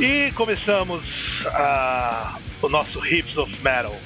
[0.00, 3.98] E começamos a, o nosso Hips of Metal,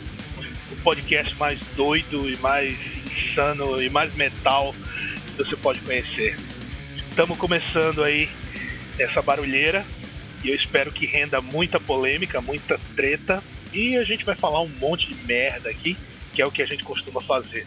[0.70, 4.74] o podcast mais doido e mais insano e mais metal
[5.26, 6.34] que você pode conhecer.
[6.96, 8.26] Estamos começando aí
[8.98, 9.84] essa barulheira
[10.42, 14.68] e eu espero que renda muita polêmica, muita treta e a gente vai falar um
[14.80, 15.94] monte de merda aqui,
[16.32, 17.66] que é o que a gente costuma fazer.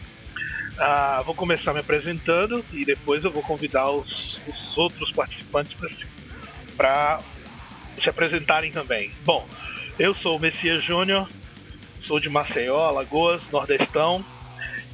[0.76, 5.76] Ah, vou começar me apresentando e depois eu vou convidar os, os outros participantes
[6.76, 7.20] para
[8.00, 9.10] se apresentarem também.
[9.24, 9.46] Bom,
[9.98, 11.28] eu sou o Messias Júnior,
[12.02, 14.24] sou de Maceió, Alagoas, Nordestão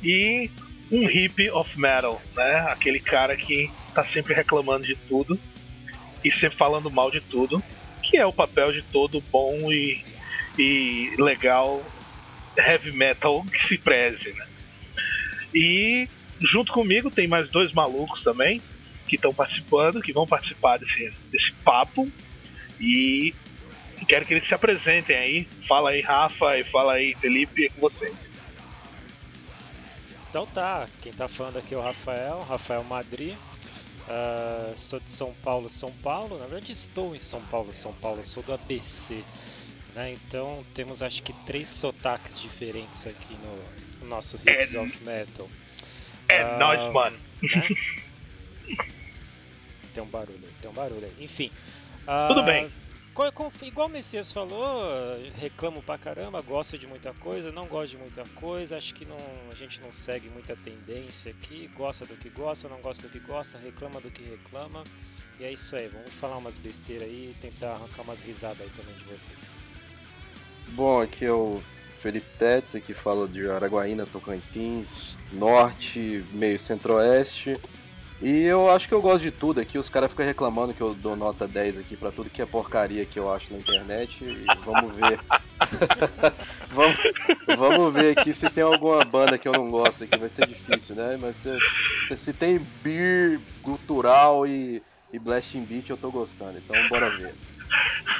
[0.03, 0.51] e
[0.91, 2.67] um hippie of metal, né?
[2.69, 5.39] Aquele cara que tá sempre reclamando de tudo
[6.25, 7.63] e sempre falando mal de tudo,
[8.03, 10.05] que é o papel de todo bom e,
[10.59, 11.83] e legal
[12.57, 14.47] heavy metal que se preze, né?
[15.55, 16.09] E
[16.41, 18.61] junto comigo tem mais dois malucos também
[19.07, 22.11] que estão participando, que vão participar desse, desse papo.
[22.83, 23.33] E
[24.09, 25.49] quero que eles se apresentem aí.
[25.69, 28.15] Fala aí, Rafa, e fala aí, Felipe, é com vocês.
[30.29, 33.39] Então tá, quem tá falando aqui é o Rafael, Rafael Madri.
[34.03, 36.39] Uh, sou de São Paulo, São Paulo.
[36.39, 38.25] Na verdade, estou em São Paulo, São Paulo.
[38.27, 39.23] Sou do ABC.
[39.95, 40.13] Né?
[40.13, 45.49] Então temos acho que três sotaques diferentes aqui no, o nosso Hips é, of Metal.
[46.29, 47.19] É uh, nóis, mano.
[47.43, 47.69] Né?
[49.95, 51.13] tem um barulho tem um barulho.
[51.21, 51.51] Enfim.
[52.03, 52.71] Uh, Tudo bem.
[53.63, 58.25] Igual o Messias falou, reclamo pra caramba, gosto de muita coisa, não gosto de muita
[58.35, 59.19] coisa, acho que não,
[59.51, 63.19] a gente não segue muita tendência aqui, gosta do que gosta, não gosta do que
[63.19, 64.83] gosta, reclama do que reclama.
[65.39, 68.71] E é isso aí, vamos falar umas besteiras aí e tentar arrancar umas risadas aí
[68.71, 69.39] também de vocês.
[70.69, 71.61] Bom, aqui é o
[72.01, 77.61] Felipe Tetz, aqui fala de Araguaína, Tocantins, Norte, meio Centro-Oeste.
[78.23, 79.77] E eu acho que eu gosto de tudo aqui.
[79.77, 83.05] Os caras ficam reclamando que eu dou nota 10 aqui para tudo que é porcaria
[83.05, 84.25] que eu acho na internet.
[84.25, 85.19] E vamos ver.
[86.71, 86.99] vamos,
[87.59, 90.17] vamos ver aqui se tem alguma banda que eu não gosto aqui.
[90.17, 91.19] Vai ser difícil, né?
[91.21, 91.51] Mas se,
[92.17, 94.81] se tem beer, cultural e,
[95.13, 96.59] e blasting beat, eu tô gostando.
[96.59, 97.35] Então bora ver.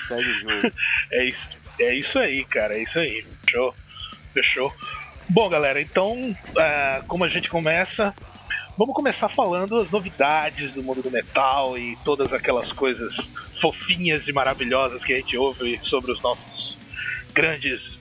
[0.09, 0.73] Segue o jogo.
[1.13, 1.49] É isso.
[1.79, 3.25] É isso aí, cara, é isso aí.
[3.45, 3.75] Fechou?
[4.35, 4.75] Fechou?
[5.29, 8.15] Bom, galera, então, uh, como a gente começa,
[8.77, 13.17] vamos começar falando as novidades do mundo do metal e todas aquelas coisas
[13.61, 16.77] fofinhas e maravilhosas que a gente ouve sobre os nossos
[17.33, 17.99] grandes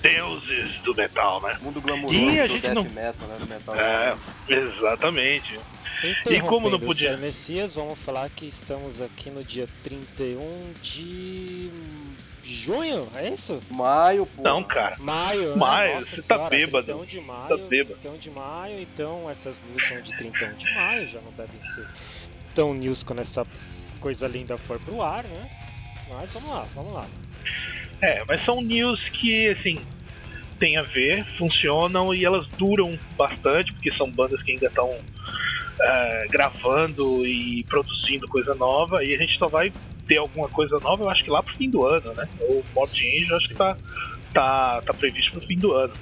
[0.00, 1.58] deuses do metal, né?
[1.60, 2.84] Mundo glamouroso e a gente do não...
[2.84, 3.36] metal, né?
[3.38, 3.74] Do metal.
[3.76, 4.16] É,
[4.48, 5.58] exatamente.
[6.30, 7.16] E como não podia.
[7.16, 11.70] Messias, vamos falar que estamos aqui no dia 31 de
[12.42, 13.60] Junho, é isso?
[13.70, 14.42] Maio, pô.
[14.42, 14.96] Não, cara.
[14.98, 15.56] Maio, né?
[15.56, 16.86] Maio, Nossa você tá senhora, tá bêbado.
[16.86, 17.98] 31 de maio, tá bêbado.
[18.00, 21.86] 31 de maio, então essas news são de 31 de maio, já não devem ser
[22.54, 23.46] tão news quando essa
[24.00, 25.50] coisa linda for pro ar, né?
[26.08, 27.06] Mas vamos lá, vamos lá.
[28.00, 29.78] É, mas são news que, assim,
[30.58, 34.98] tem a ver, funcionam e elas duram bastante, porque são bandas que ainda estão
[35.80, 39.72] é, gravando e produzindo coisa nova, e a gente só vai
[40.06, 42.28] ter alguma coisa nova, eu acho que lá pro fim do ano, né?
[42.40, 43.76] O Morbid Angel acho que tá,
[44.34, 45.92] tá, tá previsto pro fim do ano.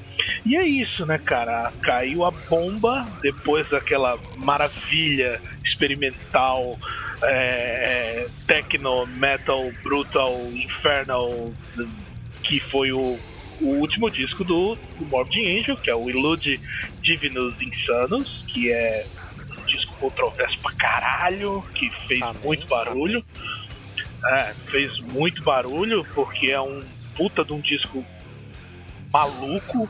[0.44, 1.70] E é isso, né, cara?
[1.82, 6.78] Caiu a bomba depois daquela maravilha experimental,
[7.22, 11.52] é, é, techno, metal, brutal, infernal,
[12.42, 13.18] que foi o,
[13.60, 16.60] o último disco do, do Morbid Angel, que é o Illude
[17.02, 19.04] Divinus Insanos, que é
[19.68, 23.24] disco controverso pra caralho, que fez amém, muito barulho.
[24.24, 26.82] É, fez muito barulho porque é um
[27.14, 28.04] puta de um disco
[29.12, 29.88] maluco,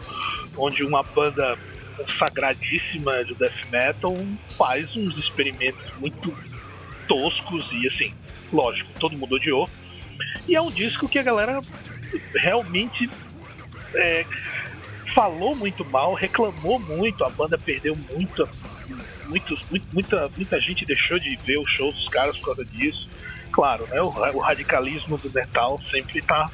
[0.56, 1.58] onde uma banda
[1.96, 4.14] consagradíssima de death metal
[4.56, 6.36] faz uns experimentos muito
[7.06, 8.14] toscos e assim,
[8.52, 9.68] lógico, todo mundo odiou.
[10.46, 11.60] E é um disco que a galera
[12.34, 13.10] realmente
[13.94, 14.24] é,
[15.14, 17.96] falou muito mal, reclamou muito, a banda perdeu
[19.28, 23.08] muito, muito, muita, muita gente deixou de ver os shows dos caras por causa disso
[23.58, 24.00] claro, né?
[24.00, 26.50] O, o radicalismo do metal sempre tá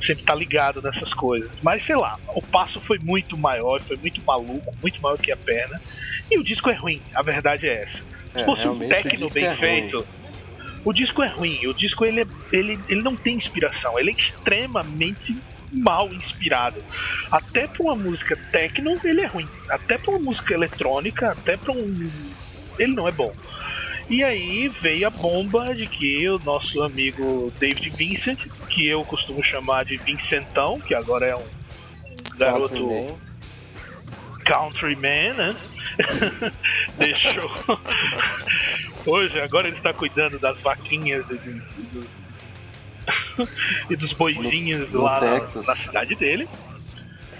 [0.00, 1.50] sempre tá ligado nessas coisas.
[1.62, 5.36] Mas sei lá, o passo foi muito maior, foi muito maluco, muito maior que a
[5.36, 5.80] perna.
[6.30, 7.98] E o disco é ruim, a verdade é essa.
[8.32, 10.06] Se é, fosse um techno bem é feito,
[10.84, 11.66] o disco é ruim.
[11.66, 15.36] O disco ele, é, ele, ele não tem inspiração, ele é extremamente
[15.72, 16.82] mal inspirado.
[17.30, 19.48] Até pra uma música techno, ele é ruim.
[19.68, 22.10] Até pra uma música eletrônica, até pra um.
[22.78, 23.32] Ele não é bom.
[24.08, 28.38] E aí veio a bomba de que o nosso amigo David Vincent,
[28.68, 33.16] que eu costumo chamar de Vincentão, que agora é um, um garoto Countryman,
[34.44, 35.56] countryman né?
[36.98, 37.50] Deixou.
[39.06, 42.21] Hoje, agora ele está cuidando das vaquinhas do, do,
[43.90, 46.48] e dos boizinhos no, no lá na, na, cidade dele.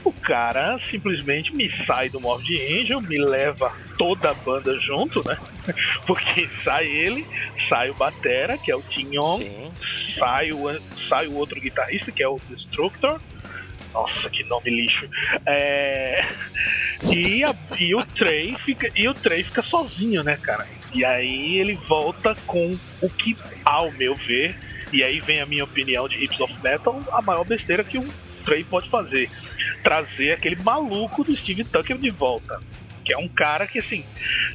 [0.05, 5.39] O cara simplesmente me sai do Morbid Angel, me leva toda a banda junto, né?
[6.07, 7.25] Porque sai ele,
[7.57, 12.27] sai o Batera, que é o Tinyon, sai o, sai o outro guitarrista, que é
[12.27, 13.21] o Destructor.
[13.95, 15.09] Nossa, que nome lixo.
[15.47, 16.27] É...
[17.11, 20.67] E, a, e o Trey fica e o Trey fica sozinho, né, cara?
[20.95, 24.57] E aí ele volta com o que, ao meu ver,
[24.93, 28.09] e aí vem a minha opinião de Hips of Metal, a maior besteira que um
[28.45, 29.31] Trey pode fazer.
[29.83, 32.61] Trazer aquele maluco do Steve Tucker de volta.
[33.05, 34.05] Que é um cara que, assim,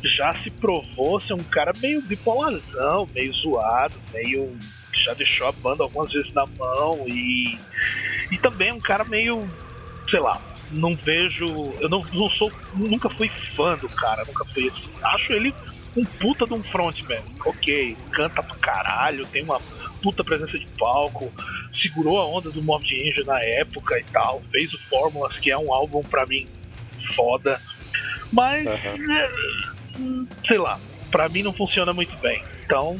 [0.03, 4.55] já se provou ser um cara meio bipolarzão, meio zoado, meio.
[4.93, 7.57] já deixou a banda algumas vezes na mão e.
[8.31, 9.47] E também é um cara meio.
[10.07, 10.41] sei lá,
[10.71, 11.45] não vejo.
[11.79, 12.51] Eu não, não sou.
[12.73, 14.87] Nunca fui fã do cara, nunca fui assim.
[15.03, 15.53] Acho ele
[15.95, 17.21] um puta de um frontman.
[17.45, 19.59] Ok, canta pra caralho, tem uma
[20.07, 21.29] puta presença de palco,
[21.73, 25.57] segurou a onda do Morbid Angel na época e tal, fez o Fórmulas, que é
[25.57, 26.47] um álbum pra mim
[27.13, 27.59] foda.
[28.31, 28.95] Mas,
[29.97, 30.25] uhum.
[30.45, 30.79] sei lá,
[31.11, 32.41] pra mim não funciona muito bem.
[32.65, 32.97] Então,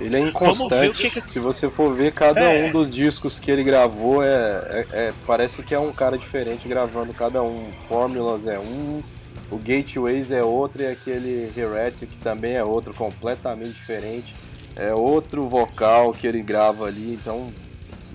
[0.00, 1.10] ele é inconstante.
[1.10, 1.28] Que que...
[1.28, 2.66] Se você for ver cada é.
[2.66, 6.66] um dos discos que ele gravou, é, é, é, parece que é um cara diferente
[6.66, 7.70] gravando cada um.
[7.86, 9.00] Fórmulas é um,
[9.48, 14.34] o Gateways é outro e aquele Heretic também é outro, completamente diferente.
[14.78, 17.50] É outro vocal que ele grava ali, então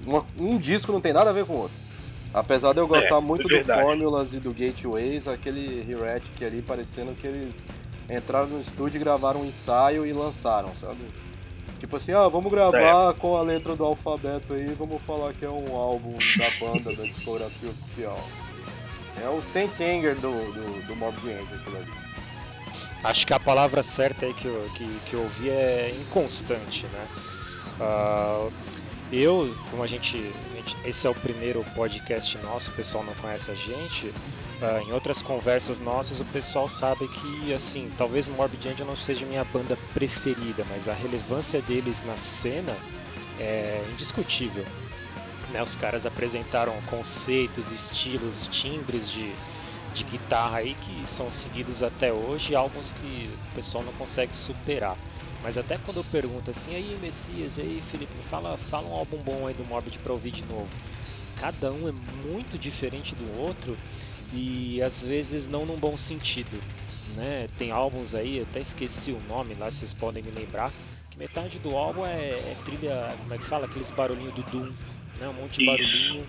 [0.05, 1.81] uma, um disco não tem nada a ver com o outro.
[2.33, 7.13] Apesar de eu gostar é, muito do Fórmulas e do Gateways, aquele Heretic ali parecendo
[7.13, 7.61] que eles
[8.09, 10.99] entraram no estúdio, gravaram um ensaio e lançaram, sabe?
[11.79, 13.13] Tipo assim, ah, vamos gravar é.
[13.13, 17.03] com a letra do alfabeto aí, vamos falar que é um álbum da banda, da
[17.03, 18.19] discografia oficial.
[19.21, 22.00] É o Saint Anger do, do, do Mob Angel, aquilo ali.
[23.03, 27.07] Acho que a palavra certa aí que eu, que, que eu ouvi é inconstante, né?
[27.79, 28.51] Uh,
[29.11, 33.13] eu, como a gente, a gente, Esse é o primeiro podcast nosso, o pessoal não
[33.15, 34.07] conhece a gente.
[34.07, 39.25] Uh, em outras conversas nossas, o pessoal sabe que, assim, talvez Morbid Angel não seja
[39.25, 42.77] minha banda preferida, mas a relevância deles na cena
[43.39, 44.63] é indiscutível.
[45.51, 45.61] Né?
[45.61, 49.33] Os caras apresentaram conceitos, estilos, timbres de,
[49.93, 54.97] de guitarra aí que são seguidos até hoje, álbuns que o pessoal não consegue superar.
[55.43, 59.17] Mas até quando eu pergunto assim, aí Messias, aí Felipe, me fala, fala um álbum
[59.17, 60.69] bom aí do Morbid pra ouvir de novo.
[61.39, 61.91] Cada um é
[62.27, 63.75] muito diferente do outro
[64.33, 66.59] e às vezes não num bom sentido.
[67.15, 67.47] Né?
[67.57, 70.71] Tem álbuns aí, até esqueci o nome lá, vocês podem me lembrar,
[71.09, 73.65] que metade do álbum é, é trilha, como é que fala?
[73.65, 74.71] Aqueles barulhinhos do Doom,
[75.19, 75.27] né?
[75.27, 76.25] um monte de barulhinho.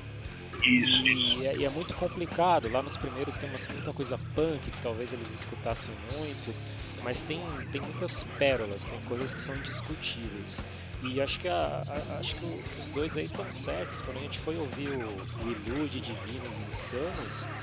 [0.63, 2.71] Isso, e, é, e, é, muito complicado.
[2.71, 6.55] Lá nos primeiros tem muita coisa punk que talvez eles escutassem muito,
[7.03, 7.41] mas tem,
[7.73, 10.61] tem muitas pérolas, tem coisas que são discutíveis.
[11.03, 14.03] E acho que, a, a, acho que os dois aí estão certos.
[14.03, 15.09] Quando a gente foi ouvir o,
[15.45, 17.55] o Ilude Divinos Insanos,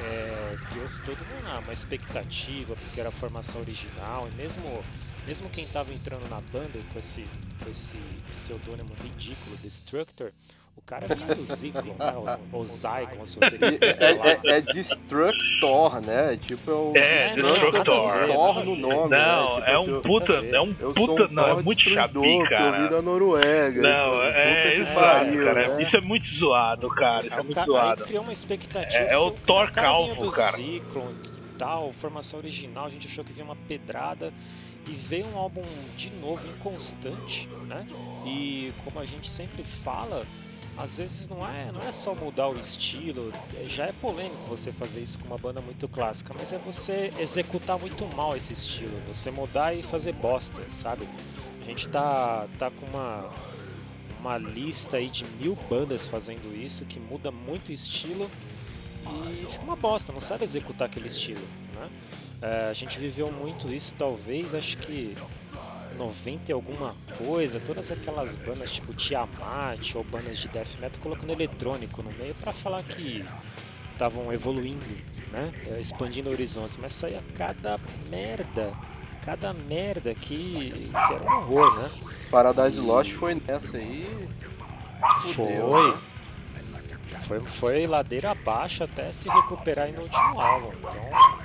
[0.00, 4.84] é, criou-se toda uma, uma expectativa, porque era a formação original, e mesmo,
[5.26, 7.24] mesmo quem estava entrando na banda com esse,
[7.62, 7.96] com esse
[8.30, 10.32] pseudônimo ridículo, Destructor,
[10.86, 12.38] cara é do Zyklon, né?
[12.52, 14.00] Ou, ou Zyklon, se você quiser.
[14.00, 16.38] É, é, é, Destructor, né?
[16.40, 17.84] Tipo, é o é, Destructor.
[18.28, 19.10] Thor no nome.
[19.10, 19.18] Né?
[19.18, 19.66] Não, né?
[19.66, 20.32] tipo, é um puta.
[20.32, 21.24] É um puta.
[21.24, 22.78] Um não, é muito chapi, cara.
[22.78, 23.82] Eu da Noruega.
[23.82, 25.68] Não, é, exato, cara.
[25.68, 25.82] Né?
[25.82, 27.26] Isso é muito zoado, cara.
[27.26, 28.04] Isso é, muito zoado.
[28.04, 29.04] criou uma expectativa.
[29.04, 30.52] É, o Thor calvo, cara.
[30.52, 34.32] Zyklon e tal, formação original, a gente achou que vinha uma pedrada
[34.88, 35.62] e veio um álbum
[35.96, 37.84] de novo inconstante, né?
[38.24, 40.24] E como a gente sempre fala,
[40.76, 43.32] às vezes não é, não é só mudar o estilo,
[43.66, 47.78] já é polêmico você fazer isso com uma banda muito clássica, mas é você executar
[47.78, 51.08] muito mal esse estilo, você mudar e fazer bosta, sabe?
[51.60, 53.30] A gente tá, tá com uma,
[54.20, 58.30] uma lista aí de mil bandas fazendo isso, que muda muito o estilo
[59.06, 61.90] e fica uma bosta, não sabe executar aquele estilo, né?
[62.42, 65.14] É, a gente viveu muito isso, talvez, acho que
[65.96, 71.30] 90 e alguma coisa, todas aquelas bandas tipo Tiamat ou bandas de death metal colocando
[71.32, 73.24] eletrônico no meio para falar que
[73.92, 74.94] estavam evoluindo,
[75.32, 75.52] né?
[75.66, 78.72] É, expandindo horizontes, mas saía cada merda,
[79.24, 81.90] cada merda que, que era um horror, né?
[82.30, 82.82] Paradise e...
[82.82, 84.06] Lost foi nessa aí.
[85.34, 85.90] Fudeu, foi.
[85.90, 85.98] Né?
[87.20, 90.70] Foi, foi ladeira abaixo até se recuperar no último álbum.
[90.78, 91.35] Então,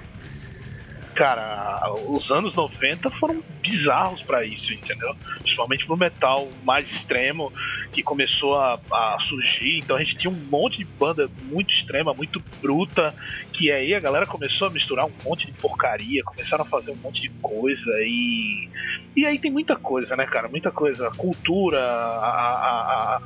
[1.22, 5.16] cara, os anos 90 foram bizarros para isso, entendeu?
[5.38, 7.54] Principalmente pro metal mais extremo
[7.92, 9.78] que começou a, a, surgir.
[9.78, 13.14] Então a gente tinha um monte de banda muito extrema, muito bruta,
[13.54, 16.98] que aí a galera começou a misturar um monte de porcaria, começaram a fazer um
[16.98, 18.68] monte de coisa e.
[19.16, 20.48] E aí tem muita coisa, né, cara?
[20.48, 21.08] Muita coisa.
[21.08, 23.22] A cultura, a, a, a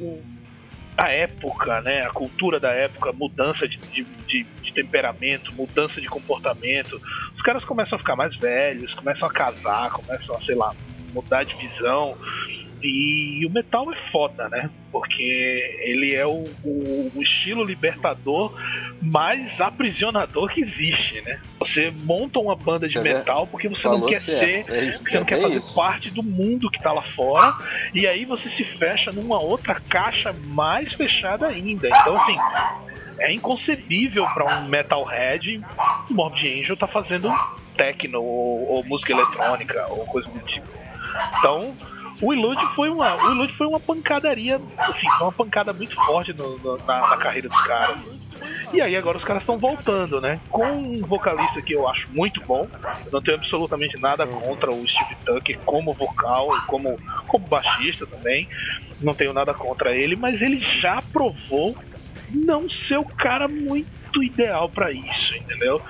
[0.00, 0.22] o,
[0.96, 6.06] a época, né, a cultura da época, mudança de, de, de, de, temperamento, mudança de
[6.06, 7.00] comportamento.
[7.34, 10.74] Os caras começam a ficar mais velhos, começam a casar, começam a, sei lá,
[11.12, 12.16] mudar de visão.
[12.82, 14.68] E o metal é foda, né?
[14.90, 18.52] Porque ele é o, o, o, estilo libertador
[19.00, 21.40] mais aprisionador que existe, né?
[21.60, 24.66] Você monta uma banda de é, metal porque você não quer certo.
[24.66, 25.74] ser, é isso, você não quer é fazer isso.
[25.74, 27.56] parte do mundo que tá lá fora,
[27.94, 31.88] e aí você se fecha numa outra caixa mais fechada ainda.
[31.88, 32.36] Então, assim,
[33.18, 35.62] é inconcebível para um metalhead
[36.10, 37.32] o Morbid Angel tá fazendo
[37.76, 40.66] techno ou, ou música eletrônica ou coisa do tipo.
[41.38, 41.74] Então,
[42.22, 46.32] o Ilude foi uma, o Ilude foi uma pancadaria, assim, foi uma pancada muito forte
[46.32, 47.98] no, no, na, na, carreira dos caras.
[48.72, 50.40] E aí agora os caras estão voltando, né?
[50.48, 52.68] Com um vocalista que eu acho muito bom.
[53.12, 58.48] Não tenho absolutamente nada contra o Steve Tucker como vocal e como, como baixista também.
[59.02, 61.76] Não tenho nada contra ele, mas ele já provou
[62.30, 65.82] não ser o cara muito ideal para isso, entendeu?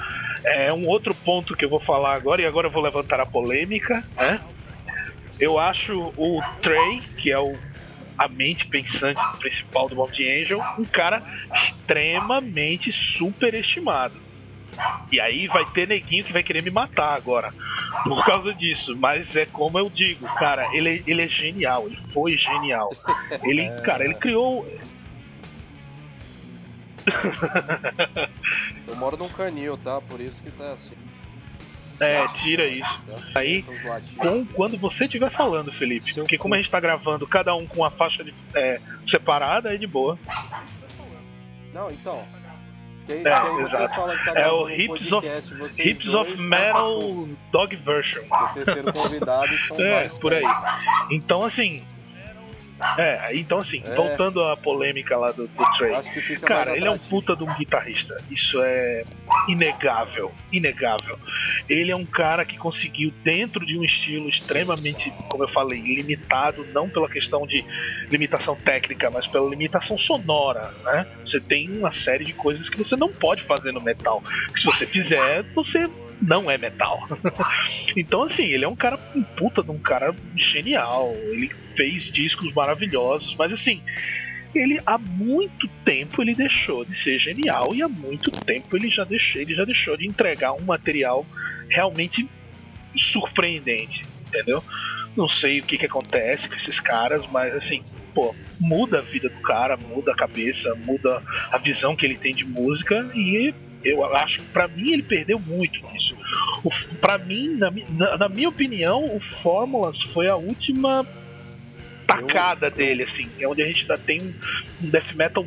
[0.44, 3.26] É um outro ponto que eu vou falar agora, e agora eu vou levantar a
[3.26, 4.40] polêmica, né?
[5.38, 7.56] Eu acho o Trey, que é o
[8.16, 11.22] a mente pensante principal do Bob Angel, um cara
[11.54, 14.14] extremamente superestimado.
[15.10, 17.52] E aí vai ter neguinho que vai querer me matar agora
[18.04, 18.96] por causa disso.
[18.96, 22.90] Mas é como eu digo, cara, ele, ele é genial, ele foi genial.
[23.42, 24.66] Ele, cara, ele criou.
[28.86, 30.00] eu moro num canil, tá?
[30.00, 30.94] Por isso que tá assim.
[32.02, 33.00] É, tira isso.
[33.34, 33.64] Aí,
[34.16, 37.78] com, quando você estiver falando, Felipe, porque como a gente tá gravando cada um com
[37.78, 40.18] uma faixa de, é, separada, é de boa.
[41.72, 42.20] Não, então.
[43.06, 43.94] Quem, é, quem exato.
[44.24, 48.22] Tá é o Hips, podcast, of, Hips of Metal Dog Version.
[48.30, 50.44] O terceiro convidado são É, por aí.
[51.10, 51.78] Então, assim,
[52.98, 53.94] é, então assim, é.
[53.94, 55.92] voltando à polêmica lá do, do Trey.
[56.40, 58.22] Cara, ele é um puta de um guitarrista.
[58.30, 59.04] Isso é
[59.48, 60.32] inegável.
[60.52, 61.18] Inegável.
[61.68, 65.80] Ele é um cara que conseguiu, dentro de um estilo extremamente, sim, como eu falei,
[65.80, 67.64] limitado, não pela questão de
[68.10, 71.06] limitação técnica, mas pela limitação sonora, né?
[71.24, 74.22] Você tem uma série de coisas que você não pode fazer no metal.
[74.52, 75.88] Que se você fizer, você
[76.22, 77.06] não é metal.
[77.96, 81.12] então, assim, ele é um cara, um puta de um cara genial.
[81.14, 83.82] Ele fez discos maravilhosos, mas assim,
[84.54, 89.04] ele há muito tempo ele deixou de ser genial e há muito tempo ele já
[89.04, 91.26] deixou, ele já deixou de entregar um material
[91.68, 92.28] realmente
[92.96, 94.62] surpreendente, entendeu?
[95.16, 97.82] Não sei o que, que acontece com esses caras, mas assim,
[98.14, 102.34] pô, muda a vida do cara, muda a cabeça, muda a visão que ele tem
[102.34, 106.16] de música e eu acho que para mim ele perdeu muito nisso.
[107.00, 111.06] Para mim, na, na, na, minha opinião, o Fórmulas foi a última
[112.06, 114.34] tacada eu, dele, assim, é onde a gente ainda tem um,
[114.82, 115.46] um death metal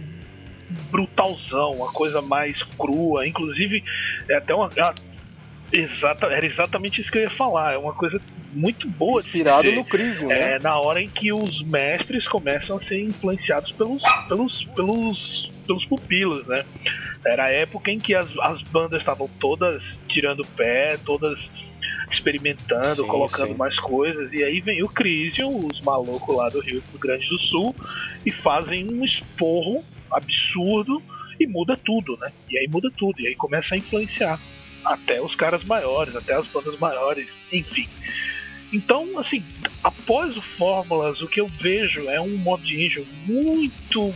[0.92, 3.84] brutalzão, uma coisa mais crua, inclusive
[4.28, 4.94] é até uma, uma
[5.72, 7.74] Exata, era exatamente isso que eu ia falar.
[7.74, 8.20] É uma coisa
[8.54, 9.20] muito boa.
[9.20, 10.54] Inspirado no Crisium, né?
[10.54, 15.86] É na hora em que os mestres começam a ser influenciados pelos, pelos, pelos, pelos
[15.86, 16.66] pupilos, né?
[17.26, 21.50] Era a época em que as, as bandas estavam todas tirando pé, todas
[22.10, 23.58] experimentando, sim, colocando sim.
[23.58, 27.76] mais coisas, e aí vem o Crisium, os malucos lá do Rio Grande do Sul,
[28.26, 31.02] e fazem um esporro absurdo
[31.40, 32.32] e muda tudo, né?
[32.50, 34.40] E aí muda tudo, e aí começa a influenciar
[34.84, 37.88] até os caras maiores, até as bandas maiores, enfim.
[38.72, 39.44] Então, assim,
[39.84, 44.14] após o Fórmulas, o que eu vejo é um modo de Angel muito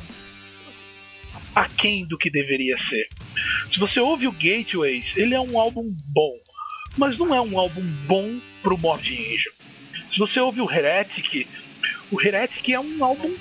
[1.55, 3.07] aquém do que deveria ser.
[3.69, 6.37] Se você ouve o Gateways, ele é um álbum bom,
[6.97, 9.53] mas não é um álbum bom pro Morbid Angel.
[10.11, 11.47] Se você ouve o Heretic,
[12.11, 13.33] o Heretic é um álbum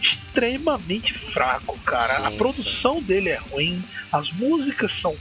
[0.00, 2.02] extremamente fraco, cara.
[2.02, 3.04] Sim, a produção sim.
[3.04, 3.82] dele é ruim,
[4.12, 5.14] as músicas são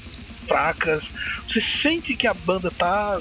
[0.47, 1.05] fracas.
[1.47, 3.19] Você sente que a banda tá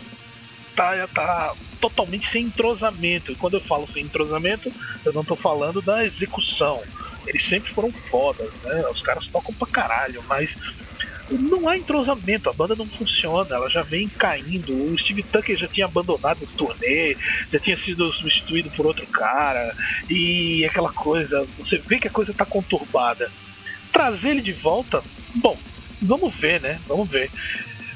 [0.74, 3.32] tá, tá totalmente sem entrosamento.
[3.32, 4.72] E quando eu falo sem entrosamento,
[5.04, 6.82] eu não tô falando da execução.
[7.26, 8.84] Eles sempre foram fodas, né?
[8.90, 10.50] Os caras tocam pra caralho, mas
[11.30, 14.72] não há entrosamento, a banda não funciona, ela já vem caindo.
[14.72, 17.16] O Steve Tucker já tinha abandonado o turnê,
[17.52, 19.74] já tinha sido substituído por outro cara,
[20.08, 23.30] e aquela coisa, você vê que a coisa tá conturbada.
[23.92, 25.02] Trazer ele de volta,
[25.36, 25.56] bom,
[26.02, 26.80] vamos ver, né?
[26.86, 27.30] Vamos ver.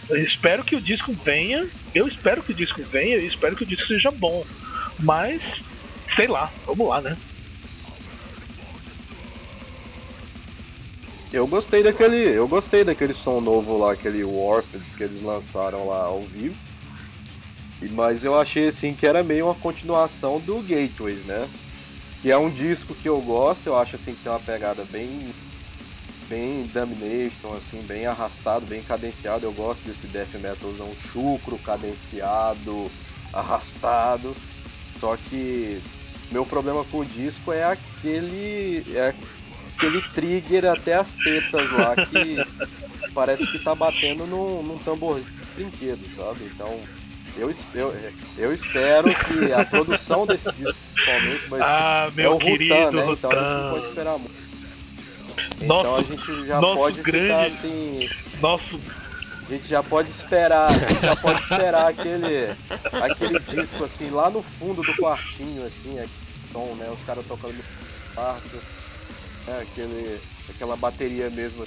[0.08, 1.68] Eu espero que o disco venha.
[1.94, 3.16] Eu espero que o disco venha.
[3.16, 4.44] Eu espero que o disco seja bom.
[4.98, 5.60] Mas,
[6.08, 7.16] sei lá, vamos lá, né?
[11.30, 16.04] Eu gostei daquele, eu gostei daquele som novo lá, aquele Warped que eles lançaram lá
[16.04, 16.56] ao vivo.
[17.92, 21.46] Mas eu achei assim que era meio uma continuação do Gateways, né?
[22.22, 25.28] Que é um disco que eu gosto, eu acho assim que tem uma pegada bem
[26.28, 29.44] bem Domination, assim, bem arrastado, bem cadenciado.
[29.44, 32.90] Eu gosto desse death metalzão chucro, cadenciado,
[33.32, 34.34] arrastado.
[34.98, 35.80] Só que
[36.30, 39.14] meu problema com o disco é aquele é
[39.78, 42.44] aquele trigger até as tetas lá que
[43.14, 46.50] parece que tá batendo num, num tambor de brinquedo, sabe?
[46.52, 46.80] Então
[47.36, 47.96] eu, eu,
[48.36, 52.74] eu espero que a produção desse disco principalmente vai ah, ser meu é o querido
[52.74, 53.04] Rutan, né?
[53.04, 53.28] Rutan.
[53.28, 54.48] Então a gente pode esperar muito.
[55.62, 58.10] Nosso, então a gente já pode grande, ficar assim.
[58.40, 58.80] Nosso
[59.48, 62.56] A gente já pode esperar, a gente já pode esperar aquele,
[62.92, 66.10] aquele disco assim, lá no fundo do quartinho, assim, aquele
[66.52, 66.90] tom, né?
[66.92, 68.60] Os caras tocando no quarto,
[69.48, 69.62] né?
[69.62, 71.66] Aquele, aquela bateria mesmo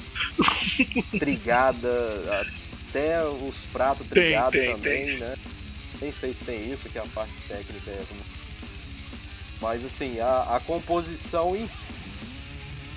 [1.17, 2.45] trigada,
[2.89, 5.17] até os pratos trigados tem, também, tem.
[5.17, 5.35] né?
[5.99, 8.03] Nem sei se tem isso, que a parte técnica é.
[9.59, 11.67] Mas assim, a, a composição em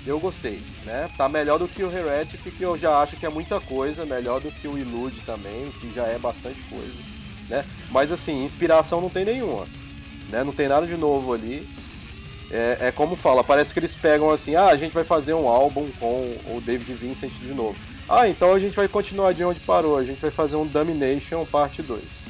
[0.05, 1.09] eu gostei, né?
[1.17, 4.39] Tá melhor do que o Heretic, que eu já acho que é muita coisa, melhor
[4.39, 6.93] do que o Illude também, que já é bastante coisa,
[7.49, 7.65] né?
[7.89, 9.65] Mas assim, inspiração não tem nenhuma,
[10.29, 10.43] né?
[10.43, 11.67] Não tem nada de novo ali.
[12.51, 15.47] É, é como fala, parece que eles pegam assim, ah, a gente vai fazer um
[15.47, 17.75] álbum com o David Vincent de novo.
[18.07, 21.43] Ah, então a gente vai continuar de onde parou, a gente vai fazer um Domination
[21.45, 22.25] parte 2.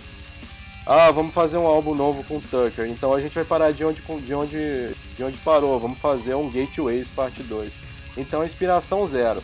[0.88, 2.86] Ah, vamos fazer um álbum novo com o Tucker.
[2.88, 5.80] Então a gente vai parar de onde, de onde, de onde parou.
[5.80, 7.72] Vamos fazer um Gateways parte 2.
[8.16, 9.42] Então inspiração zero.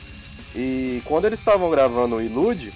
[0.55, 2.71] E quando eles estavam gravando o Ilude,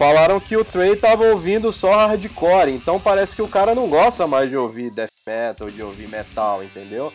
[0.00, 2.70] falaram que o Trey estava ouvindo só hardcore.
[2.70, 6.64] Então parece que o cara não gosta mais de ouvir death metal, de ouvir metal,
[6.64, 7.12] entendeu?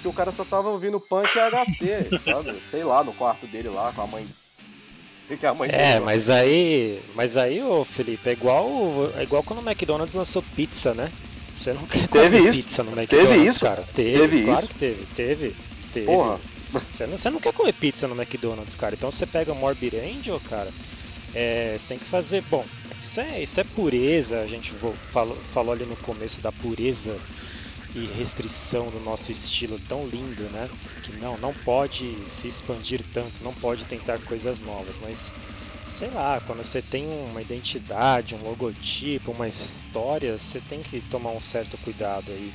[0.00, 2.54] Que o cara só tava ouvindo punk e HC, sabe?
[2.70, 4.24] Sei lá, no quarto dele lá, com a mãe
[5.38, 8.68] que a mãe É, dele- mas aí, mas aí, ô Felipe, é igual,
[9.16, 11.10] é igual quando o McDonald's lançou pizza, né?
[11.56, 12.52] Você não quer comer Teve isso?
[12.62, 13.60] pizza no McDonald's, Teve isso?
[13.60, 13.84] cara.
[13.94, 14.68] Teve, Teve claro isso?
[14.68, 15.56] que teve, teve,
[15.92, 16.06] teve.
[16.06, 16.40] Porra.
[16.92, 18.94] Você não, você não quer comer pizza no McDonald's, cara.
[18.94, 20.68] Então você pega Morbid Angel, cara.
[21.34, 22.42] É, você tem que fazer.
[22.50, 22.64] Bom,
[23.00, 24.40] isso é, isso é pureza.
[24.40, 24.72] A gente
[25.12, 27.16] falou, falou ali no começo da pureza
[27.94, 30.68] e restrição do nosso estilo tão lindo, né?
[31.02, 35.32] Que não, não pode se expandir tanto, não pode tentar coisas novas, mas
[35.86, 41.30] sei lá, quando você tem uma identidade, um logotipo, uma história, você tem que tomar
[41.30, 42.52] um certo cuidado aí.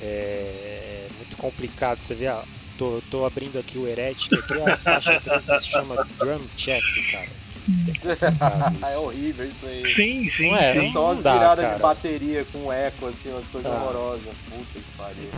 [0.00, 2.42] É muito complicado, você vê, ah,
[2.78, 7.41] tô, tô abrindo aqui o Heretic, aqui a faixa 3 se chama Drum Check, cara.
[8.90, 9.88] É horrível isso aí.
[9.88, 10.78] Sim, sim, Não é, sim.
[10.88, 13.78] É só Não as dá, viradas de bateria com eco, assim, umas coisas Tá.
[13.78, 14.34] horrorosas.
[14.48, 15.28] Puta que pariu.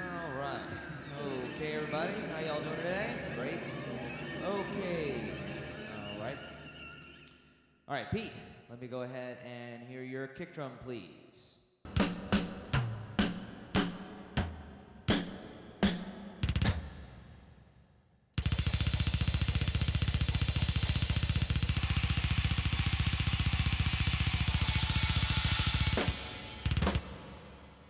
[0.00, 0.60] All right.
[1.54, 2.12] Okay, everybody.
[2.30, 3.16] How y'all doing today?
[3.34, 3.70] Great.
[4.44, 5.34] Okay.
[5.92, 6.38] All right.
[7.88, 8.32] All right, Pete.
[8.72, 11.56] Let me go ahead and hear your kick drum, please.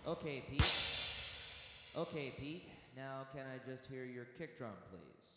[0.05, 0.63] Okay, Pete.
[1.95, 2.63] Okay, Pete.
[2.97, 5.31] Now, can I just hear your kick drum, please?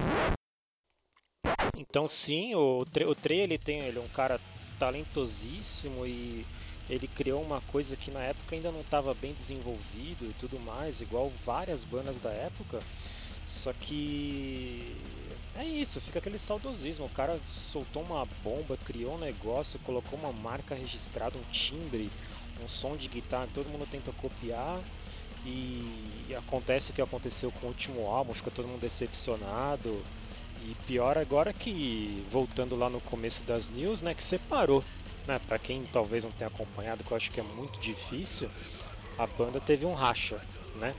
[1.77, 4.41] Então sim, o, Tre- o Trey ele tem, ele é um cara
[4.79, 6.45] talentosíssimo e
[6.89, 11.01] ele criou uma coisa que na época ainda não estava bem desenvolvido e tudo mais,
[11.01, 12.81] igual várias bandas da época.
[13.47, 14.97] Só que
[15.57, 17.07] é isso, fica aquele saudosismo.
[17.07, 22.11] O cara soltou uma bomba, criou um negócio, colocou uma marca registrada, um timbre,
[22.65, 24.81] um som de guitarra, todo mundo tenta copiar
[25.45, 30.03] e acontece o que aconteceu com o último álbum, fica todo mundo decepcionado.
[30.65, 34.83] E pior agora que, voltando lá no começo das news, né, que separou.
[35.27, 38.49] Né, para quem talvez não tenha acompanhado, que eu acho que é muito difícil,
[39.19, 40.41] a banda teve um racha,
[40.77, 40.95] né?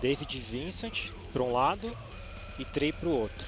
[0.00, 1.90] David Vincent para um lado
[2.58, 3.46] e Trey para o outro.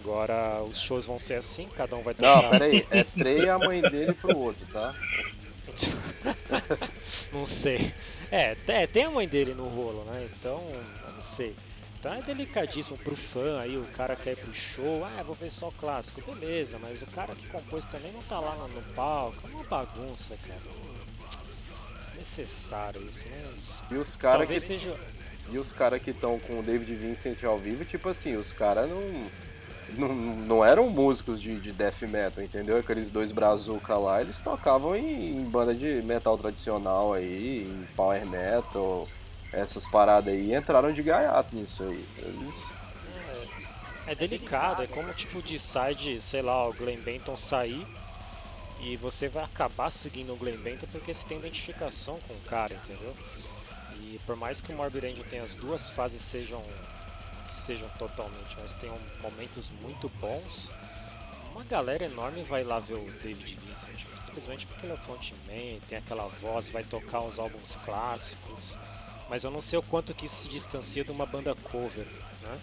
[0.00, 2.42] Agora os shows vão ser assim, cada um vai tocar.
[2.42, 2.86] Não, peraí.
[2.92, 4.94] É Trey e a mãe dele pro outro, tá?
[7.32, 7.92] não sei.
[8.30, 10.28] É, te- tem a mãe dele no rolo, né?
[10.38, 10.62] Então,
[11.14, 11.54] não sei.
[11.98, 15.50] Então é delicadíssimo pro fã aí, o cara quer ir pro show, ah, vou ver
[15.50, 19.54] só clássico, beleza, mas o cara que compôs também não tá lá no palco, é
[19.54, 20.60] uma bagunça, cara.
[22.02, 23.82] desnecessário isso, mas.
[23.90, 24.94] E os caras que, seja.
[25.50, 28.88] e os cara que estão com o David Vincent ao vivo, tipo assim, os caras
[28.88, 29.30] não,
[29.96, 30.14] não.
[30.46, 32.78] Não eram músicos de, de death metal, entendeu?
[32.78, 38.24] Aqueles dois brazuca lá, eles tocavam em, em banda de metal tradicional aí, em power
[38.26, 39.08] metal,
[39.56, 42.06] essas paradas aí, entraram de gaiato nisso aí.
[42.18, 42.70] Eles
[44.06, 47.86] É delicado, é como tipo de side, sei lá, o Glenn Benton sair
[48.80, 52.74] e você vai acabar seguindo o Glenn Benton porque você tem identificação com o cara,
[52.74, 53.16] entendeu?
[54.02, 56.62] E por mais que o Morbid Angel tenha as duas fases sejam
[57.48, 60.72] sejam totalmente, mas tenham momentos muito bons,
[61.52, 65.96] uma galera enorme vai lá ver o David Vincent, simplesmente porque ele é frontman, tem
[65.96, 68.76] aquela voz, vai tocar uns álbuns clássicos,
[69.28, 72.06] mas eu não sei o quanto que isso se distancia de uma banda cover,
[72.42, 72.58] né?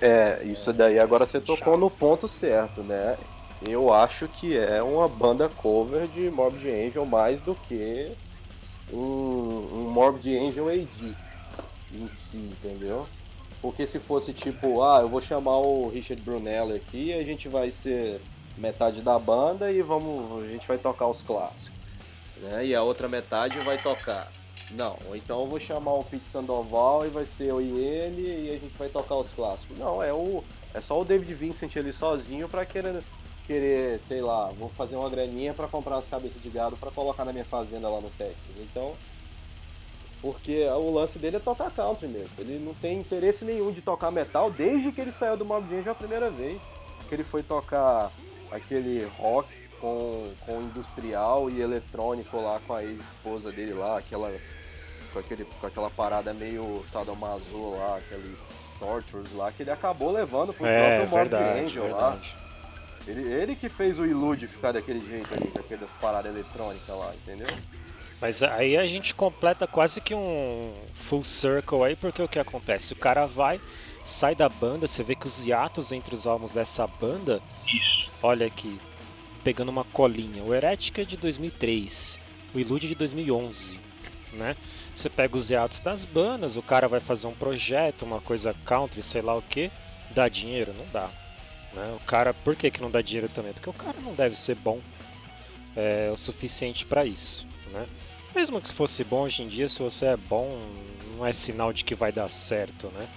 [0.00, 3.16] É, isso daí agora você tocou no ponto certo, né?
[3.62, 8.12] Eu acho que é uma banda cover de Morbid Angel mais do que
[8.92, 11.16] um, um Morbid Angel AD
[11.94, 13.06] em si, entendeu?
[13.62, 17.70] Porque se fosse tipo, ah, eu vou chamar o Richard Brunello aqui a gente vai
[17.70, 18.20] ser
[18.56, 21.78] metade da banda e vamos, a gente vai tocar os clássicos,
[22.42, 22.66] né?
[22.66, 24.30] E a outra metade vai tocar.
[24.72, 28.48] Não, ou então eu vou chamar o Pete Sandoval e vai ser eu e ele
[28.48, 29.78] e a gente vai tocar os clássicos.
[29.78, 30.42] Não, é o
[30.74, 33.02] é só o David Vincent ali sozinho pra querer
[33.46, 37.24] querer, sei lá, vou fazer uma graninha pra comprar umas cabeças de gado pra colocar
[37.24, 38.56] na minha fazenda lá no Texas.
[38.58, 38.92] Então,
[40.20, 42.30] porque o lance dele é tocar country mesmo.
[42.38, 45.92] Ele não tem interesse nenhum de tocar metal desde que ele saiu do Mob Angel
[45.92, 46.60] a primeira vez.
[47.08, 48.10] Que ele foi tocar
[48.50, 49.48] aquele rock
[49.80, 54.34] com, com industrial e eletrônico lá com a ex-esposa dele lá, aquela,
[55.16, 57.42] com, aquele, com aquela parada meio sadomaso
[57.76, 58.36] lá, aquele
[58.78, 62.10] Tortures lá, que ele acabou levando pro É, próprio verdade, Angel lá.
[62.10, 62.36] verdade.
[63.06, 67.14] Ele, ele que fez o Ilude ficar daquele jeito ali, com aquelas paradas eletrônicas lá,
[67.14, 67.48] entendeu?
[68.20, 72.92] Mas aí a gente completa quase que um full circle aí, porque o que acontece?
[72.92, 73.60] O cara vai,
[74.04, 78.10] sai da banda, você vê que os hiatos entre os álbuns dessa banda, Isso.
[78.22, 78.78] olha aqui,
[79.44, 80.42] pegando uma colinha.
[80.42, 82.18] O Heretic é de 2003,
[82.54, 83.78] o Ilude é de 2011,
[84.36, 84.56] né?
[84.94, 89.02] Você pega os hiatos das bandas, o cara vai fazer um projeto, uma coisa country,
[89.02, 89.70] sei lá o que,
[90.10, 90.72] dá dinheiro?
[90.76, 91.10] Não dá.
[91.74, 91.96] Né?
[92.00, 93.52] O cara, por que, que não dá dinheiro também?
[93.52, 94.80] Porque o cara não deve ser bom
[95.76, 97.86] é, o suficiente para isso, né?
[98.34, 100.58] Mesmo que fosse bom hoje em dia, se você é bom,
[101.16, 103.08] não é sinal de que vai dar certo, né?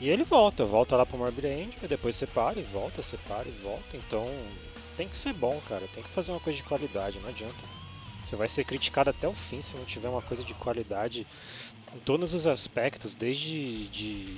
[0.00, 3.48] E ele volta, volta lá pro Morbid Angel, depois você para e volta, você para
[3.48, 3.96] e volta.
[3.96, 4.26] Então
[4.96, 5.86] tem que ser bom, cara.
[5.94, 7.81] Tem que fazer uma coisa de qualidade, não adianta.
[8.24, 11.26] Você vai ser criticado até o fim se não tiver uma coisa de qualidade
[11.94, 14.36] em todos os aspectos, desde de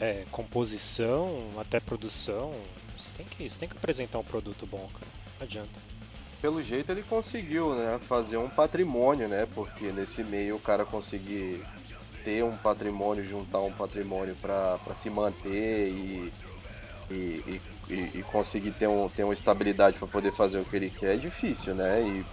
[0.00, 2.52] é, composição até produção.
[2.96, 5.06] Você tem, que, você tem que apresentar um produto bom, cara.
[5.38, 5.80] Não adianta.
[6.40, 9.46] Pelo jeito ele conseguiu, né, fazer um patrimônio, né?
[9.54, 11.62] Porque nesse meio o cara conseguir
[12.24, 16.32] ter um patrimônio, juntar um patrimônio para se manter e,
[17.10, 20.90] e, e, e- conseguir ter, um, ter uma estabilidade para poder fazer o que ele
[20.90, 22.02] quer é difícil, né?
[22.02, 22.24] E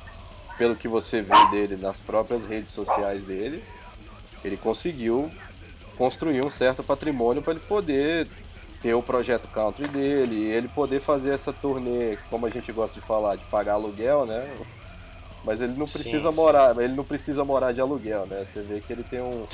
[0.57, 3.63] pelo que você vê dele nas próprias redes sociais dele,
[4.43, 5.29] ele conseguiu
[5.97, 8.27] construir um certo patrimônio para ele poder
[8.81, 13.05] ter o projeto country dele, ele poder fazer essa turnê, como a gente gosta de
[13.05, 14.47] falar, de pagar aluguel, né?
[15.43, 16.35] Mas ele não Sim, precisa sim.
[16.35, 18.45] morar, ele não precisa morar de aluguel, né?
[18.45, 19.47] Você vê que ele tem um,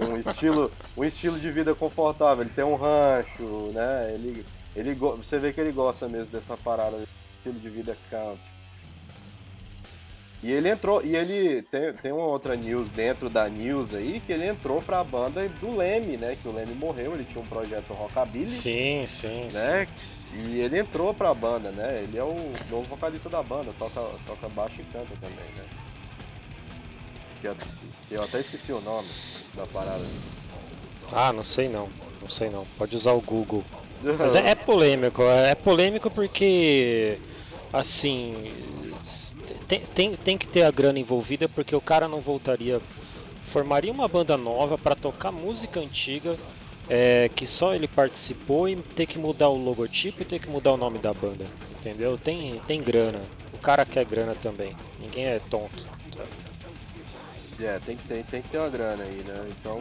[0.00, 4.12] um estilo, um estilo de vida confortável, ele tem um rancho, né?
[4.14, 4.46] Ele,
[4.76, 6.96] ele, você vê que ele gosta mesmo dessa parada,
[7.38, 8.59] estilo de vida country.
[10.42, 14.32] E ele entrou, e ele tem, tem uma outra news dentro da news aí, que
[14.32, 16.36] ele entrou pra banda do Leme, né?
[16.40, 19.48] Que o Leme morreu, ele tinha um projeto Rockabilly, Sim, sim.
[19.52, 19.86] né?
[20.32, 22.02] E ele entrou pra banda, né?
[22.04, 22.34] Ele é o
[22.70, 25.64] novo vocalista da banda, toca, toca baixo e canta também, né?
[28.10, 29.08] Eu, até esqueci o nome
[29.54, 30.04] da parada.
[31.12, 31.88] Ah, não sei não.
[32.20, 32.66] Não sei não.
[32.76, 33.64] Pode usar o Google.
[34.18, 35.22] Mas é, é polêmico.
[35.22, 37.18] É polêmico porque,
[37.72, 38.52] assim,
[39.70, 42.80] tem, tem, tem que ter a grana envolvida porque o cara não voltaria.
[43.44, 46.36] Formaria uma banda nova para tocar música antiga
[46.88, 50.72] é, que só ele participou e ter que mudar o logotipo e ter que mudar
[50.72, 51.46] o nome da banda.
[51.78, 52.18] Entendeu?
[52.18, 53.22] Tem, tem grana.
[53.54, 54.74] O cara quer grana também.
[54.98, 55.86] Ninguém é tonto.
[57.60, 59.48] É, tem que, ter, tem que ter uma grana aí, né?
[59.50, 59.80] Então.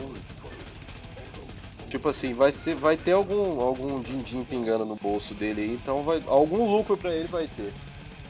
[1.90, 6.04] Tipo assim, vai, ser, vai ter algum, algum din-din pingando no bolso dele aí, então
[6.04, 7.74] vai, algum lucro pra ele vai ter.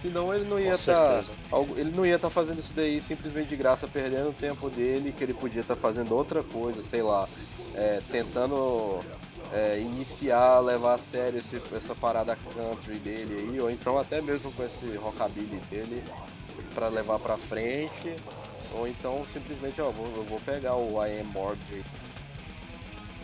[0.02, 1.24] Senão ele não ia estar.
[1.24, 1.32] certeza.
[1.76, 5.24] ele não ia estar fazendo isso daí simplesmente de graça, perdendo o tempo dele, que
[5.24, 7.28] ele podia estar fazendo outra coisa, sei lá,
[7.76, 9.00] é, tentando
[9.54, 14.52] é, iniciar, levar a sério esse- essa parada country dele aí, ou então até mesmo
[14.54, 16.04] com esse rockabilly dele
[16.76, 18.16] pra levar pra frente
[18.76, 21.84] Ou então simplesmente, ó, vou, eu vou pegar o I Am Morbid,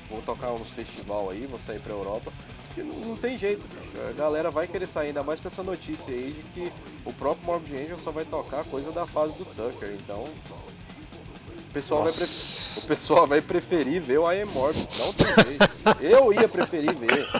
[0.09, 2.31] vou tocar uns festival aí, vou sair pra Europa.
[2.75, 4.09] Que não, não tem jeito, bicho.
[4.09, 6.71] A galera vai querer sair, ainda mais com essa notícia aí de que
[7.05, 9.91] o próprio Morbid Angel só vai tocar coisa da fase do Tucker.
[9.93, 14.87] Então, o pessoal, vai, pre- o pessoal vai preferir ver o I Am Morbid.
[14.99, 15.69] Não tem jeito.
[16.01, 17.27] Eu ia preferir ver.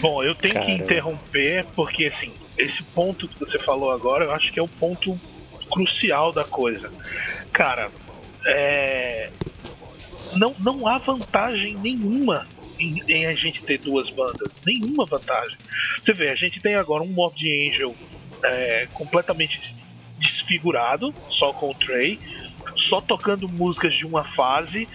[0.00, 0.84] Bom, eu tenho que Caramba.
[0.84, 5.18] interromper porque assim, esse ponto que você falou agora, eu acho que é o ponto
[5.70, 6.90] crucial da coisa.
[7.52, 7.90] Cara,
[8.46, 9.30] é...
[10.34, 12.46] não, não há vantagem nenhuma
[12.80, 14.52] em, em a gente ter duas bandas.
[14.64, 15.56] Nenhuma vantagem.
[16.02, 17.94] Você vê, a gente tem agora um Morbid Angel
[18.42, 19.74] é, completamente
[20.18, 22.18] desfigurado, só com o Trey,
[22.76, 24.88] só tocando músicas de uma fase.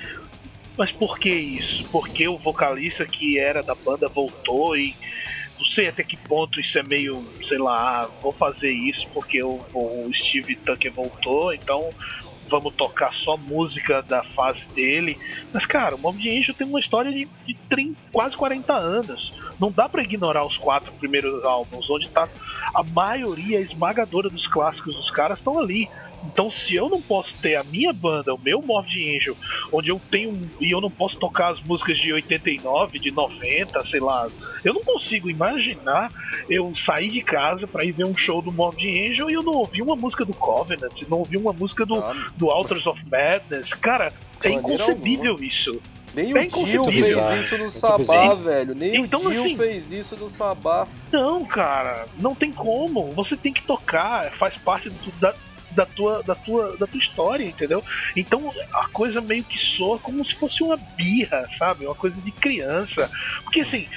[0.78, 1.88] Mas por que isso?
[1.89, 4.93] Porque o vocalista que era da banda voltou e
[5.58, 9.41] não sei até que ponto isso é meio, sei lá, ah, vou fazer isso porque
[9.41, 11.89] o, o Steve Tucker voltou, então
[12.49, 15.17] vamos tocar só música da fase dele.
[15.53, 19.34] Mas cara, o Mob Angel tem uma história de, de 30, quase 40 anos.
[19.60, 22.27] Não dá pra ignorar os quatro primeiros álbuns, onde tá
[22.73, 25.89] a maioria esmagadora dos clássicos dos caras estão ali.
[26.31, 29.38] Então, se eu não posso ter a minha banda, o meu Morbid Angel,
[29.71, 33.99] onde eu tenho e eu não posso tocar as músicas de 89, de 90, sei
[33.99, 34.27] lá,
[34.63, 36.11] eu não consigo imaginar
[36.49, 39.53] eu sair de casa pra ir ver um show do Morbid Angel e eu não
[39.53, 43.73] ouvir uma música do Covenant, não ouvir uma música do, Ah, do Altars of Madness.
[43.73, 44.11] Cara,
[44.43, 45.81] é inconcebível isso.
[46.13, 47.23] Nem É o Dio inconcebível.
[47.23, 48.35] fez isso no muito Sabá, bizarro.
[48.38, 48.73] velho.
[48.75, 50.88] Nem Então, o Dio assim- fez isso no Sabá.
[51.11, 53.11] Não, cara, não tem como.
[53.11, 55.33] Você tem que tocar, faz parte do- da,
[55.75, 57.83] da, tua, da, tua, da tua história, entendeu?
[58.15, 61.85] Então a coisa meio que soa como se fosse uma birra, sabe?
[61.85, 63.09] Uma coisa de criança.
[63.43, 63.88] Porque assim.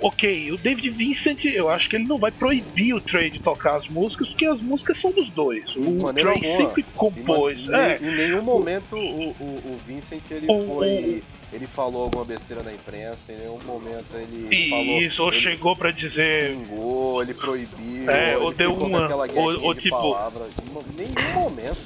[0.00, 3.76] Ok, o David Vincent, eu acho que ele não vai proibir o Trey de tocar
[3.76, 5.64] as músicas, porque as músicas são dos dois.
[5.76, 7.66] O Trey sempre Em, compôs.
[7.66, 11.22] ma- É, em nenhum momento o, o, o Vincent ele O- foi.
[11.52, 15.00] Ele falou alguma besteira na imprensa, em nenhum momento ele falou.
[15.02, 16.52] isso, ou ele chegou pra dizer.
[16.54, 20.50] xingou, ele proibiu, É, ele ou deu uma- aquela ou- ou de tipo- palavras.
[20.62, 21.78] Em nenhum momento.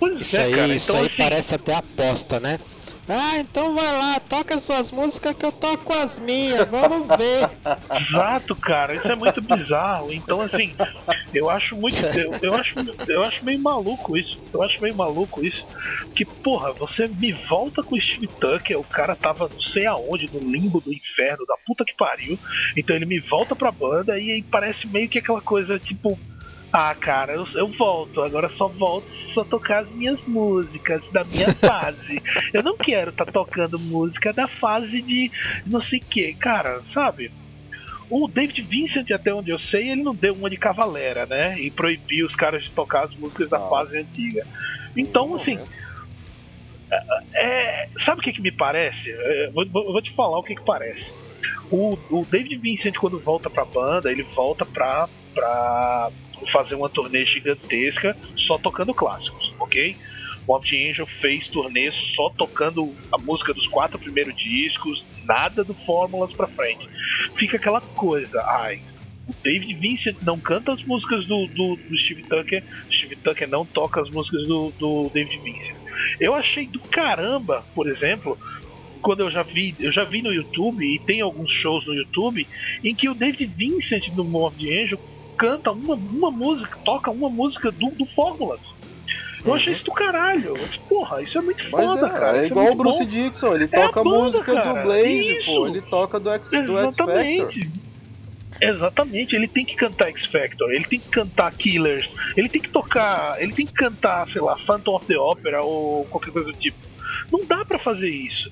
[0.00, 0.74] Pois Isso é, aí, cara.
[0.74, 2.58] isso então, aí assim, parece até aposta, né?
[3.08, 7.50] Ah, então vai lá, toca as suas músicas que eu toco as minhas, vamos ver.
[7.90, 10.12] Exato, cara, isso é muito bizarro.
[10.12, 10.72] Então, assim,
[11.34, 12.00] eu acho muito.
[12.04, 12.74] Eu, eu acho,
[13.08, 14.38] eu acho meio maluco isso.
[14.52, 15.66] Eu acho meio maluco isso.
[16.14, 20.30] Que, porra, você me volta com o Steve Tucker, o cara tava não sei aonde,
[20.32, 22.38] no limbo do inferno, da puta que pariu.
[22.76, 26.18] Então ele me volta pra banda e aí parece meio que aquela coisa tipo.
[26.72, 31.22] Ah, cara, eu, eu volto, agora só volto se só tocar as minhas músicas da
[31.24, 32.22] minha fase.
[32.52, 35.30] Eu não quero estar tocando música da fase de
[35.66, 37.30] não sei o que, cara, sabe?
[38.08, 41.58] O David Vincent, até onde eu sei, ele não deu uma de cavalera, né?
[41.60, 43.68] E proibiu os caras de tocar as músicas da Não.
[43.68, 44.46] fase antiga.
[44.96, 45.70] Então, assim, momento.
[47.34, 49.10] é, sabe o que, que me parece?
[49.10, 51.12] É, vou, vou- vou te falar o que, que parece.
[51.70, 56.10] O, o David Vincent, quando volta pra banda, ele volta pra, pra
[56.50, 59.96] fazer uma turnê gigantesca só tocando clássicos, ok?
[60.46, 65.74] O Morbid Angel fez turnê só tocando a música dos quatro primeiros discos, nada do
[65.74, 66.88] Fórmulas pra frente.
[67.36, 68.82] Fica aquela coisa, ai,
[69.26, 73.64] o David Vincent não canta as músicas do, do, do Steve Tucker, Steve Tucker não
[73.64, 75.76] toca as músicas do, do David Vincent.
[76.18, 78.36] Eu achei do caramba, por exemplo,
[79.00, 82.46] quando eu já vi, eu já vi no YouTube e tem alguns shows no YouTube
[82.82, 85.00] em que o David Vincent do Morbid Angel
[85.42, 88.60] canta uma, uma música, toca uma música do, do Fórmulas.
[89.44, 90.54] Eu achei isso do caralho.
[90.88, 92.36] Porra, isso é muito Mas foda, é, cara.
[92.38, 93.10] é isso igual o Bruce bom.
[93.10, 94.72] Dixon, ele É toca a banda, música cara.
[94.72, 95.54] do Blaze, Isso.
[95.54, 95.66] pô.
[95.66, 97.10] Ele toca do X, do X Factor.
[97.10, 97.70] Exatamente.
[98.60, 102.68] Exatamente, ele tem que cantar X Factor, ele tem que cantar Killers, ele tem que
[102.68, 106.56] tocar, ele tem que cantar, sei lá, Phantom of the Opera ou qualquer coisa do
[106.56, 106.78] tipo.
[107.32, 108.48] Não dá pra fazer isso.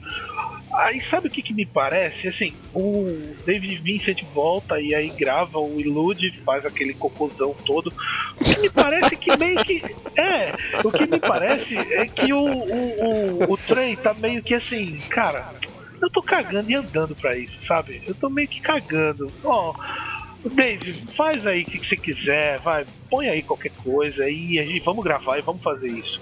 [0.72, 2.28] Aí sabe o que, que me parece?
[2.28, 7.92] Assim, o David Vincent volta e aí grava o Ilude, faz aquele cocôzão todo.
[8.40, 9.83] O que me parece que meio que.
[10.16, 10.54] É,
[10.85, 14.98] o que me parece é que o, o, o, o Trey tá meio que assim,
[15.09, 15.50] cara,
[16.00, 18.02] eu tô cagando e andando pra isso, sabe?
[18.06, 19.30] Eu tô meio que cagando.
[19.44, 19.74] Ó,
[20.48, 24.64] Dave, faz aí o que, que você quiser, vai, põe aí qualquer coisa e a
[24.64, 26.20] gente vamos gravar e vamos fazer isso.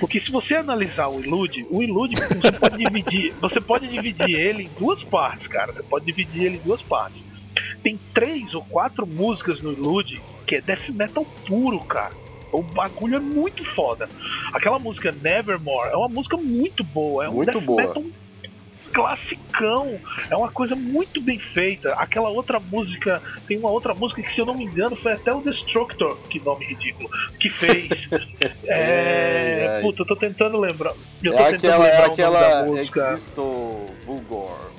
[0.00, 4.64] Porque se você analisar o Ilude, o Ilude você pode dividir, você pode dividir ele
[4.64, 5.72] em duas partes, cara.
[5.72, 7.22] Você pode dividir ele em duas partes.
[7.82, 12.14] Tem três ou quatro músicas no Ilude que é death metal puro, cara.
[12.50, 14.08] O bagulho é muito foda.
[14.52, 17.82] Aquela música Nevermore é uma música muito boa, é um Muito death boa.
[17.82, 18.02] metal
[18.92, 19.98] classicão.
[20.30, 21.94] É uma coisa muito bem feita.
[21.94, 25.32] Aquela outra música, tem uma outra música que, se eu não me engano, foi até
[25.32, 28.08] o Destructor, que nome ridículo, que fez.
[28.66, 29.62] é.
[29.62, 29.82] Ai, ai.
[29.82, 30.92] Puta, eu tô tentando lembrar.
[31.22, 33.12] Eu tô É tentando aquela, é lembrar da aquela música.
[33.12, 34.70] Existo Vulgor.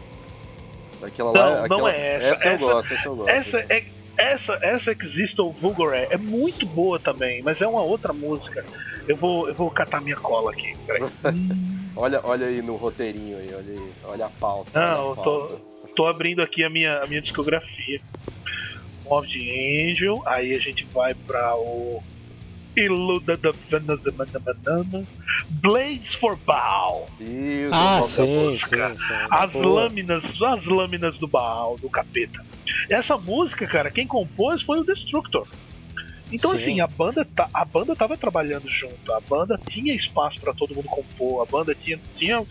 [1.04, 2.28] Aquela Não, lá, não aquela- é essa.
[2.28, 3.30] Essa eu Essa- gosto, essa eu gosto.
[3.30, 3.84] Essa é.
[4.22, 8.64] Essa, essa Existo Vulgar é muito boa também, mas é uma outra música.
[9.08, 10.76] Eu vou, eu vou catar minha cola aqui.
[10.86, 11.04] Peraí.
[11.94, 14.72] Olha, olha aí no roteirinho aí, olha aí, olha a pauta.
[14.80, 15.62] Não, a eu tô- pauta.
[15.94, 18.00] Tô abrindo aqui a minha, a minha discografia.
[19.06, 22.02] Move the Angel, aí a gente vai pra o.
[22.76, 25.04] Iluda da Banana
[25.50, 27.08] Blades for Baal.
[27.20, 29.14] Isso, Ah, sim, sim, sim.
[29.30, 32.44] As lâminas, as lâminas do Baal, do capeta.
[32.90, 35.48] Essa música, cara, quem compôs foi o Destructor.
[36.32, 36.58] Então Sim.
[36.58, 40.74] assim, a banda tá, a banda tava trabalhando junto, a banda tinha espaço pra todo
[40.76, 42.42] mundo compor, a banda tinha tinha,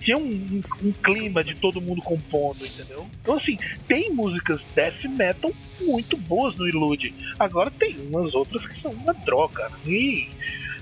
[0.00, 3.06] tinha um, um- clima de todo mundo compondo, entendeu?
[3.22, 7.14] Então assim, tem músicas death metal muito boas no Ilude.
[7.38, 9.68] Agora tem umas outras que são uma droga.
[9.86, 10.28] E,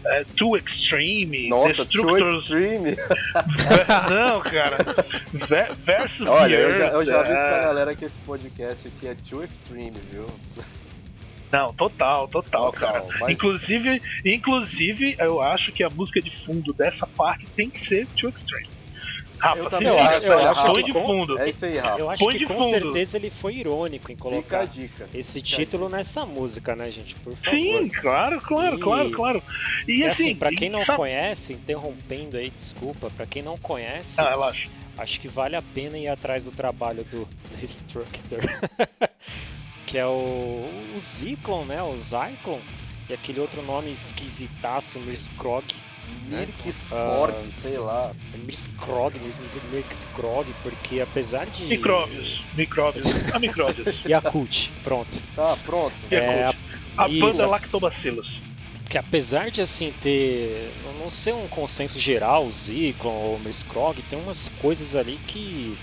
[0.06, 2.96] é, Too Extreme, Nossa, Too Destructors Extreme.
[4.08, 4.78] não, cara.
[5.32, 7.62] Ver- versus Olha, eu já, eu já aviso pra é.
[7.62, 10.26] galera que esse podcast aqui é Too Extreme, viu?
[11.50, 13.04] Não, total, total, Total, cara.
[13.20, 18.06] mas- Inclusive, inclusive, eu acho que a música de fundo dessa parte tem que ser
[18.08, 18.68] Too Extreme.
[19.40, 21.40] Rafa, Eu também acho, eu acho põe que de com- fundo.
[21.40, 21.98] É isso aí, Rafa.
[22.00, 22.70] Eu acho Põe que com fundo.
[22.70, 25.08] certeza ele foi irônico em colocar dica.
[25.14, 27.14] esse Fica título nessa música, né, gente?
[27.14, 27.48] Por favor.
[27.50, 29.42] Sim, claro, claro, E- claro, claro.
[29.86, 33.56] E E assim, assim, pra quem não sabe- conhece, interrompendo aí, desculpa, pra quem não
[33.56, 34.68] conhece, Ah, relaxa.
[34.98, 37.26] acho que vale a pena ir atrás do trabalho do
[37.60, 38.40] Destructor.
[39.88, 41.82] que é o, o Zyklon, né?
[41.82, 42.60] O Zyklon.
[43.08, 45.64] E aquele outro nome esquisitaço, Mirskrog.
[46.28, 47.50] Mirk Sporg, Ah.
[47.50, 48.10] sei lá.
[48.44, 51.64] Mirskrog mesmo, Mirskrog, porque apesar de...
[51.64, 54.02] Micróbios, micróbios, a micróbios.
[54.06, 55.22] Yakult, pronto.
[55.34, 55.94] Tá, pronto.
[56.10, 56.58] É, Yakult.
[56.96, 57.20] A isso.
[57.20, 58.40] banda Lactobacillus.
[58.88, 64.00] que apesar de assim ter não ser um consenso geral, o Zyklon ou o Miskrog,
[64.02, 65.76] tem umas coisas ali que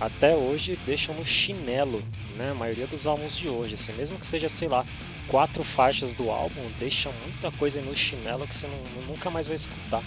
[0.00, 2.02] até hoje deixam no chinelo,
[2.36, 2.50] né?
[2.50, 4.84] A maioria dos álbuns de hoje, assim, mesmo que seja, sei lá,
[5.26, 9.56] quatro faixas do álbum, deixa muita coisa no chinelo que você não- nunca mais vai
[9.56, 10.02] escutar.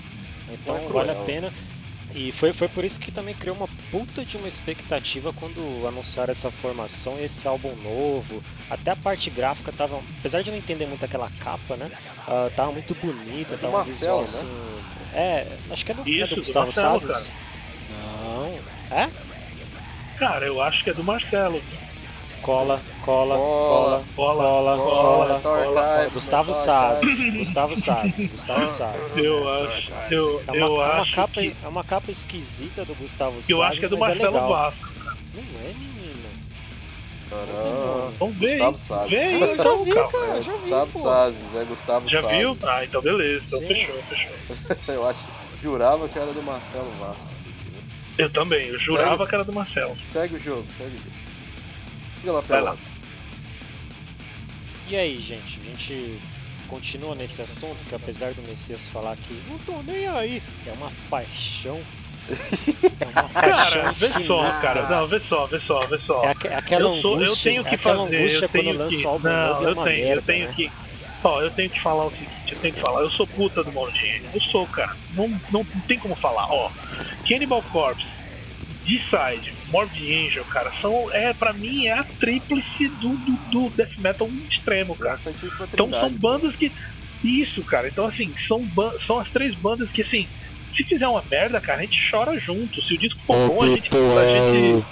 [0.50, 1.54] Então é vale a pena.
[2.14, 6.32] E foi, foi por isso que também criou uma puta de uma expectativa quando anunciaram
[6.32, 8.44] essa formação e esse álbum novo.
[8.70, 11.90] Até a parte gráfica tava, apesar de não entender muito aquela capa, né?
[12.28, 14.24] ah, tava muito bonita, É tava um Marcelo, visual né?
[14.24, 14.46] assim.
[15.14, 17.30] É, acho que é do, é Isso, do do Gustavo Sazes.
[17.90, 18.60] Não.
[18.98, 19.10] É?
[20.22, 21.60] Cara, eu acho que é do Marcelo.
[22.44, 24.04] Cola, cola, Cola.
[24.16, 26.10] cola, cola, Cola, cola.
[26.14, 27.34] Gustavo Sazes.
[27.34, 29.18] Gustavo Sazes, Gustavo Sazes.
[29.18, 29.92] Eu acho.
[30.12, 31.56] Eu, É uma, eu é uma acho capa, que.
[31.64, 33.50] é uma capa esquisita do Gustavo Salles.
[33.50, 34.50] Eu acho que é do mas Marcelo legal.
[34.50, 34.92] Vasco.
[35.34, 36.30] Não é, menino.
[37.28, 38.14] Caramba.
[38.20, 39.10] Vamos ver Gustavo.
[39.10, 40.38] Vê aí, Eu já então, vi, cara.
[40.38, 41.00] É já vi, Gustavo pô.
[41.00, 42.38] Salles, é Gustavo Já Salles.
[42.38, 42.58] viu?
[42.70, 43.44] Ah, então beleza.
[43.48, 43.68] Então Sim.
[43.68, 44.78] fechou, fechou.
[44.96, 45.20] Eu acho,
[45.64, 47.26] jurava que era do Marcelo Vasco.
[48.22, 49.98] Eu também, eu jurava que era do Marcelo.
[50.14, 51.12] Segue o jogo, segue o jogo.
[52.20, 52.78] Fica lá Vai lá.
[54.88, 56.20] E aí, gente, a gente
[56.68, 60.92] continua nesse assunto que apesar do Messias falar que não tô nem aí, é uma
[61.10, 61.80] paixão.
[63.02, 64.88] É uma paixão Cara, vê só, cara.
[64.88, 66.24] Não, vê só, vê só, vê só.
[66.24, 68.64] É aque- aquela eu, sou, eu angústia, tenho é que aquela fazer, angústia eu quando
[68.64, 69.06] tenho lança que...
[69.06, 70.54] álbum Não, é eu tenho, merda, eu tenho né?
[70.56, 70.72] que...
[71.24, 73.72] Ó, eu tenho que falar o seguinte, eu tenho que falar, eu sou puta do
[73.72, 74.24] Moldinho.
[74.34, 74.96] Eu sou, cara.
[75.14, 76.72] Não, não, não tem como falar, ó.
[77.28, 78.08] Cannibal Corpse,
[78.86, 83.98] D-Side, Morbid Angel, cara, são, é, pra mim, é a tríplice do, do, do death
[84.00, 85.18] metal extremo, cara.
[85.74, 86.72] Então são bandas que.
[87.24, 87.88] Isso, cara.
[87.88, 88.66] Então, assim, são,
[89.06, 90.28] são as três bandas que, assim,
[90.76, 92.82] se fizer uma merda, cara, a gente chora junto.
[92.84, 93.90] Se o disco for bom, a gente.
[93.96, 94.86] A gente...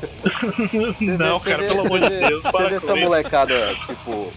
[0.96, 2.70] Você vê- Não, você cara, vê- pelo amor você de vê- Deus, Você para vê
[2.70, 4.32] com essa molecada, tipo,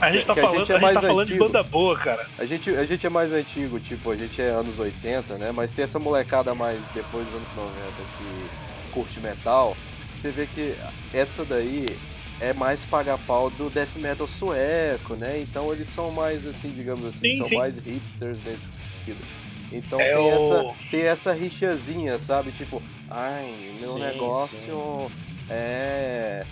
[0.00, 1.98] A gente tá que a falando, gente é a gente tá falando de banda boa,
[1.98, 2.26] cara.
[2.38, 5.52] a gente, a gente é mais antigo, tipo, a gente é anos 80, né?
[5.52, 7.74] Mas tem essa molecada mais depois dos anos 90
[8.18, 9.76] que curte metal.
[10.20, 10.74] Você vê que
[11.14, 11.86] essa daí
[12.40, 15.38] é mais paga-pau do death metal sueco, né?
[15.40, 17.56] Então eles são mais, assim, digamos assim, Sim, são sim.
[17.56, 18.70] mais hipsters nesse
[19.04, 19.24] sentido.
[19.72, 22.50] Então É tem, o- essa, tem essa rixazinha, sabe?
[22.52, 25.10] Tipo, ai, meu Sim, negócio
[25.48, 26.42] é.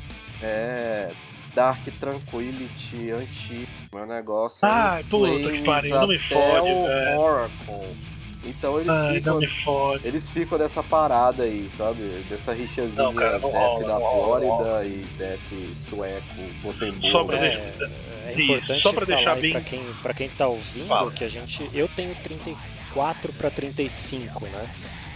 [0.43, 1.11] É.
[1.55, 3.66] Dark Tranquility antigo.
[3.92, 4.70] Meu negócio é.
[4.70, 7.18] Ai, puta que Flames pariu, não me até fode, o velho.
[7.20, 7.99] Oracle.
[8.44, 9.32] Então eles Ai, ficam.
[9.34, 10.07] não me fode.
[10.07, 12.01] Eles ficam dessa parada aí, sabe?
[12.30, 16.24] Dessa rixazinha Não, cara, não Death rola, da não rola, Flórida e Death sueco,
[16.62, 17.07] Gotemburgo.
[17.09, 17.84] Só pra É, deixar-
[18.26, 20.86] é Isso, importante só pra falar deixar aí bem- pra quem, pra quem tá ouvindo
[20.86, 21.11] Fala.
[21.11, 21.68] que a gente.
[21.74, 24.70] Eu tenho 34 pra 35, né?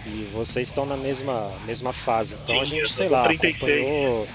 [0.04, 2.34] E vocês estão na mesma, mesma fase.
[2.42, 3.56] Então Sim, a gente, sei lá, 36.
[3.80, 4.28] acompanhou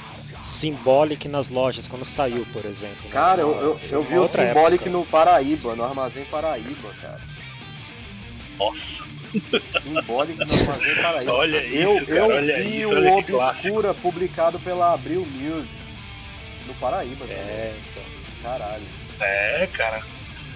[0.47, 3.03] Symbolic nas lojas quando saiu, por exemplo.
[3.03, 3.11] né?
[3.11, 4.89] Cara, eu, eu, eu vi o Symbolic época.
[4.89, 7.19] no Paraíba, no Armazém Paraíba, cara.
[8.57, 9.05] Nossa.
[9.83, 11.33] Symbolic no Armazém Paraíba.
[11.33, 15.75] Olha eu, isso, cara, eu olha vi isso, o Obscura publicado pela Abril Music.
[16.65, 17.39] No Paraíba, cara.
[17.39, 18.03] É, então.
[18.41, 18.85] Caralho.
[19.19, 20.01] É, cara.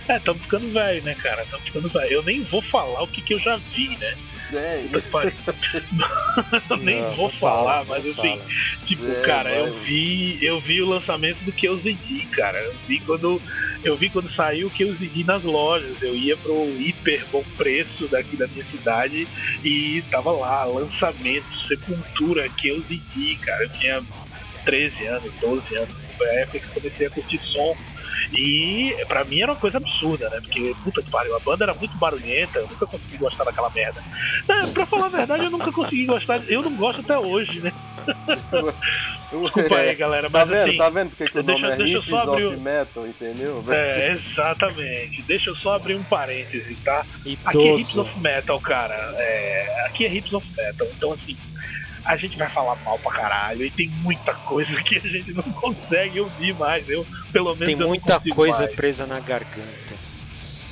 [0.08, 1.44] É, estamos ficando velho, né, cara?
[1.44, 2.12] Estamos ficando velho.
[2.14, 4.16] Eu nem vou falar o que, que eu já vi, né?
[4.54, 8.42] É, que eu nem Não, vou não fala, falar, não mas assim, fala.
[8.86, 9.60] tipo, É, cara, vai.
[9.62, 12.60] eu vi, eu vi o lançamento do QZD, cara.
[12.62, 13.42] Eu vi quando
[13.84, 16.02] eu vi quando saiu o QZD nas lojas.
[16.02, 19.28] Eu ia pro hiper bom preço daqui da minha cidade
[19.64, 23.64] e tava lá, lançamento, Sepultura, QZD, cara.
[23.64, 24.04] Eu tinha
[24.66, 25.96] 13 anos, 12 anos.
[26.18, 27.76] Foi a época que eu comecei a curtir som.
[28.34, 30.40] E pra mim era uma coisa absurda, né?
[30.42, 34.04] Porque, puta que pariu, a banda era muito barulhenta, eu nunca consegui gostar daquela merda.
[34.48, 37.72] É, pra falar a verdade, eu nunca consegui gostar, eu não gosto até hoje, né?
[39.32, 40.68] Desculpa aí, galera, Tá mas vendo?
[40.68, 40.78] assim.
[40.78, 42.62] tá vendo porque que o deixa- nome é deixa eu Hippies só abrir of o-
[42.62, 43.64] Metal, entendeu?
[43.70, 45.22] É, exatamente.
[45.24, 47.06] Deixa eu só abrir um parêntese, tá?
[47.46, 48.02] Aqui é Hips Idoso.
[48.02, 49.16] of Metal, cara.
[49.18, 50.88] É, aqui é Hips of Metal.
[50.98, 51.38] Então, assim,
[52.06, 53.66] a gente vai falar mal pra caralho.
[53.66, 56.90] E tem muita coisa que a gente não consegue ouvir mais.
[56.90, 58.76] Eu, pelo menos, Tem eu muita coisa mais.
[58.76, 60.02] presa na garganta.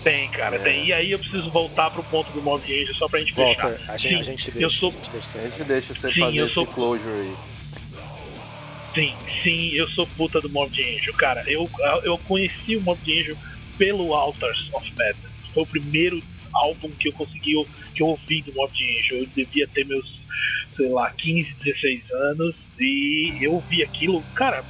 [0.03, 0.59] Tem, cara, É.
[0.59, 0.85] tem.
[0.85, 3.91] E aí eu preciso voltar pro ponto do Mob Angel só pra gente Volta, fechar.
[3.93, 4.79] a gente, Sim, a gente eu deixa.
[4.79, 7.09] sou- a gente deixa A você gente deixa você Sim, fazer eu esse sou- closure
[7.13, 7.35] aí.
[8.95, 9.13] Sim,
[9.43, 11.13] sim, eu sou puta do Mob Angel.
[11.13, 11.69] Cara, eu,
[12.03, 13.35] eu conheci o Mob Angel
[13.77, 15.31] pelo Altars of Madness.
[15.53, 16.19] Foi o primeiro
[16.53, 17.53] álbum que eu consegui,
[17.93, 19.19] que eu ouvi do Mob Angel.
[19.19, 20.25] Eu devia ter meus,
[20.73, 22.67] sei lá, 15, 16 anos.
[22.79, 24.63] E eu ouvi aquilo, cara.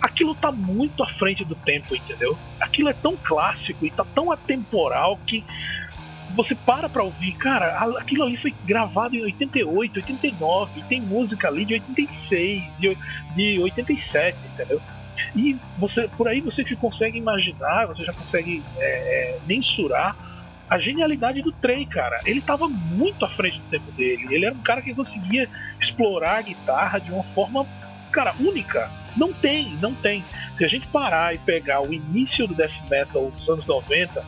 [0.00, 2.38] Aquilo tá muito à frente do tempo, entendeu?
[2.60, 5.42] Aquilo é tão clássico e tá tão atemporal que
[6.34, 11.48] você para pra ouvir, cara, aquilo ali foi gravado em 88, 89, e tem música
[11.48, 12.98] ali de 86, de,
[13.36, 14.82] de 87, entendeu?
[15.34, 20.16] E você, por aí você consegue imaginar, você já consegue é, é, mensurar
[20.68, 22.20] a genialidade do Trey, cara.
[22.24, 24.26] Ele tava muito à frente do tempo dele.
[24.30, 25.48] Ele era um cara que conseguia
[25.80, 27.66] explorar a guitarra de uma forma,
[28.10, 28.90] cara, única.
[29.16, 30.24] Não tem, não tem.
[30.56, 34.24] Se a gente parar e pegar o início do death metal dos anos 90,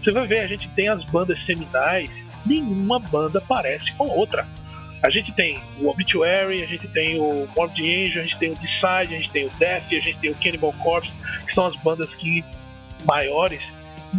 [0.00, 2.10] você vai ver, a gente tem as bandas seminais,
[2.44, 4.46] nenhuma banda parece com a outra.
[5.02, 8.54] A gente tem o Obituary, a gente tem o Morbid Angel, a gente tem o
[8.54, 11.12] Decide, a gente tem o Death, a gente tem o Cannibal Corpse,
[11.46, 12.44] que são as bandas que
[13.04, 13.62] maiores,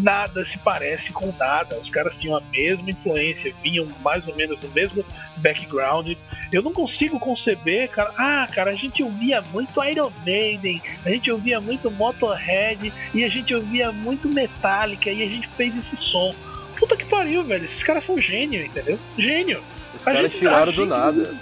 [0.02, 1.78] nada se parece com nada.
[1.80, 5.04] Os caras tinham a mesma influência, vinham mais ou menos do mesmo
[5.38, 6.12] background.
[6.52, 8.12] Eu não consigo conceber, cara.
[8.18, 13.30] Ah, cara, a gente ouvia muito Iron Maiden, a gente ouvia muito Motorhead e a
[13.30, 16.32] gente ouvia muito Metallica e a gente fez esse som.
[16.80, 17.66] Puta que pariu, velho.
[17.66, 19.00] Esses caras são gênio, entendeu?
[19.18, 19.62] Gênio.
[19.96, 21.36] Os A caras gente- tiraram a do gente- nada.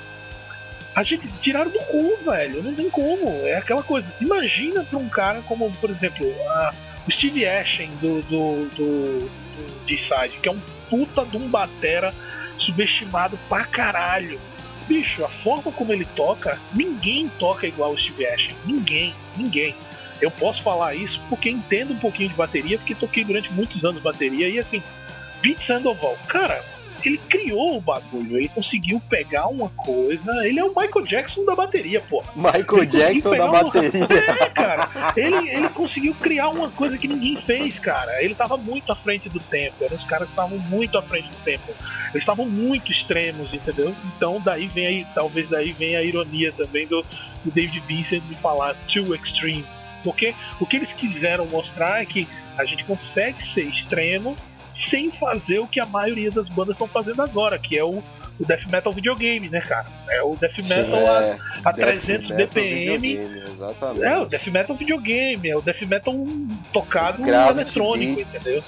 [0.96, 2.64] A gente tiraram do cu, velho.
[2.64, 3.28] Não tem como.
[3.46, 4.08] É aquela coisa.
[4.22, 6.72] Imagina pra um cara como, por exemplo, a-
[7.08, 12.12] o Steve Ashen do, do, do, do D-Side, que é um puta de um batera
[12.58, 14.40] subestimado pra caralho.
[14.88, 18.56] Bicho, a forma como ele toca, ninguém toca igual o Steve Ashen.
[18.66, 19.76] Ninguém, ninguém.
[20.22, 24.02] Eu posso falar isso porque entendo um pouquinho de bateria, porque toquei durante muitos anos
[24.02, 24.82] bateria e assim,
[25.42, 26.64] Pete Sandoval, cara,
[27.10, 31.56] ele criou o bagulho, ele conseguiu pegar uma coisa, ele é o Michael Jackson da
[31.56, 32.28] bateria, porra.
[32.36, 34.08] Michael Ele Jackson da uma- bateria.
[34.42, 38.22] É, cara, ele, ele conseguiu criar uma coisa que ninguém fez, cara.
[38.24, 41.30] Ele tava muito à frente do tempo, eram os caras que estavam muito à frente
[41.30, 41.64] do tempo.
[42.10, 43.96] Eles estavam muito extremos, entendeu?
[44.16, 47.02] Então daí vem aí, talvez daí venha a ironia também do,
[47.44, 49.64] do David Vincent de falar too extreme.
[50.04, 52.28] Porque o que eles quiseram mostrar é que
[52.58, 54.36] a gente consegue ser extremo
[54.76, 58.04] sem fazer o que a maioria das bandas estão fazendo agora, que é o,
[58.40, 59.88] o death metal videogame, né, cara?
[60.10, 63.20] É o death Sim, metal a, É, a Death 300 Metal BPM.
[64.02, 66.14] É, o death metal videogame, é o death metal
[66.74, 68.36] tocado Gravity eletrônico, Beats.
[68.36, 68.64] entendeu?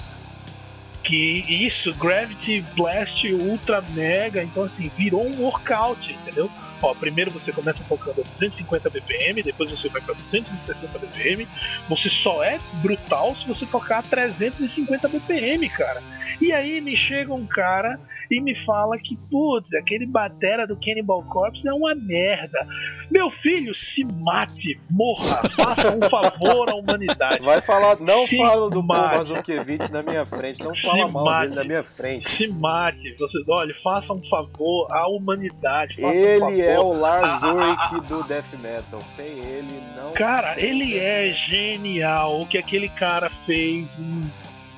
[1.04, 6.50] Que isso, Gravity Blast Ultra Mega, então assim, virou um workout, entendeu?
[6.80, 11.48] Ó, primeiro você começa tocando a 250 BPM, depois você vai para 260 BPM.
[11.88, 16.02] Você só é brutal se você tocar a 350 BPM, cara.
[16.40, 17.98] E aí me chega um cara
[18.30, 22.66] e me fala que, putz, aquele batera do Cannibal Corpse é uma merda.
[23.10, 27.42] Meu filho, se mate, morra, faça um favor à humanidade.
[27.42, 29.16] Vai falar, não Se fala do Paul mate.
[29.16, 31.48] Mazurkiewicz na minha frente, não Se fala mal mate.
[31.48, 32.30] dele na minha frente.
[32.30, 35.96] Se mate, você, olha, faça um favor à humanidade.
[36.04, 36.60] Um Ele favor.
[36.60, 39.00] é o Lars ah, Ulrich do Death Metal.
[39.16, 40.12] Sem ele, não.
[40.12, 42.40] Cara, ele é genial.
[42.42, 44.30] O que aquele cara fez em-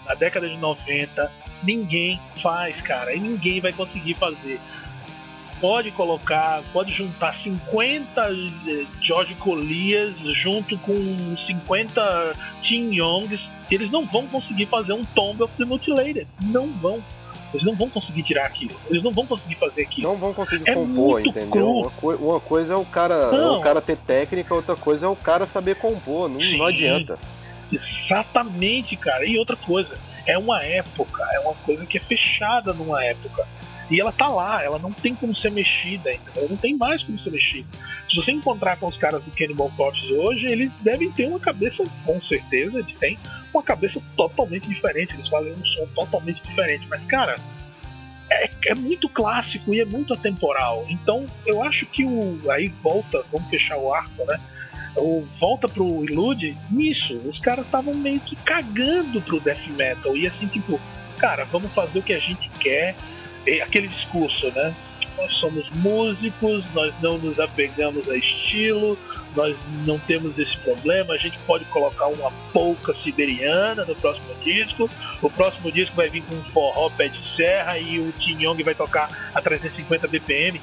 [0.09, 1.31] na década de 90,
[1.63, 3.15] ninguém faz, cara.
[3.15, 4.61] E ninguém vai conseguir fazer.
[5.61, 10.97] pode colocar, pode juntar 50 eh, George Colias junto com
[11.37, 12.33] 50
[12.63, 16.27] Tim Youngs, eles não vão conseguir fazer um Tomb of the Mutilated.
[16.47, 17.03] Não vão.
[17.53, 18.75] Eles não vão conseguir tirar aquilo.
[18.89, 20.09] Eles não vão conseguir fazer aquilo.
[20.09, 21.69] Não vão conseguir É compor, entendeu?
[21.69, 23.59] Uma, coi- uma coisa é o cara, Não.
[23.59, 26.29] o cara ter técnica, outra coisa é o cara saber compor.
[26.31, 26.59] Não, Sim.
[26.59, 27.19] não adianta.
[27.71, 29.27] Exatamente, cara.
[29.27, 29.91] E outra coisa,
[30.31, 33.47] é uma época, é uma coisa que é fechada numa época.
[33.91, 36.49] E ela tá lá, ela não tem como ser mexida, entendeu?
[36.49, 37.67] Não tem mais como ser mexida.
[38.09, 41.83] Se você encontrar com os caras do Cannibal Corpse hoje, eles devem ter uma cabeça,
[42.05, 43.19] com certeza, eles têm
[43.53, 46.87] uma cabeça totalmente diferente, eles fazem um som totalmente diferente.
[46.89, 47.35] Mas, cara,
[48.31, 50.87] é, é muito clássico e é muito atemporal.
[50.89, 52.41] Então, eu acho que o.
[52.49, 54.39] Aí volta, vamos fechar o arco, né?
[54.97, 57.15] O volta pro Ilude nisso.
[57.25, 60.17] Os caras estavam meio que cagando pro death metal.
[60.17, 60.81] E assim, tipo,
[61.19, 62.95] cara, vamos fazer o que a gente quer.
[63.47, 64.75] E aquele discurso, né?
[65.17, 68.97] Nós somos músicos, nós não nos apegamos a estilo,
[69.37, 71.15] nós não temos esse problema.
[71.15, 74.89] A gente pode colocar uma polca siberiana no próximo disco.
[75.21, 78.63] O próximo disco vai vir com um forró pé de serra e o Tim Young
[78.63, 80.61] vai tocar a 350 BPM.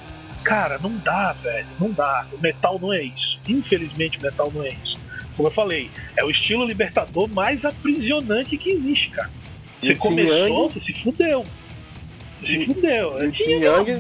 [0.48, 2.26] Cara, não dá, velho, não dá.
[2.32, 3.38] O metal não é isso.
[3.48, 4.98] Infelizmente, o metal não é isso.
[5.36, 9.30] Como eu falei, é o estilo libertador mais aprisionante que existe, cara.
[9.82, 11.46] Você começou, Young- você se fudeu.
[12.42, 13.24] Você se fudeu.
[13.24, 14.00] E Tim né, Young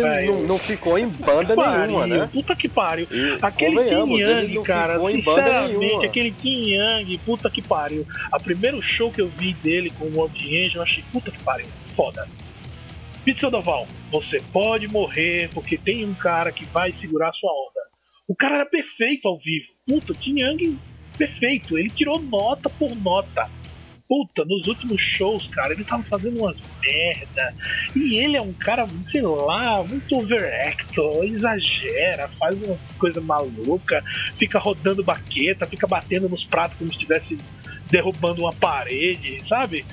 [0.00, 0.32] velho?
[0.34, 2.28] não, não ficou em banda nenhuma, pariu, né?
[2.32, 3.06] Puta que pariu.
[3.10, 8.06] E, Aquele Young, não cara, sinceramente, aquele Tim Young, puta que pariu.
[8.30, 11.42] A primeiro show que eu vi dele com o Mob Angel, eu achei, puta que
[11.42, 12.26] pariu, foda.
[13.26, 17.80] Pete Sandoval, você pode morrer porque tem um cara que vai segurar sua onda.
[18.28, 19.66] O cara era perfeito ao vivo.
[19.84, 20.36] Puta, o Tim
[21.18, 21.76] perfeito.
[21.76, 23.50] Ele tirou nota por nota.
[24.08, 27.52] Puta, nos últimos shows, cara, ele tava fazendo umas merda.
[27.96, 34.04] E ele é um cara, sei lá, muito overactor, exagera, faz uma coisa maluca,
[34.38, 37.36] fica rodando baqueta, fica batendo nos pratos como se estivesse
[37.90, 39.84] derrubando uma parede, sabe?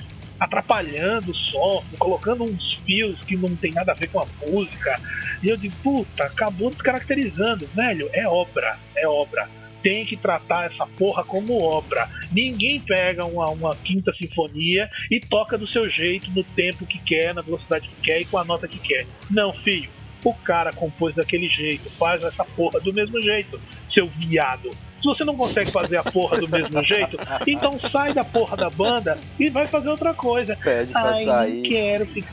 [0.44, 5.00] Atrapalhando o som, colocando uns fios que não tem nada a ver com a música.
[5.42, 9.48] E eu digo, puta, acabou descaracterizando, velho, é obra, é obra.
[9.82, 12.10] Tem que tratar essa porra como obra.
[12.30, 17.34] Ninguém pega uma, uma quinta sinfonia e toca do seu jeito, no tempo que quer,
[17.34, 19.06] na velocidade que quer e com a nota que quer.
[19.30, 19.88] Não, filho.
[20.22, 24.70] O cara compôs daquele jeito, faz essa porra do mesmo jeito, seu viado.
[25.04, 28.70] Se você não consegue fazer a porra do mesmo jeito, então sai da porra da
[28.70, 30.56] banda e vai fazer outra coisa.
[30.56, 31.54] Pede pra Ai, sair.
[31.62, 32.32] não quero ficar.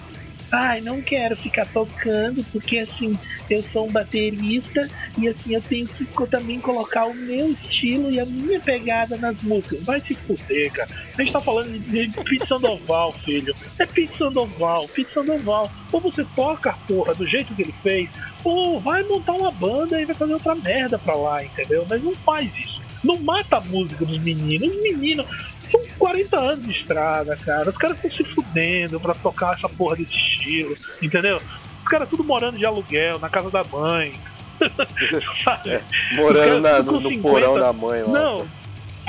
[0.54, 3.18] Ai, não quero ficar tocando, porque assim,
[3.50, 8.20] eu sou um baterista e assim, eu tenho que também colocar o meu estilo e
[8.20, 9.84] a minha pegada nas músicas.
[9.84, 10.90] Vai se fuder, cara.
[11.18, 13.54] A gente tá falando de de Pete Sandoval, filho.
[13.80, 15.70] É Pete Sandoval, Pete Sandoval.
[15.92, 18.10] Ou você toca a porra do jeito que ele fez,
[18.44, 21.86] ou vai montar uma banda e vai fazer outra merda pra lá, entendeu?
[21.90, 22.82] Mas não faz isso.
[23.04, 24.70] Não mata a música dos meninos.
[24.70, 25.26] Os meninos
[25.72, 27.70] são 40 anos de estrada, cara.
[27.70, 31.38] Os caras estão se fudendo pra tocar essa porra desse estilo, entendeu?
[31.82, 34.14] Os caras tudo morando de aluguel, na casa da mãe.
[35.44, 35.82] Sabe?
[36.16, 38.10] Morando na- no, com no 50 porão da mãe lá.
[38.10, 38.48] Não,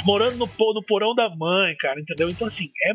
[0.04, 2.30] morando no, no porão da mãe, cara, entendeu?
[2.30, 2.92] Então, assim, é,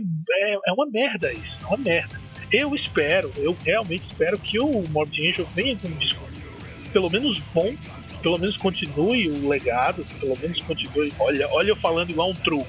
[0.53, 2.19] é, é uma merda isso, é uma merda.
[2.51, 6.27] Eu espero, eu realmente espero que o Morbid Angel venha com um disco
[6.91, 7.75] pelo menos bom,
[8.23, 11.13] pelo menos continue o legado, pelo menos continue.
[11.19, 12.63] Olha, olha eu falando igual um true.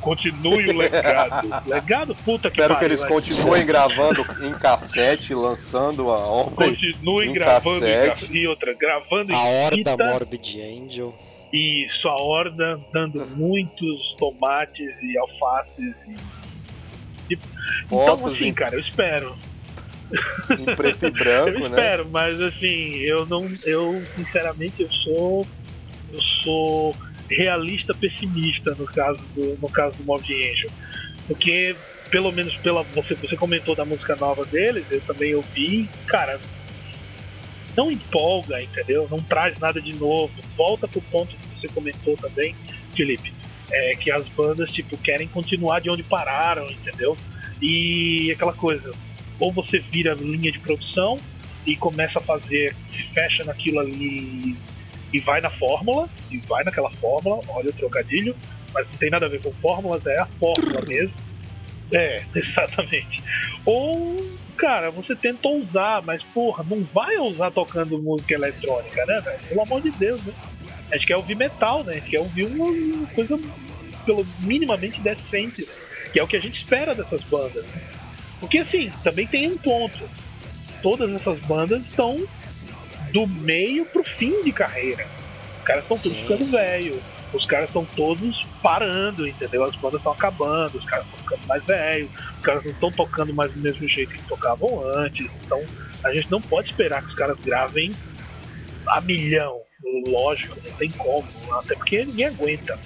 [0.00, 1.48] Continue o legado.
[1.68, 3.08] legado, puta que Espero que pariu, eles vai.
[3.10, 6.66] continuem gravando em cassete, lançando a obra.
[6.68, 8.26] Continuem em gravando em cassete.
[8.26, 9.96] ca- e outra, gravando A em Horda fita.
[9.96, 11.14] Morbid Angel.
[11.52, 15.94] Isso, a horda dando muitos tomates e alfaces.
[16.06, 16.39] E...
[17.86, 19.36] Então, Fotos assim, em- cara, eu espero.
[20.58, 21.66] em preto e eu branco, né?
[21.66, 23.50] espero, mas assim, eu não.
[23.64, 25.46] Eu, sinceramente, eu sou.
[26.12, 26.96] Eu sou
[27.30, 30.70] realista pessimista no caso do, no caso do Mob Angel.
[31.28, 31.76] Porque,
[32.10, 32.82] pelo menos pela.
[32.94, 36.40] Você, você comentou da música nova deles, eu também ouvi, cara.
[37.76, 39.06] Não empolga, entendeu?
[39.08, 40.32] Não traz nada de novo.
[40.56, 42.54] Volta pro ponto que você comentou também,
[42.96, 43.32] Felipe.
[43.72, 47.16] É que as bandas, tipo, querem continuar de onde pararam, entendeu?
[47.60, 48.92] E aquela coisa,
[49.38, 51.18] ou você vira linha de produção
[51.66, 54.56] e começa a fazer, se fecha naquilo ali
[55.12, 58.34] e vai na fórmula, e vai naquela fórmula, olha o trocadilho,
[58.72, 61.14] mas não tem nada a ver com fórmulas, é a fórmula mesmo.
[61.92, 63.22] É, exatamente.
[63.64, 64.24] Ou,
[64.56, 69.40] cara, você tenta ousar, mas porra, não vai ousar tocando música eletrônica, né, velho?
[69.48, 70.32] Pelo amor de Deus, né?
[70.90, 71.92] A gente quer ouvir metal, né?
[71.92, 73.38] A gente quer ouvir uma, coisa
[74.04, 75.68] pelo minimamente decente,
[76.12, 77.64] que é o que a gente espera dessas bandas.
[77.64, 77.82] né?
[78.40, 80.08] Porque assim, também tem um ponto.
[80.82, 82.26] Todas essas bandas estão
[83.12, 85.06] do meio pro fim de carreira.
[85.58, 86.52] Os caras estão todos ficando sim.
[86.52, 87.02] velho.
[87.32, 89.62] Os caras estão todos parando, entendeu?
[89.64, 93.32] As bandas estão acabando, os caras estão ficando mais velhos, os caras não estão tocando
[93.32, 95.30] mais do mesmo jeito que tocavam antes.
[95.44, 95.62] Então
[96.02, 97.94] a gente não pode esperar que os caras gravem
[98.88, 99.60] a milhão.
[100.06, 101.26] Lógico, não tem como.
[101.52, 102.78] Até porque ninguém aguenta.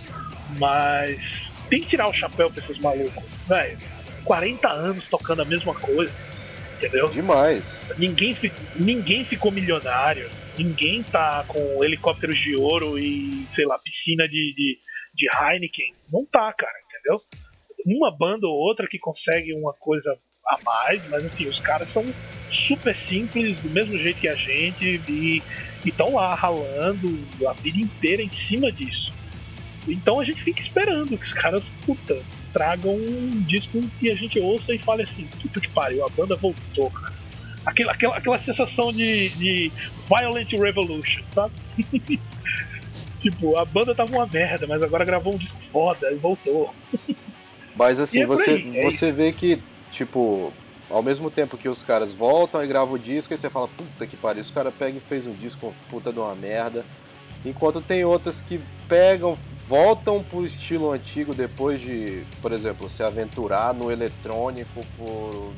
[0.58, 3.22] Mas tem que tirar o chapéu pra esses malucos.
[3.48, 3.78] Velho,
[4.24, 7.08] 40 anos tocando a mesma coisa, entendeu?
[7.08, 7.92] Demais.
[7.98, 8.36] Ninguém,
[8.76, 10.30] ninguém ficou milionário.
[10.56, 14.78] Ninguém tá com helicópteros de ouro e, sei lá, piscina de, de,
[15.14, 15.92] de Heineken.
[16.12, 17.20] Não tá, cara, entendeu?
[17.86, 20.16] Uma banda ou outra que consegue uma coisa
[20.46, 22.04] a mais, mas assim, os caras são
[22.50, 25.42] super simples, do mesmo jeito que a gente, e
[25.90, 29.12] estão lá ralando a vida inteira em cima disso.
[29.86, 32.22] Então a gente fica esperando que os caras, puta,
[32.52, 36.36] tragam um disco que a gente ouça e fale assim, puta que pariu, a banda
[36.36, 37.12] voltou, cara.
[37.66, 39.72] Aquela, aquela, aquela sensação de, de
[40.08, 41.52] Violent Revolution, sabe?
[43.20, 46.74] tipo, a banda tava uma merda, mas agora gravou um disco foda e voltou.
[47.74, 49.60] Mas assim, E é você, aí, é você vê que,
[49.90, 50.52] tipo,
[50.90, 54.06] ao mesmo tempo que os caras voltam e gravam o disco, aí você fala, puta
[54.06, 56.84] que pariu, os caras pegam e fez um disco puta de uma merda.
[57.44, 59.36] Enquanto tem outras que pegam,
[59.68, 65.52] voltam pro estilo antigo depois de, por exemplo, se aventurar no eletrônico por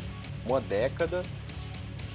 [0.45, 1.24] uma década,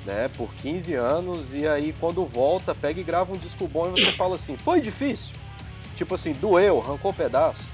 [0.05, 4.01] né, por 15 anos, e aí quando volta, pega e grava um disco bom e
[4.01, 5.35] você fala assim, foi difícil?
[5.95, 7.65] Tipo assim, doeu, arrancou pedaço?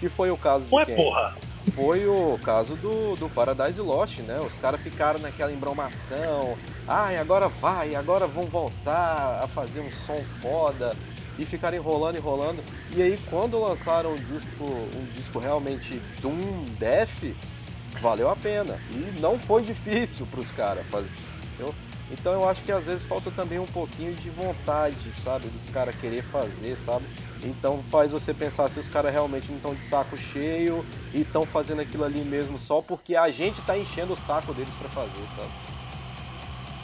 [0.00, 0.96] Que foi o caso de é quem?
[0.96, 1.34] porra.
[1.72, 4.40] Foi o caso do, do Paradise Lost, né?
[4.40, 6.56] Os caras ficaram naquela embromação.
[6.86, 10.94] Ai, agora vai, agora vão voltar a fazer um som foda.
[11.38, 12.62] E ficaram enrolando, enrolando.
[12.94, 17.34] E aí, quando lançaram um disco, um disco realmente Doom Death,
[18.00, 18.78] valeu a pena.
[18.90, 21.10] E não foi difícil pros caras fazer.
[21.54, 21.74] entendeu?
[22.18, 25.48] Então eu acho que às vezes falta também um pouquinho de vontade, sabe?
[25.48, 27.04] Dos caras querer fazer, sabe?
[27.42, 31.44] Então faz você pensar se os caras realmente não estão de saco cheio e estão
[31.44, 35.22] fazendo aquilo ali mesmo só porque a gente tá enchendo o saco deles pra fazer,
[35.36, 35.48] sabe?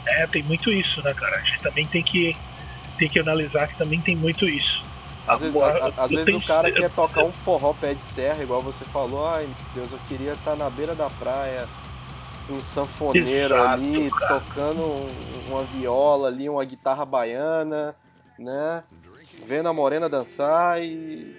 [0.05, 1.37] É, tem muito isso, né, cara?
[1.37, 2.35] A gente também tem que,
[2.97, 4.83] tem que analisar que também tem muito isso.
[5.27, 8.43] Às vezes, Agora, a- às vezes o cara quer tocar um forró pé de serra,
[8.43, 11.67] igual você falou, ai meu Deus, eu queria estar na beira da praia,
[12.53, 14.39] um sanfoneiro Exato, ali, cara.
[14.39, 17.95] tocando um- uma viola ali, uma guitarra baiana,
[18.39, 18.83] né?
[19.47, 21.35] Vendo a morena dançar e,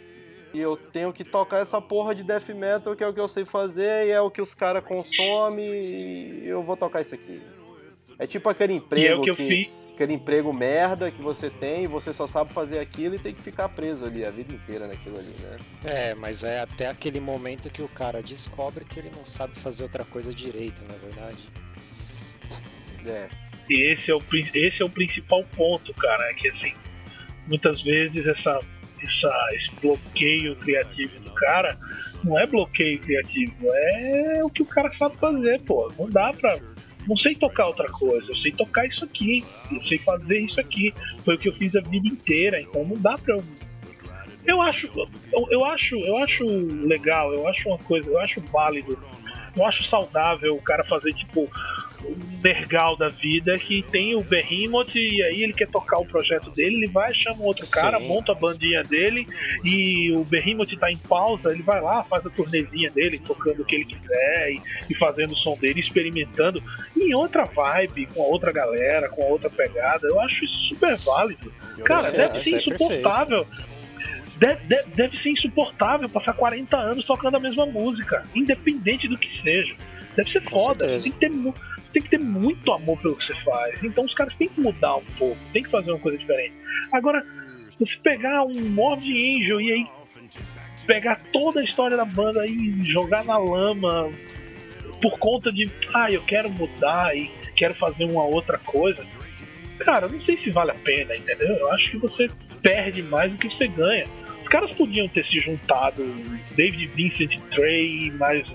[0.53, 3.29] e eu tenho que tocar essa porra de death metal que é o que eu
[3.29, 7.41] sei fazer e é o que os caras consomem e eu vou tocar isso aqui.
[8.19, 9.73] É tipo aquele é emprego o que eu que, fiz.
[9.95, 13.69] Aquele emprego merda que você tem, você só sabe fazer aquilo e tem que ficar
[13.69, 15.59] preso ali a vida inteira naquilo ali, né?
[15.85, 19.83] É, mas é até aquele momento que o cara descobre que ele não sabe fazer
[19.83, 21.49] outra coisa direito, na verdade.
[23.07, 23.29] É.
[23.69, 24.23] E esse é, o,
[24.55, 26.31] esse é o principal ponto, cara.
[26.31, 26.75] É que assim,
[27.47, 28.61] muitas vezes essa,
[29.03, 31.79] essa, esse bloqueio criativo do cara
[32.25, 35.93] não é bloqueio criativo, é o que o cara sabe fazer, pô.
[35.99, 36.59] Não dá pra.
[37.07, 40.95] Não sei tocar outra coisa, eu sei tocar isso aqui, eu sei fazer isso aqui.
[41.25, 43.45] Foi o que eu fiz a vida inteira, então não dá pra eu.
[44.45, 44.89] Eu acho,
[45.33, 46.45] eu, eu acho, eu acho
[46.85, 48.99] legal, eu acho uma coisa, eu acho válido,
[49.57, 51.49] eu acho saudável o cara fazer tipo
[52.43, 56.77] nergal da vida que tem o Behemoth e aí ele quer tocar o projeto dele,
[56.77, 58.09] ele vai, chama outro cara, Sim.
[58.09, 59.27] monta a bandinha dele
[59.65, 63.65] e o Behemoth tá em pausa, ele vai lá, faz a turnezinha dele, tocando o
[63.65, 66.63] que ele quiser e, e fazendo o som dele, experimentando
[66.97, 70.07] em outra vibe, com a outra galera, com a outra pegada.
[70.07, 71.53] Eu acho isso super válido.
[71.85, 73.47] Cara, Perfeito, deve ser é insuportável.
[74.37, 79.41] Deve, deve, deve ser insuportável passar 40 anos tocando a mesma música, independente do que
[79.41, 79.75] seja.
[80.17, 80.81] Deve ser Com foda.
[80.81, 81.05] certeza.
[81.05, 81.31] Tem que, ter,
[81.93, 83.83] tem que ter muito amor pelo que você faz.
[83.83, 86.55] Então os caras têm que mudar um pouco, tem que fazer uma coisa diferente.
[86.93, 87.25] Agora,
[87.79, 89.87] você pegar um Morbid Angel e aí
[90.87, 94.11] pegar toda a história da banda e jogar na lama
[95.01, 99.05] por conta de, ah, eu quero mudar e quero fazer uma outra coisa.
[99.79, 101.49] Cara, não sei se vale a pena, entendeu?
[101.49, 102.31] Eu acho que você
[102.61, 104.07] perde mais do que você ganha.
[104.41, 106.05] Os caras podiam ter se juntado,
[106.55, 108.47] David Vincent Trey, mais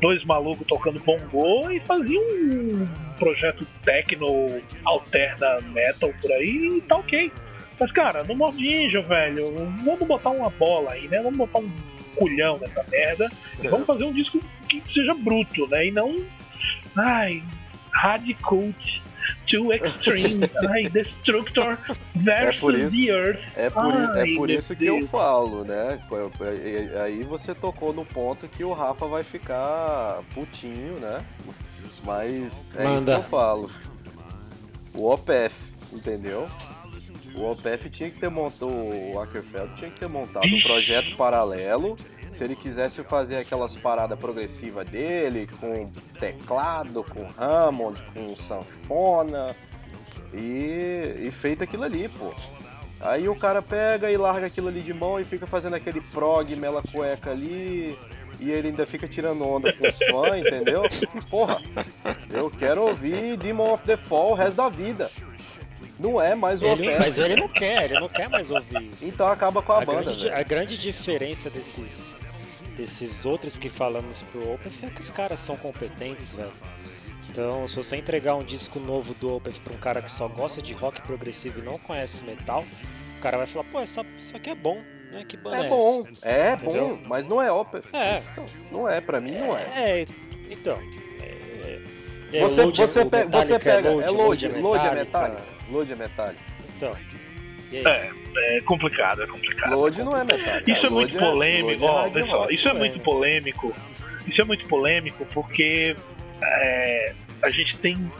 [0.00, 2.86] dois malucos tocando bongô e faziam um
[3.18, 7.32] projeto techno alterna metal por aí e tá ok.
[7.78, 11.20] Mas cara, no Angel, velho, vamos botar uma bola aí, né?
[11.22, 11.70] Vamos botar um
[12.16, 13.30] culhão nessa merda
[13.62, 15.86] e vamos fazer um disco que seja bruto, né?
[15.86, 16.16] E não.
[16.96, 17.42] Ai,
[17.92, 18.34] Hard
[19.46, 21.78] Too Extreme, ai, Destructor
[22.14, 23.40] versus por isso- The Earth.
[23.56, 25.10] É por, i- Ai, é por isso que eu Deus.
[25.10, 26.00] falo, né?
[27.04, 31.24] Aí você tocou no ponto que o Rafa vai ficar putinho, né?
[32.04, 33.12] Mas é isso que Manda.
[33.14, 33.70] eu falo.
[34.94, 36.48] O OPF, entendeu?
[37.34, 41.96] O OPF tinha que ter montado, o Ackerfeld tinha que ter montado um projeto paralelo.
[42.32, 49.56] Se ele quisesse fazer aquelas paradas progressivas dele, com teclado, com Hammond, com sanfona,
[50.32, 52.34] e, e feito aquilo ali, pô.
[53.00, 56.54] Aí o cara pega e larga aquilo ali de mão e fica fazendo aquele prog,
[56.56, 57.96] mela cueca ali,
[58.40, 60.82] e ele ainda fica tirando onda com os fãs, entendeu?
[61.30, 61.60] Porra,
[62.30, 65.10] eu quero ouvir Demon of the Fall o resto da vida.
[65.98, 69.04] Não é mais o Ele- mas ele não quer, ele não quer mais ouvir isso.
[69.04, 72.16] Então acaba com a, a, banda, grande, a grande diferença desses,
[72.76, 76.52] desses outros que falamos pro Opeth é que os caras são competentes, velho.
[77.30, 80.62] Então, se você entregar um disco novo do Opeth pra um cara que só gosta
[80.62, 82.64] de rock progressivo e não conhece metal,
[83.18, 84.80] o cara vai falar, pô, essa, isso aqui é bom,
[85.10, 85.24] né?
[85.28, 86.28] Que banda é, É bom, essa?
[86.28, 86.84] é Entendeu?
[86.96, 87.88] bom, mas não é OPF.
[87.94, 88.22] É,
[88.70, 89.62] Não é, pra mim não é.
[89.74, 90.06] é,
[90.48, 90.78] então.
[91.20, 91.80] é-
[92.32, 95.57] é Você, Load- você, pe- você pega, é load, load é Metallica.
[95.70, 96.42] Load é metálica.
[96.76, 96.96] Então.
[97.72, 99.74] É, é complicado, é complicado.
[99.74, 100.70] Load não é metálica.
[100.70, 103.74] Isso é Load muito polêmico, é ó, pessoal, isso é muito polêmico.
[104.26, 105.96] Isso é muito polêmico porque
[106.42, 108.10] é, a gente tem.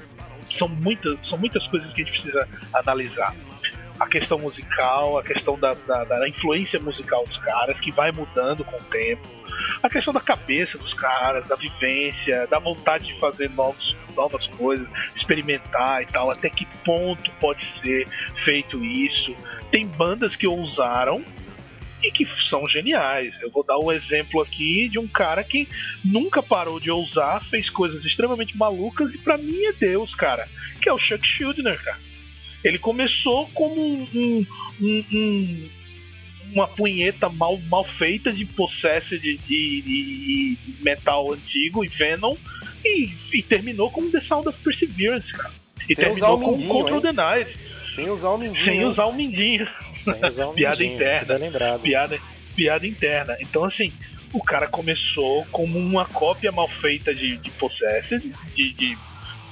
[0.50, 3.34] São muitas, são muitas coisas que a gente precisa analisar.
[3.98, 8.64] A questão musical, a questão da, da, da influência musical dos caras, que vai mudando
[8.64, 9.26] com o tempo.
[9.82, 14.86] A questão da cabeça dos caras, da vivência, da vontade de fazer novos, novas coisas,
[15.14, 16.30] experimentar e tal.
[16.30, 18.06] Até que ponto pode ser
[18.44, 19.34] feito isso.
[19.70, 21.24] Tem bandas que ousaram
[22.02, 23.34] e que são geniais.
[23.40, 25.68] Eu vou dar um exemplo aqui de um cara que
[26.04, 30.48] nunca parou de ousar, fez coisas extremamente malucas e pra mim é Deus, cara.
[30.80, 32.07] Que é o Chuck Schuldiner, cara.
[32.64, 34.46] Ele começou como um, um-
[34.80, 35.68] um- um-
[36.52, 42.34] uma punheta mal, mal feita de Possessed de, de- de- metal antigo e Venom
[42.84, 45.52] e, e terminou com The Sound of Perseverance, cara.
[45.88, 47.02] E Sem terminou o com Control hein?
[47.02, 47.58] the Night,
[47.94, 48.56] Sem usar o mindinho.
[48.64, 51.20] sem usar o mindinho Sem usar Piada mindinho, interna.
[51.20, 51.80] tudo é lembrado.
[51.80, 52.18] piada,
[52.56, 53.36] piada interna.
[53.40, 53.92] Então, assim,
[54.32, 58.20] o cara começou como uma cópia mal feita de, de Possessed,
[58.54, 58.98] de, de-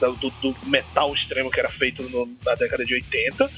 [0.01, 3.51] do, do metal extremo que era feito no- na década de 80,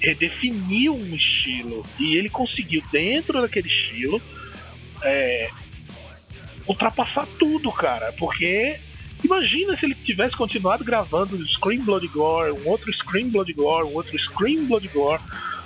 [0.00, 4.20] redefiniu um estilo e ele conseguiu, dentro daquele estilo,
[5.02, 5.50] é,
[6.66, 8.78] ultrapassar tudo, cara, porque.
[9.24, 13.94] Imagina se ele tivesse continuado gravando Scream Blood Gore, um outro Scream Blood Gore, um
[13.94, 15.20] outro Scream Blood Gore.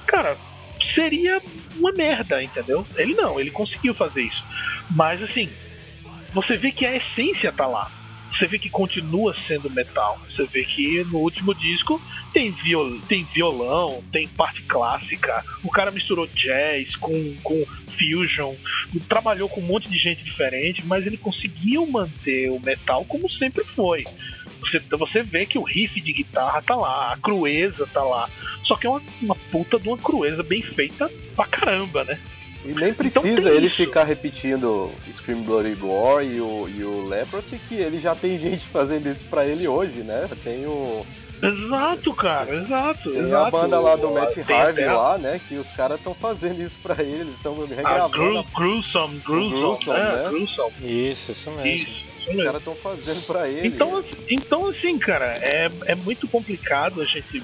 [0.07, 0.39] Cara,
[0.83, 1.39] seria
[1.77, 2.87] uma merda, entendeu?
[2.97, 4.43] Ele não, ele conseguiu fazer isso.
[4.91, 5.51] Mas assim,
[6.33, 7.93] você vê que a essência tá lá.
[8.33, 10.21] Você vê que continua sendo metal.
[10.29, 12.01] Você vê que no último disco
[12.33, 15.45] tem, viol tem violão, tem parte clássica.
[15.63, 18.55] O cara misturou jazz com, com fusion,
[19.09, 23.65] trabalhou com um monte de gente diferente, mas ele conseguiu manter o metal como sempre
[23.65, 24.05] foi.
[24.61, 28.31] Você, você vê que o riff de guitarra tá lá, a crueza tá lá.
[28.63, 32.19] Só que é uma, uma puta de uma crueza bem feita pra caramba, né?
[32.65, 33.77] E nem precisa Então ele isso.
[33.77, 38.65] ficar repetindo Scream Bloody Gore e o, e o Leprosy, que ele já tem gente
[38.69, 40.29] fazendo isso pra ele hoje, né?
[40.45, 41.05] Tem o.
[41.43, 43.11] Exato, cara, exato.
[43.11, 43.47] Tem exato.
[43.47, 45.41] a banda lá do Matt Harvey lá, né?
[45.49, 48.11] Que os caras estão fazendo isso pra ele, eles estão regravando.
[48.11, 50.23] Gru, gruesome, gruesome, Gruesome, né?
[50.23, 50.29] né?
[50.29, 50.73] Gruesome.
[51.11, 51.67] Isso, isso mesmo.
[51.67, 52.45] Isso, isso Os mesmo.
[52.45, 53.67] caras estão fazendo pra ele.
[53.67, 57.43] Então, assim- então assim, cara, é, é muito complicado a gente.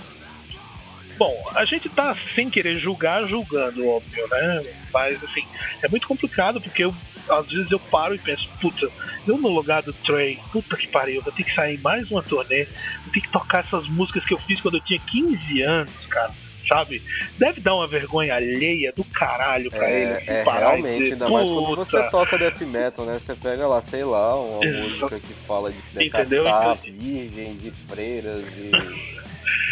[1.18, 4.62] Bom, a gente tá sem querer julgar, julgando, óbvio, né?
[4.92, 5.44] Mas assim,
[5.82, 6.94] é muito complicado porque eu,
[7.28, 8.88] às vezes eu paro e penso, puta,
[9.26, 12.64] eu no lugar do Trey, puta que pariu, vou ter que sair mais uma turnê,
[13.04, 16.32] vou ter que tocar essas músicas que eu fiz quando eu tinha 15 anos, cara.
[16.64, 17.00] Sabe?
[17.38, 20.98] Deve dar uma vergonha alheia do caralho pra ele, é, assim, é parar e realmente,
[20.98, 23.18] dizer, ainda mais quando "Puta, você toca death metal, né?
[23.18, 24.82] Você pega lá, sei lá, uma Exato.
[24.82, 28.70] música que fala de decapitar Então- virgens e freiras e,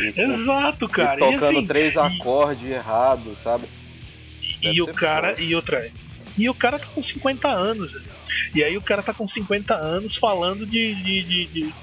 [0.00, 1.18] e, Exato, e cara.
[1.18, 3.66] tocando assim, três e- acordes errados, sabe?
[4.62, 5.42] Deve E o cara, foda.
[5.42, 5.90] e outra.
[6.38, 7.92] E o cara tá com 50 anos.
[8.54, 11.74] E aí o cara tá com 50 anos falando de, de, de- de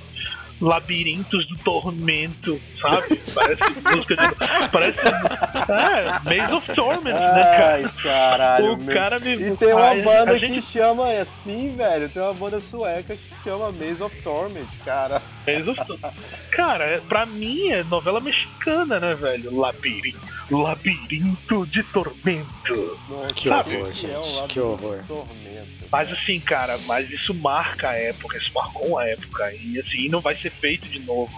[0.62, 3.20] labirintos do tormento, sabe?
[3.34, 4.70] Parece música de.
[4.72, 5.00] Parece.
[5.00, 7.76] É, Maze of Torment, né, cara?
[7.76, 8.74] Ai, caralho.
[8.74, 8.94] O meu.
[8.94, 9.34] cara me.
[9.34, 12.10] E tem uma Ai, banda a que chama assim, velho.
[12.10, 15.22] Tem uma banda sueca que chama Maze of Torment, cara.
[15.48, 16.14] Maze of Torment.
[16.52, 19.56] Cara, é- pra mim é novela mexicana, né, velho?
[19.58, 20.20] Labirinto.
[20.52, 23.00] Labirinto de tormento.
[23.10, 23.76] Nossa, Que Sabe?
[23.78, 24.16] horror, é gente.
[24.44, 25.02] um que horror.
[25.02, 25.83] de Tormento.
[25.94, 29.54] Mas assim, cara, mas isso marca a época, isso marcou uma época.
[29.54, 31.32] E assim, não vai ser feito de novo.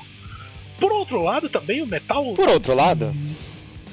[0.80, 2.34] Por outro lado, também o metal.
[2.34, 3.14] Por outro lado,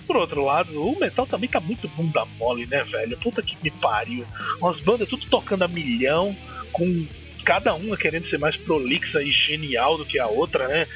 [0.06, 3.16] Por outro lado, o metal também tá muito bunda mole, né, velho?
[3.16, 4.24] Puta que me pariu.
[4.60, 6.36] Umas bandas tudo tocando a milhão,
[6.70, 7.08] com
[7.44, 10.86] cada uma querendo ser mais prolixa e genial do que a outra, né?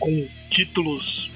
[0.00, 1.30] Com títulos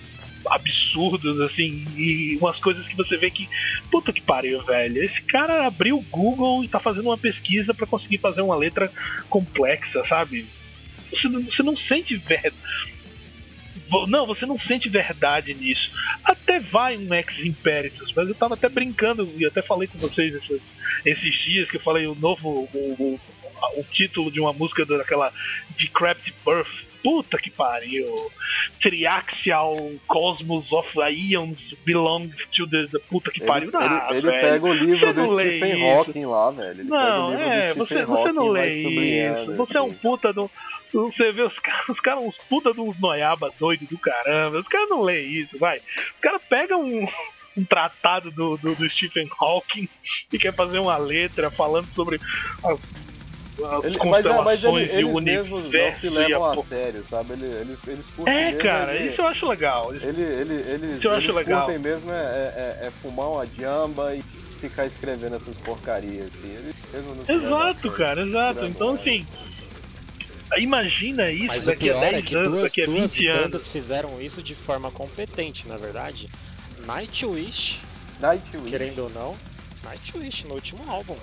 [0.46, 3.48] absurdos, assim, e umas coisas que você vê que,
[3.90, 5.02] puta que pariu, velho.
[5.02, 8.90] Esse cara abriu o Google e tá fazendo uma pesquisa para conseguir fazer uma letra
[9.28, 10.46] complexa, sabe?
[11.10, 12.54] Você não, você não sente verdade.
[14.06, 15.90] Não, você não sente verdade nisso.
[16.24, 20.32] Até vai um ex impéritos, mas eu tava até brincando e até falei com vocês
[20.32, 20.60] esses,
[21.04, 23.20] esses dias que eu falei o novo o, o,
[23.80, 25.32] o título de uma música daquela
[25.76, 28.30] Decrepit Birth puta que pariu.
[28.80, 33.68] Triaxial Cosmos of Ions belong to the, the puta que pariu.
[33.68, 36.80] Ele, ah, ele, ele pega o livro do Stephen Hawking lá, velho.
[36.80, 38.68] Ele não, é, você, você não lê
[39.32, 39.54] isso.
[39.56, 39.94] Você é um assim.
[39.96, 40.50] puta do.
[40.92, 44.58] Você vê os caras, os caras, uns puta dos noiaba doido do caramba.
[44.58, 45.78] Os caras não lê isso, vai.
[45.78, 47.06] O cara pega um,
[47.56, 49.88] um tratado do, do, do, Stephen Hawking
[50.32, 52.20] e quer fazer uma letra falando sobre
[52.64, 52.94] as
[53.64, 55.50] as ele, constelações mas, é, mas ele, e o universo.
[55.50, 57.32] Não se levam a, a sério, sabe?
[57.32, 59.94] Eles, eles, eles curtem É, cara, ele, isso eu acho legal.
[59.94, 61.64] Ele, ele, eles, isso eu acho eles legal.
[61.64, 64.22] curtem mesmo é, é, é, fumar uma jamba e
[64.60, 66.54] ficar escrevendo essas porcarias, assim.
[66.54, 68.64] Eles mesmo não exato, cara, exato.
[68.64, 69.26] Então, assim.
[70.58, 73.42] Imagina isso Mas daqui a 10 é que anos, duas, daqui a 20 duas anos.
[73.42, 76.26] bandas fizeram isso de forma competente, na verdade.
[76.84, 77.78] Nightwish,
[78.20, 78.68] Nightwish.
[78.68, 79.36] querendo ou não,
[79.84, 81.16] Nightwish no último álbum.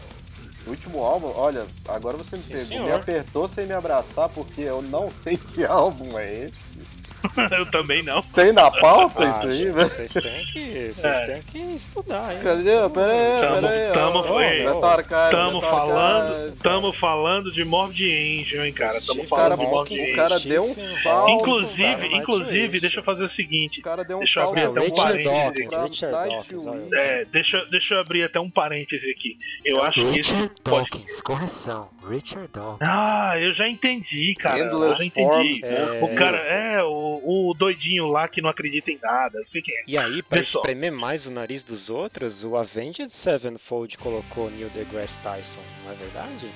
[0.68, 2.86] O último álbum, olha, agora você me Sim, pegou, senhor.
[2.86, 6.96] me apertou sem me abraçar, porque eu não sei que álbum é esse.
[7.57, 8.22] eu também não.
[8.22, 9.74] Tem na pauta Ah, isso aí, velho?
[9.74, 11.22] Vocês têm que, vocês É.
[11.34, 12.39] têm que estudar, hein?
[12.43, 12.63] Cadê?
[12.89, 13.93] Pera aí, Tamo- pera aí.
[13.93, 18.99] tamo- ó, ei, ó, retorcar, Tamo falando, tamo falando de Morbid Angel, hein, cara.
[19.05, 20.15] Tamo falando Cara, de o Morbid Angel.
[20.15, 21.32] cara deu um salto.
[21.32, 23.80] Inclusive, cara, inclusive, deixa eu fazer o seguinte.
[23.80, 24.59] O cara deu um Deixa eu salto.
[24.59, 26.11] abrir até um parênteses Richard.
[26.11, 26.88] Dawkins, olha.
[26.93, 29.38] É, deixa, deixa eu abrir até um parêntese aqui.
[29.65, 30.89] Eu acho que esse pode...
[30.89, 32.88] Dawkins, correção, Richard Dawkins.
[32.89, 34.60] Ah, eu já entendi, cara.
[34.60, 35.28] Eu já entendi.
[35.28, 36.03] Forms, É.
[36.03, 39.76] O cara, é, o, o doidinho lá que não acredita em nada, eu sei quem
[39.76, 39.84] é.
[39.88, 40.60] E aí, pra só.
[40.60, 45.95] espremer mais o nariz dos outros, o Avenged Sevenfold colocou Neil deGrasse Tyson, não é
[45.95, 46.49] verdade?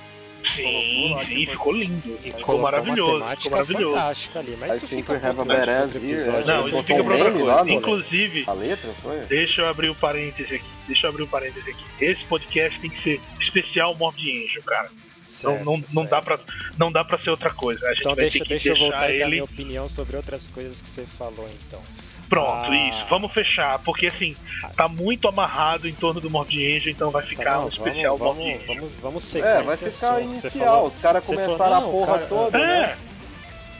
[0.44, 2.18] Sim, sim, ficou lindo.
[2.24, 3.96] E Ficou maravilhoso, ficou maravilhoso.
[3.96, 6.46] fantástica ali, mas I isso fica muito badass episódio.
[6.46, 7.70] Não, isso fica um pra outra coisa.
[7.70, 9.20] Inclusive, A letra foi?
[9.20, 10.66] deixa eu abrir o parêntese aqui.
[10.88, 11.84] Deixa eu abrir o parêntese aqui.
[12.00, 14.90] Esse podcast tem que ser especial Morbid Angel, cara.
[15.26, 16.08] Certo, não, não, não, certo.
[16.10, 16.38] dá pra,
[16.78, 17.84] não dá pra ser outra coisa.
[17.86, 19.30] A gente Então vai deixa, ter que deixa eu voltar deixar e dar ele.
[19.32, 21.80] minha opinião sobre outras coisas que você falou, então.
[22.28, 22.88] Pronto, Ah.
[22.88, 23.04] isso.
[23.10, 24.34] Vamos fechar, porque assim,
[24.74, 28.16] tá muito amarrado em torno do Morbid Angel, então vai ficar Tá, não, um especial
[28.16, 28.74] vamos, vamos, Angel.
[28.74, 30.34] vamos, vamos seguir É, vai ficar assunto.
[30.34, 30.66] Você inicial.
[30.74, 32.82] falou, Os caras começaram falou, a não, porra cara, toda, né?
[32.84, 32.96] É,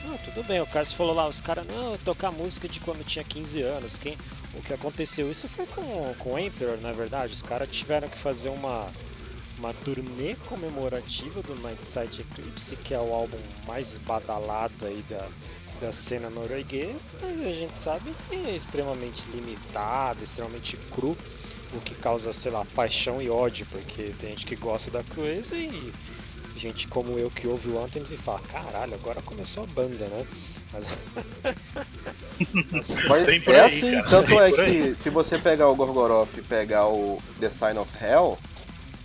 [0.07, 3.03] Não, tudo bem, o cara se falou lá, os caras, não, tocar música de quando
[3.03, 3.97] tinha 15 anos.
[3.97, 4.15] Quem,
[4.53, 7.33] o que aconteceu, isso foi com, com o Emperor, na verdade.
[7.33, 8.85] Os caras tiveram que fazer uma,
[9.63, 15.25] uma turnê comemorativa do Nightside Eclipse, que é o álbum mais badalado aí da,
[15.79, 21.17] da cena norueguesa, mas a gente sabe que é extremamente limitado, extremamente cru,
[21.73, 25.55] o que causa, sei lá, paixão e ódio, porque tem gente que gosta da crueza
[25.55, 25.93] e
[26.57, 30.27] gente como eu que ouve o Anthems e fala, caralho, agora começou a banda, né?
[30.73, 30.85] Mas...
[33.07, 37.21] Mas é assim, cara, tanto é que se você pegar o Gorgoroth e pegar o
[37.39, 38.37] The Sign of Hell,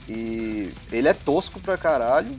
[0.09, 2.34] e ele é tosco pra caralho,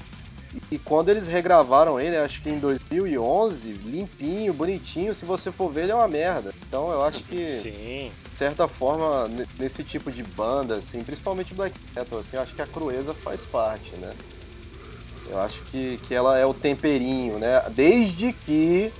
[0.72, 5.84] e quando eles regravaram ele, acho que em 2011, limpinho, bonitinho, se você for ver,
[5.84, 6.54] ele é uma merda.
[6.68, 11.54] Então eu acho que, Sim, de certa forma, ne- nesse tipo de banda, assim, principalmente
[11.54, 14.10] black metal, assim, eu acho que a crueza faz parte, né?
[15.30, 17.62] Eu acho que, que ela é o temperinho, né?
[17.70, 18.92] Desde que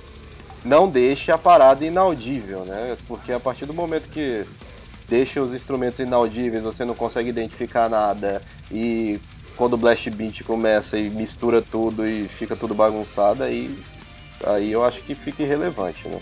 [0.64, 2.96] não deixe a parada inaudível, né?
[3.08, 4.46] Porque a partir do momento que
[5.10, 8.40] deixa os instrumentos inaudíveis, você não consegue identificar nada
[8.70, 9.18] e
[9.56, 13.76] quando o blast beat começa e mistura tudo e fica tudo bagunçado, aí,
[14.46, 16.18] aí eu acho que fica irrelevante, né?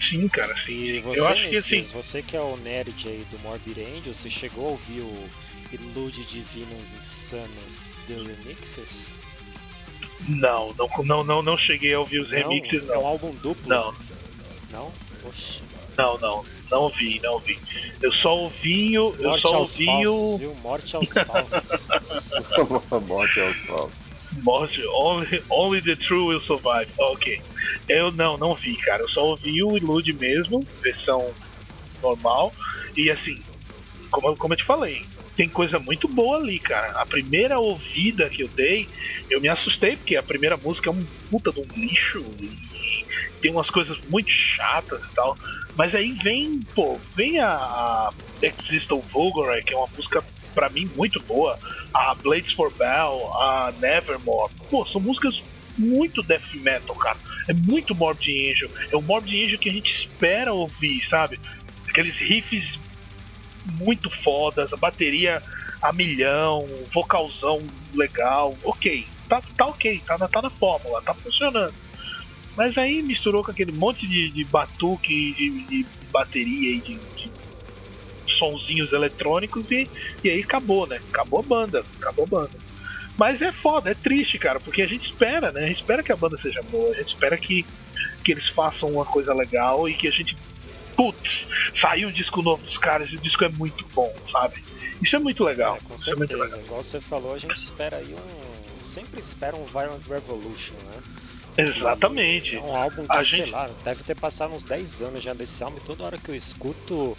[0.00, 0.72] sim, cara, sim.
[0.72, 1.00] e sim.
[1.02, 4.28] você, Eu acho que assim, você que é o nerd aí do Morbid Angel, você
[4.28, 5.24] chegou a ouvir o
[5.72, 9.18] Ilude Divinos Insanos The Remixes?
[10.28, 12.38] não, não, não, não, não cheguei a ouvir os Não?
[12.38, 13.06] remixes, É um não.
[13.06, 13.68] álbum duplo?
[13.68, 13.94] Não,
[14.70, 14.92] Não?
[15.24, 15.60] Oxi.
[15.98, 16.44] não, não.
[16.70, 17.56] Não ouvi, não ouvi.
[18.02, 19.14] Eu só ouvi o.
[19.18, 20.54] Eu Morte só ouvi falsos, o.
[20.54, 21.88] Morte aos falsos.
[23.06, 24.00] Morte aos falsos.
[24.42, 26.92] Morte, only, only the true will survive.
[26.98, 27.32] Ok.
[27.88, 29.02] Eu não, não vi, cara.
[29.02, 31.32] Eu só ouvi o Ilude mesmo, versão
[32.02, 32.52] normal.
[32.96, 33.34] E assim,
[34.10, 34.96] como, eu- como eu te falei,
[35.36, 36.92] tem coisa muito boa ali, cara.
[37.00, 38.88] A primeira ouvida que eu dei,
[39.30, 42.48] eu me assustei, porque a primeira música é um puta de um lixo e
[43.40, 45.36] tem umas coisas muito chatas e tal.
[45.76, 48.10] Mas aí vem, pô, vem a,
[48.42, 50.22] Existal Vulgar, que é uma música
[50.54, 51.58] pra mim muito boa.
[51.94, 54.52] A Blades for Bell, a Nevermore.
[54.70, 55.42] Pô, são músicas
[55.78, 57.18] muito death metal, cara.
[57.48, 58.70] É muito Morbid Angel.
[58.92, 61.38] É o Morbid Angel que a gente espera ouvir, sabe?
[61.88, 62.80] Aqueles riffs
[63.78, 65.42] muito fodas, a bateria
[65.82, 67.64] a milhão, vocalzão
[67.94, 71.74] legal, ok, tá, tá ok, tá tá na fórmula, tá funcionando.
[72.56, 77.30] Mas aí misturou com aquele monte de, de batuque, de, de bateria e de, de
[78.26, 79.88] sonzinhos eletrônicos e,
[80.24, 81.00] e aí acabou, né?
[81.10, 82.66] Acabou a banda, acabou a banda.
[83.18, 85.64] Mas é foda, é triste, cara, porque a gente espera, né?
[85.64, 87.64] A gente espera que a banda seja boa, a gente espera que,
[88.22, 90.36] que eles façam uma coisa legal e que a gente.
[90.94, 94.64] Putz, saiu um disco novo dos caras e o disco é muito bom, sabe?
[95.02, 95.76] Isso é muito legal.
[95.76, 96.56] É, com Isso é muito certeza.
[96.56, 96.66] legal.
[96.66, 98.82] Igual você falou, a gente espera aí um.
[98.82, 101.02] Sempre espera um Violent Revolution, né?
[101.56, 102.56] Exatamente.
[102.56, 105.32] É um álbum que, A sei gente- lá, deve ter passado uns 10 anos já
[105.32, 107.16] desse álbum e toda hora que eu escuto,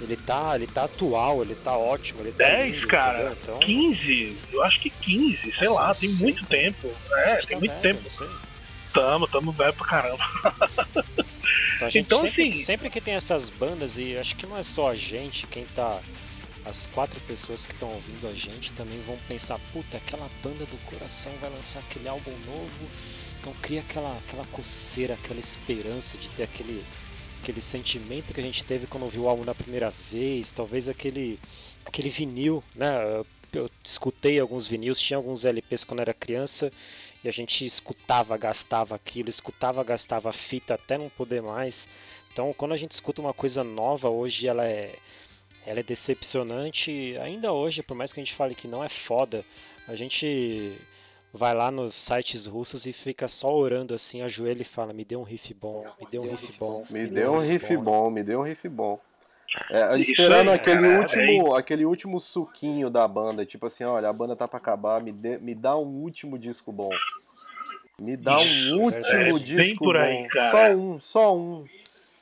[0.00, 3.36] ele tá, ele tá atual, ele tá ótimo, ele tá 10, lindo, cara.
[3.42, 6.62] Então, 15, eu acho que 15, sei Nossa, lá, tem sei, muito cara.
[6.62, 6.90] tempo.
[7.12, 8.42] É, gente tem tá muito velho, tempo.
[8.92, 10.24] Tamo, tamo velho pra caramba.
[11.76, 14.90] Então, Então, sempre, assim- sempre que tem essas bandas, e acho que não é só
[14.90, 15.98] a gente, quem tá.
[16.64, 20.76] As quatro pessoas que estão ouvindo a gente também vão pensar, puta, aquela banda do
[20.86, 22.88] coração vai lançar aquele álbum novo.
[23.42, 26.80] Então cria aquela, aquela coceira, aquela esperança de ter aquele,
[27.42, 31.40] aquele sentimento que a gente teve quando ouviu o álbum na primeira vez, talvez aquele,
[31.84, 33.24] aquele vinil, né?
[33.52, 36.70] Eu escutei alguns vinis, tinha alguns LPs quando era criança
[37.22, 41.88] e a gente escutava, gastava aquilo, escutava, gastava fita até não poder mais.
[42.32, 44.94] Então, quando a gente escuta uma coisa nova, hoje ela é
[45.66, 47.16] ela é decepcionante.
[47.20, 49.44] Ainda hoje, por mais que a gente fale que não é foda,
[49.88, 50.76] a gente
[51.32, 55.16] vai lá nos sites russos e fica só orando assim, ajoelha e fala: "Me dê
[55.16, 56.84] um riff bom, me dê um riff bom".
[56.90, 59.00] Me deu um riff bom, me deu um riff bom.
[59.70, 64.12] É, esperando aí, aquele cara, último, aquele último suquinho da banda, tipo assim, olha, a
[64.12, 66.90] banda tá pra acabar, me, dê- me dá um último disco bom.
[67.98, 70.28] Me dá Isso, um é último bem disco por aí, bom.
[70.28, 70.50] cara.
[70.50, 71.64] Só um, só um.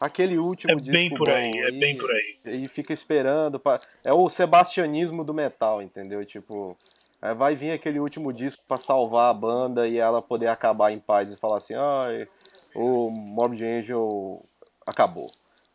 [0.01, 1.35] Aquele último É disco bem por bom.
[1.35, 2.37] aí, é e, bem por aí.
[2.45, 3.61] E fica esperando.
[3.61, 3.79] Pra...
[4.05, 6.25] É o sebastianismo do metal, entendeu?
[6.25, 6.77] Tipo,
[7.21, 10.99] aí vai vir aquele último disco pra salvar a banda e ela poder acabar em
[10.99, 12.27] paz e falar assim, ai,
[12.75, 14.45] o Morbid Angel
[14.87, 15.27] acabou.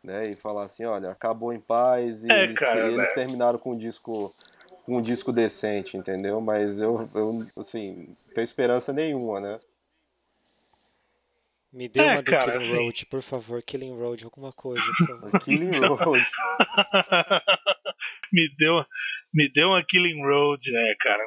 [0.04, 0.22] Né?
[0.30, 3.14] E falar assim, olha, acabou em paz e É, eles, cara, eles né?
[3.14, 4.32] terminaram com um disco
[4.84, 6.40] com um disco decente, entendeu?
[6.40, 9.58] Mas eu, eu assim, não tenho esperança nenhuma, né?
[11.72, 14.84] Me dê É, uma do cara, Killing assim- Road, por favor, Killing Road, alguma coisa,
[14.96, 15.40] por favor.
[15.40, 16.24] Killing Road.
[18.32, 18.84] me deu,
[19.34, 21.24] me deu uma Killing Road, né, cara?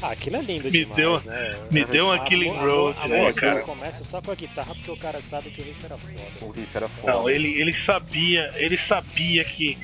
[0.00, 1.58] Ah, aquilo é lindo Me demais, deu- né?
[1.70, 3.60] me deu uma A Killing a Road, mu- a né, cara?
[3.62, 6.14] começa só com a guitarra porque o cara sabe que o riff era foda.
[6.42, 7.12] O riff era foda.
[7.12, 9.76] Não, ele, ele sabia, ele sabia que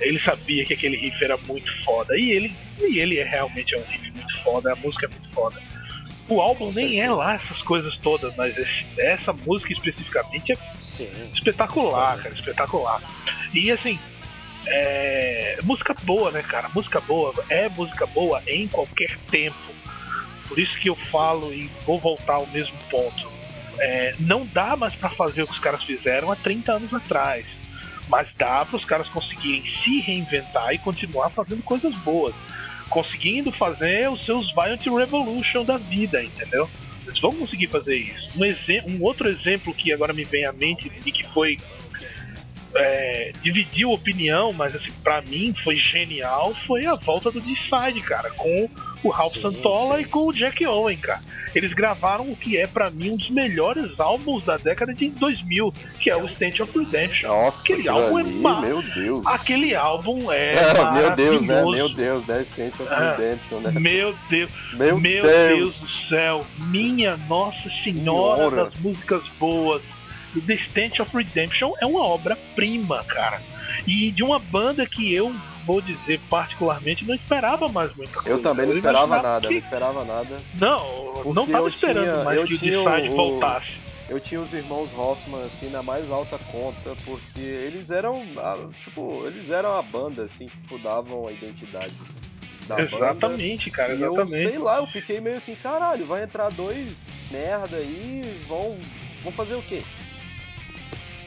[0.00, 2.16] ele sabia que aquele riff era muito foda.
[2.16, 5.28] E ele, e ele é realmente é um riff muito foda, a música é muito
[5.34, 5.60] foda.
[6.28, 7.14] O álbum Com nem é certeza.
[7.14, 11.08] lá essas coisas todas, mas esse- essa música especificamente é Sim.
[11.34, 13.02] espetacular, cara, espetacular.
[13.52, 13.98] E assim,
[14.66, 16.68] é, música boa, né, cara?
[16.74, 19.56] Música boa é música boa em qualquer tempo.
[20.48, 23.30] Por isso que eu falo e vou voltar ao mesmo ponto.
[23.78, 27.46] É, não dá mais pra fazer o que os caras fizeram há 30 anos atrás.
[28.08, 32.34] Mas dá para os caras conseguirem se reinventar e continuar fazendo coisas boas.
[32.90, 36.68] Conseguindo fazer os seus Violent Revolution da vida, entendeu?
[37.06, 38.30] Eles vão conseguir fazer isso.
[38.36, 41.58] Um, um outro exemplo que agora me vem à mente e que foi.
[42.74, 48.30] É, dividiu opinião, mas assim, pra mim foi genial, foi a volta do Decide, cara,
[48.30, 48.68] com
[49.02, 50.02] o Ralph Sim, Santola sim.
[50.02, 51.20] e com o Jack Owen, cara.
[51.54, 55.70] Eles gravaram o que é pra mim um dos melhores álbuns da década de 2000,
[56.00, 57.28] que é o Stand of Redemption.
[57.28, 59.26] Nossa, Aquele álbum é ali, ma- meu Deus.
[59.26, 61.62] Aquele álbum é, É, meu Deus, né?
[61.62, 63.70] Meu Deus, 10 Tent of Ah, Redemption, né?
[63.78, 65.48] Meu Deus, Meu, meu Deus.
[65.48, 65.78] Deus.
[65.80, 68.64] do céu, minha Nossa Senhora Senhora.
[68.64, 69.82] das músicas boas.
[70.40, 73.40] The Stench of Redemption é uma obra-prima, cara.
[73.86, 78.30] E de uma banda que eu vou dizer particularmente não esperava mais muita coisa.
[78.30, 80.40] Eu também não esperava imaginava nada, não que- esperava nada.
[80.58, 83.80] Não, não tava eu esperando tinha- mais eu que o Decide o- voltasse.
[84.08, 88.22] Eu tinha os irmãos Hoffman, assim, na mais alta conta, porque eles eram,
[88.84, 91.92] tipo, eles eram a banda, assim, que tipo, davam a identidade
[92.66, 92.82] da banda.
[92.96, 94.48] Exatamente, cara, E eu, exatamente.
[94.50, 96.88] sei lá, eu fiquei meio assim, caralho, vai entrar dois
[97.30, 98.76] merda aí, vão,
[99.22, 99.82] vão fazer o quê?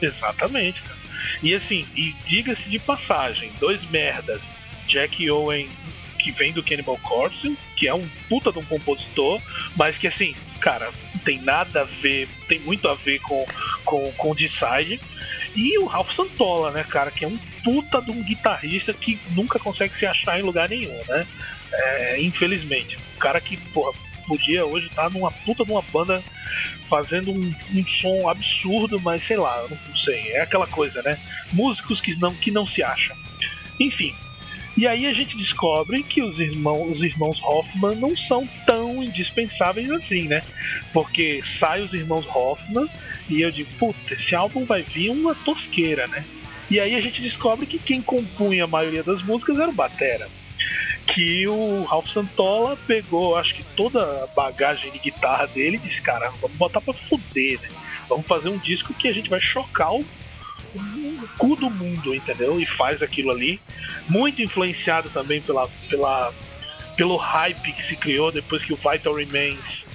[0.00, 0.98] Exatamente, cara.
[1.42, 4.42] E assim, e diga-se de passagem, dois merdas,
[4.86, 5.68] Jack Owen,
[6.18, 9.40] que vem do Cannibal Corpse, que é um puta de um compositor,
[9.76, 10.90] mas que assim, cara,
[11.24, 13.46] tem nada a ver, tem muito a ver com,
[13.84, 15.00] com, com o Decide.
[15.54, 19.58] E o Ralph Santola, né, cara, que é um puta de um guitarrista que nunca
[19.58, 21.26] consegue se achar em lugar nenhum, né?
[21.72, 22.98] É, infelizmente.
[23.16, 23.92] Um cara que, porra,
[24.26, 26.22] podia hoje estar numa puta de uma banda
[26.88, 30.32] fazendo um, um, som absurdo, mas sei lá, não sei.
[30.32, 31.18] É aquela coisa, né?
[31.52, 33.16] Músicos que não, que não se acham.
[33.78, 34.14] Enfim.
[34.76, 39.90] E aí a gente descobre que os irmãos, os irmãos Hoffman não são tão indispensáveis
[39.90, 40.42] assim, né?
[40.92, 42.86] Porque sai os irmãos Hoffman
[43.28, 46.24] e eu digo, puta, esse álbum vai vir uma tosqueira, né?
[46.70, 50.28] E aí a gente descobre que quem compunha a maioria das músicas era o Batera
[51.06, 56.02] que o Ralph Santola pegou, acho que toda a bagagem de guitarra dele e disse,
[56.02, 57.68] cara, vamos botar pra fuder, né?
[58.08, 62.60] Vamos fazer um disco que a gente vai chocar o, o cu do mundo, entendeu?
[62.60, 63.60] E faz aquilo ali.
[64.08, 66.32] Muito influenciado também pela, pela,
[66.96, 69.86] pelo hype que se criou depois que o Vital Remains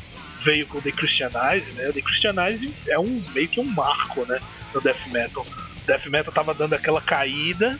[0.44, 1.92] veio com The Christianize, né?
[1.92, 4.40] The Christianize é um meio que um marco, né?
[4.74, 5.46] No death metal.
[5.46, 7.80] O death metal tava dando aquela caída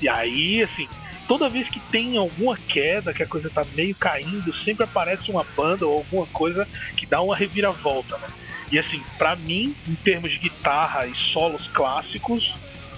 [0.00, 0.88] e aí, assim,
[1.26, 5.44] toda vez que tem alguma queda, que a coisa tá meio caindo, sempre aparece uma
[5.56, 6.66] banda ou alguma coisa
[6.96, 8.28] que dá uma reviravolta, né?
[8.70, 12.54] E assim, para mim, em termos de guitarra e solos clássicos,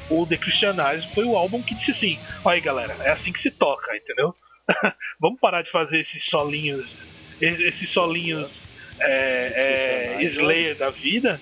[0.09, 3.41] o The Christianize foi o álbum que disse assim: olha aí galera, é assim que
[3.41, 4.35] se toca, entendeu?
[5.21, 6.99] Vamos parar de fazer esses solinhos,
[7.41, 8.65] esses solinhos
[9.01, 11.41] é, é, Slayer da vida,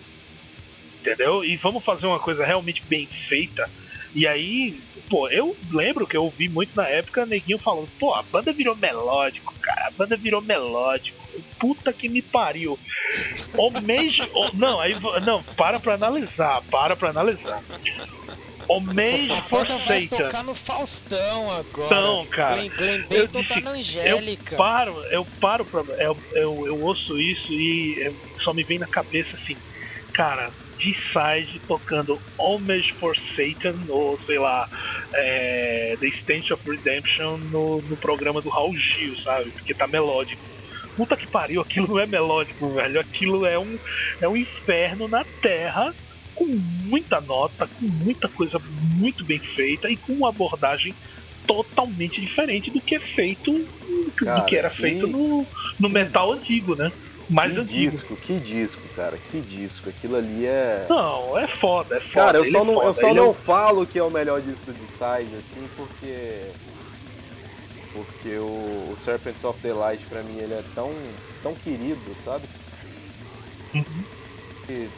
[1.00, 1.44] entendeu?
[1.44, 3.68] E vamos fazer uma coisa realmente bem feita.
[4.14, 8.22] E aí pô, eu lembro que eu ouvi muito na época neguinho falando, pô, a
[8.22, 11.16] banda virou melódico, cara, a banda virou melódico.
[11.58, 12.78] Puta que me pariu.
[13.54, 14.18] O mês.
[14.54, 14.96] não, aí.
[15.24, 17.62] Não, para pra analisar, para pra analisar.
[18.68, 21.86] O mês for Vai tocar no Faustão agora.
[21.86, 22.56] Então, cara.
[22.56, 24.54] Glenn, Glenn eu tá disse, tá na Angélica.
[24.54, 25.82] Eu paro, eu paro pra.
[25.98, 29.56] Eu, eu, eu ouço isso e só me vem na cabeça assim,
[30.12, 34.68] cara, D-Side tocando Homage for Satan, ou sei lá,
[35.12, 39.50] é, The Stench of Redemption no, no programa do Raul Gil, sabe?
[39.50, 40.42] Porque tá melódico.
[40.96, 42.98] Puta que pariu, aquilo não é melódico, velho.
[42.98, 43.78] Aquilo é um,
[44.20, 45.94] é um inferno na terra
[46.34, 48.60] com muita nota, com muita coisa
[48.94, 50.94] muito bem feita e com uma abordagem
[51.46, 53.66] totalmente diferente do que é feito
[54.16, 55.46] Cara, do que era feito no,
[55.78, 56.90] no metal antigo, né?
[57.28, 57.90] Mais que antigo.
[57.90, 59.88] disco, que disco, cara, que disco.
[59.88, 60.86] Aquilo ali é.
[60.88, 62.12] Não, é foda, é foda.
[62.12, 63.34] Cara, eu só é não, eu só Ele não é...
[63.34, 66.50] falo que é o melhor disco de Side, assim, porque.
[67.92, 70.92] Porque o, o Serpents of the Light, pra mim, ele é tão,
[71.42, 72.46] tão querido, sabe?
[73.74, 74.04] Uhum.
[74.66, 74.88] Que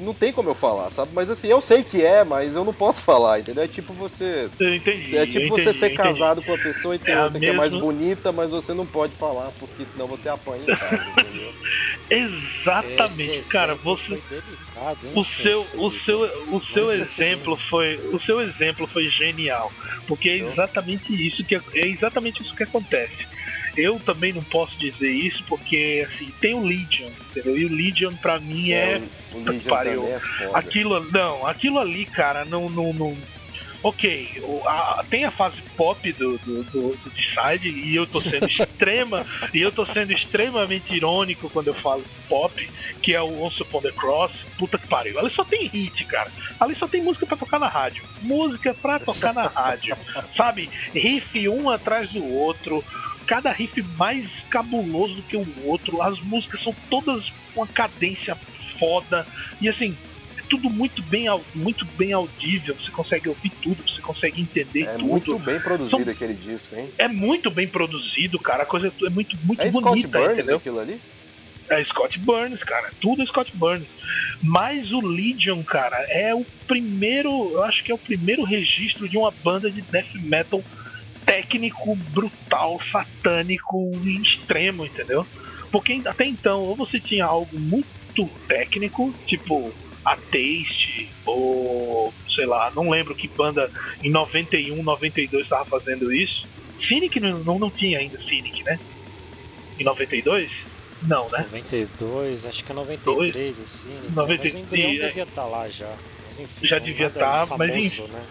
[0.00, 1.10] não tem como eu falar, sabe?
[1.14, 3.64] Mas assim, eu sei que é, mas eu não posso falar, entendeu?
[3.64, 4.48] É tipo você.
[4.58, 5.16] Eu entendi.
[5.16, 5.96] É tipo entendi, você ser entendi.
[5.96, 8.72] casado com a pessoa e ter É outra que é mesma- mais bonita, mas você
[8.72, 11.52] não pode falar, porque senão você apanha em casa, entendeu?
[12.10, 14.20] Exatamente, Esse cara, você.
[14.28, 16.20] delicado, O seu, o seu,
[16.52, 19.72] o seu exemplo foi, o seu exemplo foi genial,
[20.06, 23.26] porque é exatamente isso que é exatamente isso que acontece.
[23.76, 27.56] Eu também não posso dizer isso porque assim tem o Legion, entendeu?
[27.56, 29.00] E o Legion pra mim é,
[29.32, 30.06] o, o puta que Legion pariu.
[30.08, 30.58] é foda.
[30.58, 33.16] aquilo, não, aquilo ali, cara, não, não, não
[33.84, 38.46] Ok, a- tem a fase pop do, do, do, do Decide e eu tô sendo
[38.48, 42.70] extrema e eu tô sendo extremamente irônico quando eu falo pop,
[43.02, 45.18] que é o Once Upon the Cross, puta que pariu.
[45.18, 46.30] Ali só tem hit, cara.
[46.60, 48.04] Ali só tem música pra tocar na rádio.
[48.22, 49.96] Música pra tocar na rádio.
[50.32, 50.70] Sabe?
[50.94, 52.84] Riff um atrás do outro.
[53.32, 56.02] Cada riff mais cabuloso do que o outro.
[56.02, 58.36] As músicas são todas com uma cadência
[58.78, 59.26] foda.
[59.58, 59.96] E assim,
[60.36, 62.74] é tudo muito bem, muito bem audível.
[62.74, 65.04] Você consegue ouvir tudo, você consegue entender É tudo.
[65.06, 66.90] muito bem produzido São- aquele disco, hein?
[66.98, 68.64] É muito bem produzido, cara.
[68.64, 70.56] A coisa é muito, muito É Scott bonita, Burns entendeu?
[70.58, 71.00] aquilo ali?
[71.70, 72.90] É Scott Burns, cara.
[73.00, 73.86] Tudo é Scott Burns.
[74.42, 77.52] Mas o Legion, cara, é o primeiro.
[77.52, 80.62] Eu acho que é o primeiro registro de uma banda de death metal
[81.24, 85.26] técnico, brutal, satânico e extremo, entendeu?
[85.70, 89.72] Porque até então, ou você tinha algo muito técnico, tipo
[90.04, 93.70] a Taste, ou sei lá, não lembro que banda
[94.02, 96.46] em 91, 92 estava fazendo isso.
[96.78, 98.78] Cynic não, não, não tinha ainda Cynic, né?
[99.78, 100.50] Em 92?
[101.02, 101.38] Não, né?
[101.38, 103.94] 92, acho que é 93 o Cine.
[104.14, 105.92] 90 Mas o embrião e- devia estar lá já.
[106.26, 108.02] Mas enfim, Já não devia nada tá, mas enfim.
[108.02, 108.22] Né?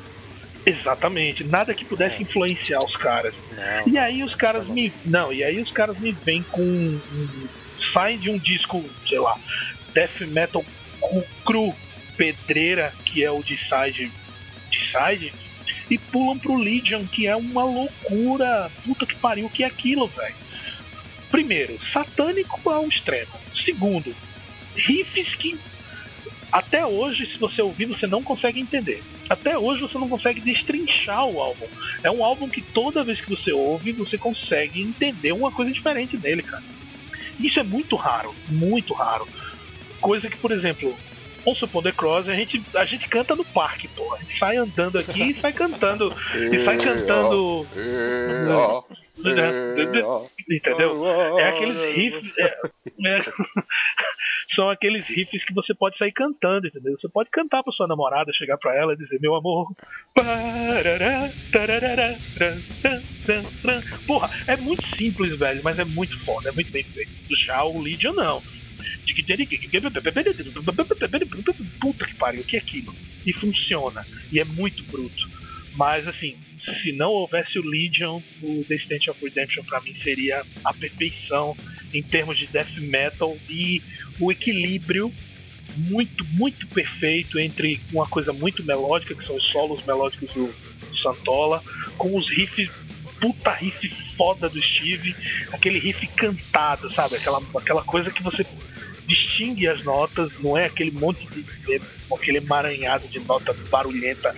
[0.66, 2.22] Exatamente, nada que pudesse É.
[2.22, 3.36] influenciar os caras.
[3.52, 4.92] Não, E aí os caras me.
[5.06, 6.62] Não, e aí os caras me vêm com.
[6.62, 7.48] Um,
[7.80, 9.40] saem de um disco, sei lá,
[9.94, 10.64] death metal
[11.44, 11.74] cru,
[12.16, 14.12] pedreira, que é o de side,
[14.70, 15.34] de side
[15.90, 18.72] e pulam pro Legion, que é uma loucura.
[18.86, 20.36] Puta que pariu, que é aquilo, velho?
[21.30, 23.32] Primeiro, satânico ao extremo.
[23.56, 24.16] Segundo,
[24.76, 25.60] riffs que
[26.52, 29.02] até hoje, se você ouvir, você não consegue entender.
[29.30, 31.66] Até hoje você não consegue destrinchar o álbum.
[32.04, 36.18] É um álbum que toda vez que você ouve, você consegue entender uma coisa diferente
[36.18, 36.64] dele, cara.
[37.40, 39.28] Isso é muito raro, muito raro.
[40.02, 40.96] Coisa que, por exemplo,
[41.44, 44.14] Vamos supor The Cross, a gente, a gente canta no parque, pô.
[44.14, 46.16] A gente sai andando aqui e sai cantando.
[46.52, 47.66] e sai cantando.
[50.50, 51.08] Entendeu?
[51.40, 52.38] É aqueles riffs.
[52.38, 52.46] É,
[53.06, 53.22] é,
[54.54, 56.98] são aqueles riffs que você pode sair cantando, entendeu?
[57.00, 59.74] Você pode cantar pra sua namorada, chegar pra ela e dizer, meu amor.
[64.06, 67.12] Porra, é muito simples, velho, mas é muito foda, é muito bem feito.
[67.36, 68.42] Já o Legion não.
[71.80, 72.94] Puta que pariu, o que é aquilo?
[73.26, 74.06] E funciona.
[74.32, 75.41] E é muito bruto.
[75.76, 80.74] Mas assim, se não houvesse o Legion, o Stand of Redemption para mim seria a
[80.74, 81.56] perfeição
[81.94, 83.82] em termos de death metal e
[84.20, 85.12] o equilíbrio
[85.78, 90.98] muito, muito perfeito entre uma coisa muito melódica, que são os solos melódicos do, do
[90.98, 91.64] Santola,
[91.98, 92.70] com os riffs
[93.22, 93.88] puta riff
[94.18, 95.16] foda do Steve,
[95.52, 97.16] aquele riff cantado, sabe?
[97.16, 98.44] Aquela, aquela coisa que você
[99.06, 101.46] distingue as notas, não é aquele monte de.
[102.12, 104.36] Aquele emaranhado de nota barulhenta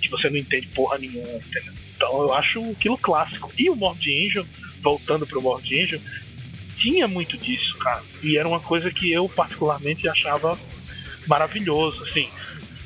[0.00, 1.72] que você não entende porra nenhuma, entendeu?
[1.96, 3.52] Então eu acho aquilo clássico.
[3.58, 4.46] E o Morbid Angel,
[4.82, 6.00] voltando pro Morbid Angel,
[6.76, 8.02] tinha muito disso, cara.
[8.22, 10.58] E era uma coisa que eu particularmente achava
[11.26, 12.02] maravilhoso.
[12.02, 12.28] Assim,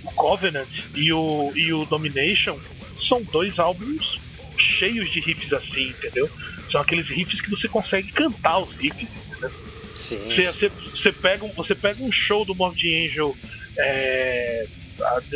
[0.02, 2.58] o Covenant e o, e o Domination
[3.00, 4.18] são dois álbuns
[4.56, 6.28] cheios de riffs assim, entendeu?
[6.68, 9.52] São aqueles riffs que você consegue cantar os riffs, entendeu?
[9.94, 10.18] Sim.
[10.24, 13.36] Você, você, você, pega, um, você pega um show do Morbid Angel
[13.78, 14.66] é,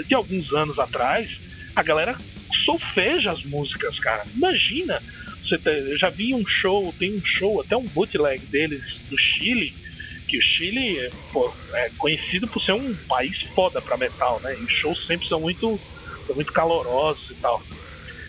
[0.06, 1.40] de alguns anos atrás,
[1.78, 2.18] a galera
[2.52, 4.24] solfeja as músicas, cara.
[4.34, 5.00] Imagina,
[5.40, 9.72] você eu já vi um show, tem um show, até um bootleg deles do Chile,
[10.26, 14.56] que o Chile pô, é conhecido por ser um país foda pra metal, né?
[14.58, 15.78] E os shows sempre são muito,
[16.26, 17.62] são muito calorosos e tal.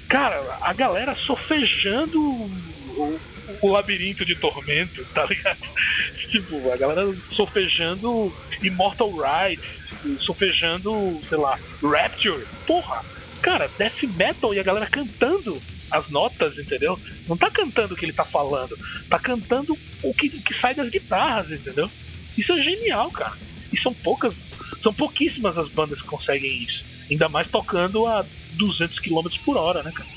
[0.07, 3.19] Cara, a galera sofejando o,
[3.61, 5.59] o labirinto de tormento, tá ligado?
[6.29, 8.31] Tipo, a galera sofejando
[8.61, 9.85] Immortal Rights,
[10.19, 12.45] sofejando, sei lá, Rapture.
[12.67, 13.03] Porra,
[13.39, 16.99] cara, death metal e a galera cantando as notas, entendeu?
[17.27, 18.77] Não tá cantando o que ele tá falando,
[19.09, 21.89] tá cantando o que, o que sai das guitarras, entendeu?
[22.37, 23.35] Isso é genial, cara.
[23.71, 24.33] E são poucas,
[24.81, 26.85] são pouquíssimas as bandas que conseguem isso.
[27.09, 30.09] Ainda mais tocando a 200 km por hora, né, cara?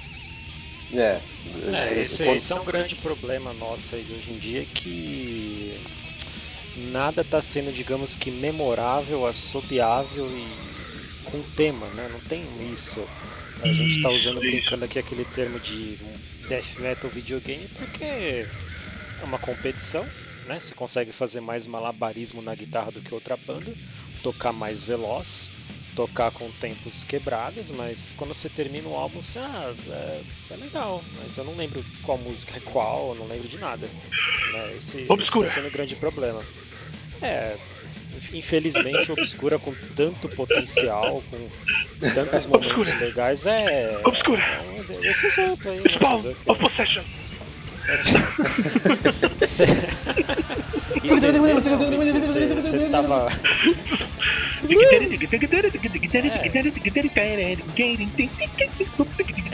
[0.94, 1.20] É,
[1.94, 5.74] é esse, esse, é um grande problema nosso aí de hoje em dia que
[6.76, 10.71] nada está sendo, digamos que, memorável, assobiável e
[11.32, 12.08] com tema, né?
[12.12, 13.04] Não tem isso.
[13.62, 15.98] A gente está usando, brincando aqui aquele termo de
[16.46, 18.46] death metal videogame porque é
[19.24, 20.04] uma competição,
[20.46, 20.60] né?
[20.60, 23.72] Você consegue fazer mais malabarismo na guitarra do que outra banda,
[24.22, 25.48] tocar mais veloz,
[25.96, 31.02] tocar com tempos quebrados, mas quando você termina o álbum, você, ah, é, é legal,
[31.22, 33.86] mas eu não lembro qual música é qual, eu não lembro de nada.
[34.52, 34.74] Né?
[34.76, 36.44] Esse está sendo um grande problema.
[37.22, 37.56] É,
[38.32, 43.04] infelizmente, Obscura com tanto potencial, com tantos momentos Obscura.
[43.06, 44.00] legais, é.
[44.04, 44.42] Obscura!
[44.42, 45.82] É, esse exemplo aí.
[45.88, 46.34] Spawn né?
[46.46, 47.02] of Possession!
[52.62, 53.28] Você tava.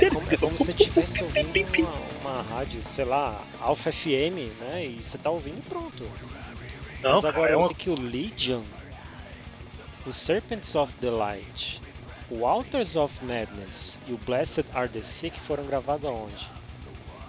[0.00, 4.84] É como, é como se estivesse ouvindo uma, uma rádio, sei lá, Alpha FM, né?
[4.84, 6.04] E você tá ouvindo e pronto.
[7.02, 7.72] Não, Mas agora, é uma...
[7.72, 8.62] que o Legion,
[10.06, 11.80] o Serpents of the Light,
[12.30, 16.48] o Altars of Madness e o Blessed Are the Sick foram gravados aonde?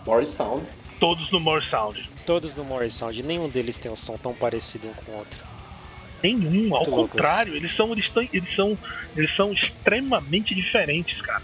[0.05, 0.65] Morris Sound.
[0.99, 2.09] Todos no Morris Sound.
[2.25, 3.23] Todos no Morris Sound.
[3.23, 5.49] Nenhum deles tem um som tão parecido um com o outro.
[6.21, 8.77] Nenhum, ao contrário, eles são, eles, tão, eles, são,
[9.15, 11.43] eles são extremamente diferentes, cara.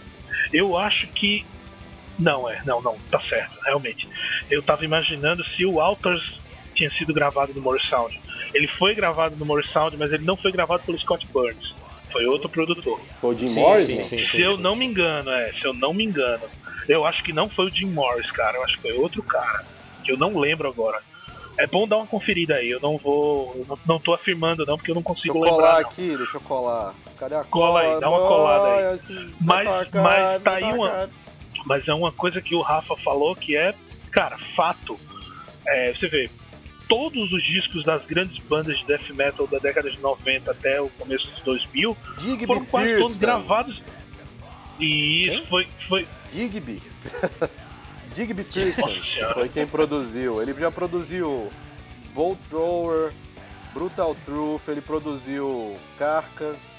[0.52, 1.46] Eu acho que.
[2.20, 4.08] Não, é, não, não, tá certo, realmente.
[4.50, 6.40] Eu tava imaginando se o Altars
[6.76, 8.20] tinha sido gravado no Morris Sound.
[8.54, 11.74] Ele foi gravado no Morris Sound, mas ele não foi gravado pelo Scott Burns.
[12.12, 13.00] Foi outro produtor.
[13.20, 13.86] Foi o Jim sim, Morris?
[13.86, 15.52] Sim, sim, se eu não me engano, é.
[15.52, 16.44] Se eu não me engano.
[16.88, 18.58] Eu acho que não foi o Jim Morris, cara.
[18.58, 19.66] Eu acho que foi outro cara.
[20.04, 21.02] Que eu não lembro agora.
[21.58, 22.70] É bom dar uma conferida aí.
[22.70, 23.54] Eu não vou.
[23.56, 25.90] Eu não, não tô afirmando, não, porque eu não consigo deixa eu colar lembrar.
[25.90, 26.96] aqui, deixa eu colar.
[27.18, 27.68] Cadê a cola?
[27.68, 29.34] Cola aí, dá uma colada aí.
[29.42, 31.10] Mas, mas tá aí uma.
[31.66, 33.74] Mas é uma coisa que o Rafa falou que é,
[34.12, 35.00] cara, fato.
[35.68, 36.30] É, você vê,
[36.88, 40.90] todos os discos das grandes bandas de death metal da década de 90 até o
[40.90, 43.20] começo dos 2000 Digby foram quase todos Pearson.
[43.20, 43.82] gravados.
[44.80, 45.45] E isso Quem?
[45.48, 46.07] foi, foi.
[46.34, 46.82] Digby.
[48.16, 48.90] Digby Pearson
[49.34, 50.41] foi quem produziu.
[50.41, 51.49] Ele já produziu
[52.14, 53.12] Bolt Thrower,
[53.74, 56.76] Brutal Truth, ele produziu Carcass.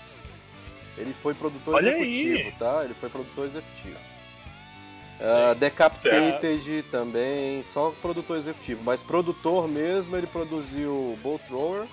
[0.96, 2.52] Ele foi produtor Olha executivo, aí.
[2.58, 2.84] tá?
[2.84, 3.98] Ele foi produtor executivo.
[5.20, 8.82] Ah, Decapitated também, só produtor executivo.
[8.84, 11.86] Mas produtor mesmo, ele produziu Bolt Thrower,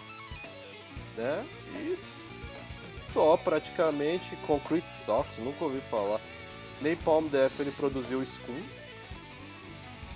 [1.16, 1.46] né?
[1.76, 1.98] E
[3.14, 6.20] só praticamente Concrete Soft, nunca ouvi falar.
[6.82, 8.62] Napalm Death ele produziu Scum.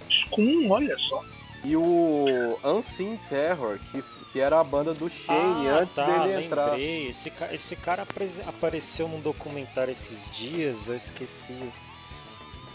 [0.10, 1.24] Scum, olha só.
[1.64, 6.46] E o Unseen Terror, que, que era a banda do Shane ah, antes tá, dele
[6.46, 6.72] entrar.
[6.72, 7.08] lembrei.
[7.08, 8.06] Esse, ca- esse cara
[8.46, 11.58] apareceu num documentário esses dias, eu esqueci.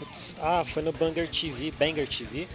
[0.03, 2.47] Putz, ah, foi no Banger TV, Banger TV,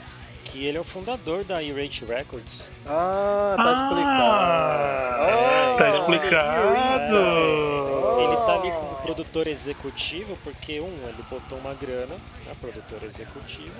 [0.44, 2.68] que ele é o fundador da Irate Records.
[2.86, 5.78] Ah, tá Ah, explicado.
[5.78, 7.16] tá Ah, explicado.
[8.20, 12.16] Ele tá ali como produtor executivo, porque um, ele botou uma grana
[12.46, 13.74] na produtora executiva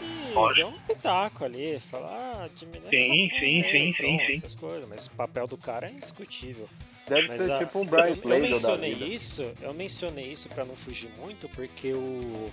[0.00, 4.36] e deu um pitaco ali, falar, ah, diminui Sim, sim, sim, sim, sim.
[4.38, 6.66] essas coisas, mas o papel do cara é indiscutível.
[7.06, 9.04] Deve Mas ser a- tipo um Brian eu, eu mencionei vida.
[9.12, 12.48] isso, eu mencionei isso para não fugir muito, porque o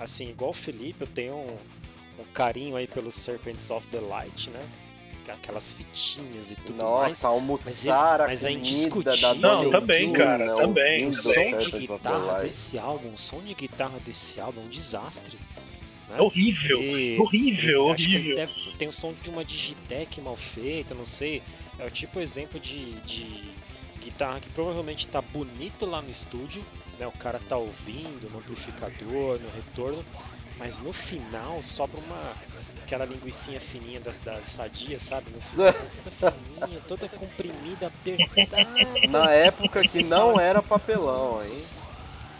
[0.00, 1.56] assim, igual o Felipe, eu tenho um,
[2.20, 4.60] um carinho aí pelos Serpents of the Light, né?
[5.28, 7.08] Aquelas fitinhas e tudo mais.
[7.22, 11.52] Nossa, almoçar mas a é comida indiscutível da Não, também, cara, também, ouvindo O também.
[11.52, 15.36] som de guitarra desse álbum, o som de guitarra desse álbum é um desastre.
[16.08, 16.16] né?
[16.18, 16.82] É horrível.
[16.82, 18.36] E- Horrível, acho que ele horrível.
[18.64, 21.40] deve- tem o som de uma Digitec mal feita, não sei.
[21.78, 23.52] É o tipo exemplo de, de
[24.02, 26.64] guitarra que provavelmente tá bonito lá no estúdio,
[27.00, 27.06] né?
[27.06, 30.04] O cara tá ouvindo no amplificador, no retorno,
[30.58, 32.34] mas no final sobra uma
[32.84, 35.30] aquela linguicinha fininha da, da sadia, sabe?
[35.30, 39.08] No final, toda fininha, toda comprimida, apertada.
[39.08, 41.64] Na época que não era papelão, hein?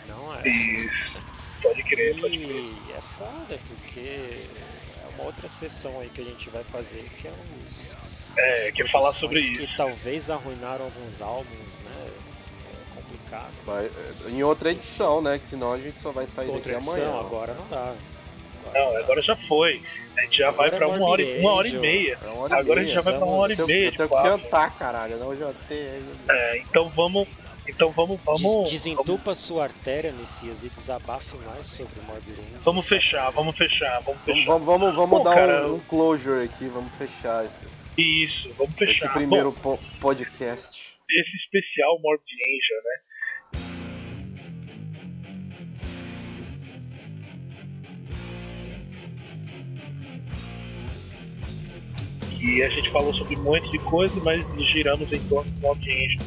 [0.08, 0.48] Não é.
[0.48, 1.18] Isso.
[1.62, 2.50] Pode crer, pode crer.
[2.50, 7.28] E é foda, porque é uma outra sessão aí que a gente vai fazer, que
[7.28, 7.32] é
[7.64, 7.96] os.
[8.36, 9.76] É, quer falar sobre produções que isso.
[9.76, 12.09] talvez arruinaram alguns álbuns, né?
[13.32, 13.38] É.
[13.64, 13.90] Vai-
[14.28, 15.38] em outra edição, né?
[15.38, 17.20] Que senão a gente só vai sair Outra daqui edição, amanhã.
[17.20, 17.94] agora não dá.
[18.72, 19.82] Não, agora já foi.
[20.16, 22.18] A gente já vai Agora pra é uma hora, e- uma hora e meia.
[22.22, 22.82] É hora e Agora a meia.
[22.82, 25.16] gente já vai pra uma hora e meia Eu tenho que cantar, caralho.
[25.18, 25.34] Não,
[25.68, 26.04] tenho.
[26.30, 27.26] É, então vamos.
[27.68, 28.42] Então vamos, vamos.
[28.42, 32.60] Vamos, Desentupa sua artéria, Messias, e desabafe mais sobre o Morbid Angel.
[32.64, 34.46] vamos fechar, vamos fechar, vamos Vamos, fechar.
[34.46, 37.60] vamos, vamos, vamos Pô, dar cara, um, um closure aqui, vamos fechar esse,
[37.96, 39.12] Isso, vamos esse fechar.
[39.12, 40.80] primeiro Bom, po- podcast.
[41.10, 43.00] esse especial Morbid Angel, né?
[52.40, 55.78] E a gente falou sobre um monte de coisa, mas giramos em torno do Mob
[55.90, 56.20] Angel.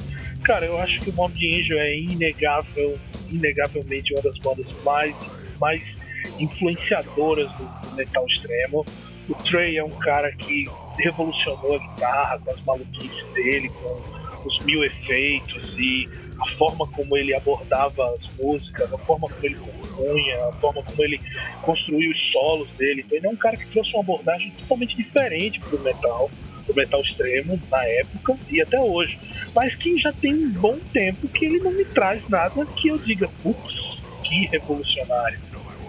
[0.43, 2.97] Cara, eu acho que o Mob Angel é inegável,
[3.31, 5.15] inegavelmente uma das bandas mais,
[5.59, 5.99] mais
[6.39, 8.85] influenciadoras do, do metal extremo.
[9.27, 14.59] O Trey é um cara que revolucionou a guitarra com as maluquices dele, com os
[14.65, 16.07] mil efeitos e
[16.39, 21.03] a forma como ele abordava as músicas, a forma como ele compunha, a forma como
[21.03, 21.19] ele
[21.61, 23.03] construiu os solos dele.
[23.05, 26.29] Então ele é um cara que trouxe uma abordagem totalmente diferente pro metal,
[26.65, 29.17] pro metal extremo na época e até hoje.
[29.55, 32.97] Mas que já tem um bom tempo que ele não me traz nada que eu
[32.97, 35.39] diga, putz, que revolucionário.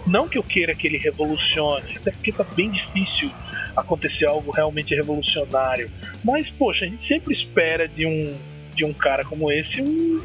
[0.07, 3.31] Não que eu queira que ele revolucione, até porque tá bem difícil
[3.75, 5.91] acontecer algo realmente revolucionário.
[6.23, 8.37] Mas, poxa, a gente sempre espera de um,
[8.75, 10.21] de um cara como esse um,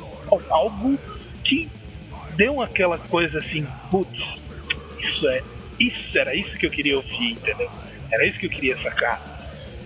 [0.50, 0.98] algo
[1.44, 1.70] que
[2.36, 4.40] deu aquela coisa assim, putz,
[5.00, 5.42] isso é,
[5.80, 7.70] isso era isso que eu queria ouvir, entendeu?
[8.12, 9.40] Era isso que eu queria sacar.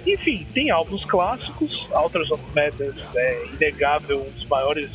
[0.06, 4.90] Enfim, tem álbuns clássicos, Alters of Madness é inegável, um dos maiores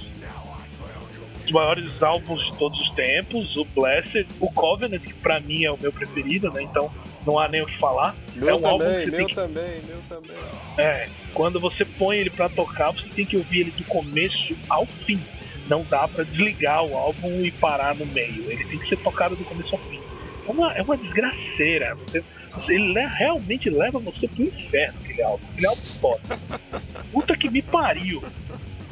[1.42, 5.72] dos maiores álbuns de todos os tempos, o Blessed, o Covenant, que pra mim é
[5.72, 6.62] o meu preferido, né?
[6.62, 6.90] Então
[7.28, 8.14] não há nem o que falar.
[8.34, 10.36] Meu é um álbum que também, você meu tem que também, meu também.
[10.78, 14.86] é, quando você põe ele pra tocar, você tem que ouvir ele do começo ao
[14.86, 15.20] fim.
[15.68, 18.50] Não dá pra desligar o álbum e parar no meio.
[18.50, 20.00] Ele tem que ser tocado do começo ao fim.
[20.46, 21.94] É uma, é uma desgraceira.
[21.96, 22.24] Você,
[22.54, 25.44] você- ele le- realmente leva você pro inferno, aquele álbum.
[25.52, 26.38] Aquele álbum foda.
[27.12, 28.22] Puta que me pariu.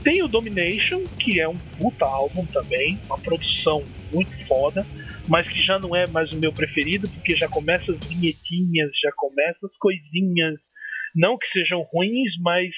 [0.05, 3.83] Tem o Domination, que é um puta álbum também, uma produção
[4.13, 4.87] muito foda,
[5.29, 9.11] mas que já não é mais o meu preferido, porque já começa as vinhetinhas, já
[9.13, 10.55] começa as coisinhas
[11.17, 12.77] não que sejam ruins, mas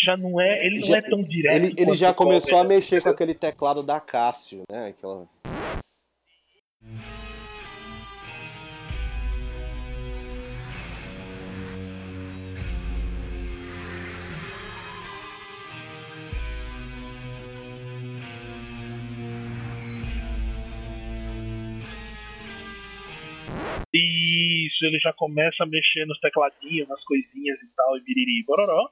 [0.00, 0.64] já não é.
[0.64, 1.56] Ele não Já- é tão direto.
[1.56, 4.88] Ele, ele já começou a mexer com aquele teclado da Cássio, né?
[4.88, 5.26] Aquela...
[23.92, 28.44] Isso, ele já começa a mexer nos tecladinhos, nas coisinhas e tal, e biriri e
[28.44, 28.90] bororó.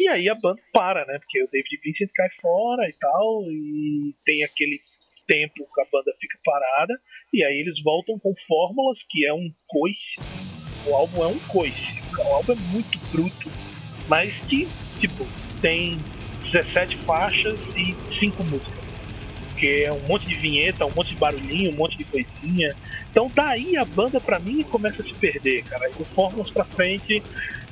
[0.00, 1.18] E aí a banda para, né?
[1.18, 4.80] Porque o David Vincent cai fora e tal, e tem aquele
[5.26, 7.00] tempo que a banda fica parada,
[7.32, 10.20] e aí eles voltam com fórmulas, que é um coice.
[10.86, 12.02] O álbum é um coice.
[12.18, 13.48] O álbum é muito bruto,
[14.08, 14.66] mas que,
[15.00, 15.24] tipo,
[15.60, 15.96] tem
[16.42, 18.81] 17 faixas e 5 músicas.
[19.62, 22.74] Porque é um monte de vinheta, um monte de barulhinho, um monte de coisinha.
[23.08, 25.88] Então daí a banda pra mim começa a se perder, cara.
[25.88, 27.22] E do Fórmulas pra frente,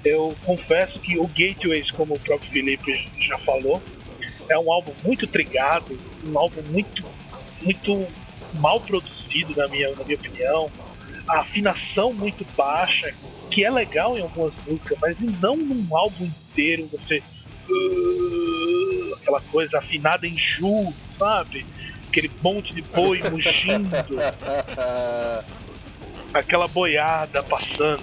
[0.05, 3.83] eu confesso que o Gateways, como o próprio Felipe já falou,
[4.49, 7.05] é um álbum muito trigado, um álbum muito,
[7.61, 8.07] muito
[8.55, 10.71] mal produzido na minha, na minha opinião.
[11.27, 13.13] A afinação muito baixa,
[13.51, 17.21] que é legal em algumas músicas, mas não num álbum inteiro você
[17.69, 21.67] uh, aquela coisa afinada em Ju, sabe?
[22.11, 23.89] Aquele monte de boi mugindo,
[26.35, 28.03] aquela boiada passando.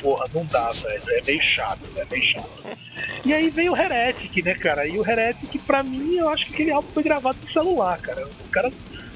[0.00, 1.02] Porra, não dá, velho.
[1.10, 2.50] É meio chato, é meio chato.
[3.24, 4.84] E aí veio o Heretic, né, cara?
[4.84, 8.26] E o Heretic, pra mim, eu acho que aquele álbum foi gravado no celular, cara.
[8.26, 8.72] Os caras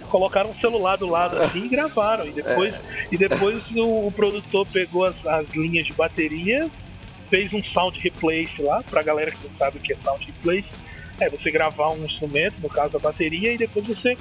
[0.09, 2.25] colocaram um celular do lado assim e gravaram.
[2.25, 2.73] E depois,
[3.11, 6.71] e depois o, o produtor pegou as, as linhas de bateria,
[7.29, 10.77] fez um sound replace lá, pra galera que não sabe o que é sound replace.
[11.21, 14.17] É você gravar um instrumento, no caso a bateria, e depois você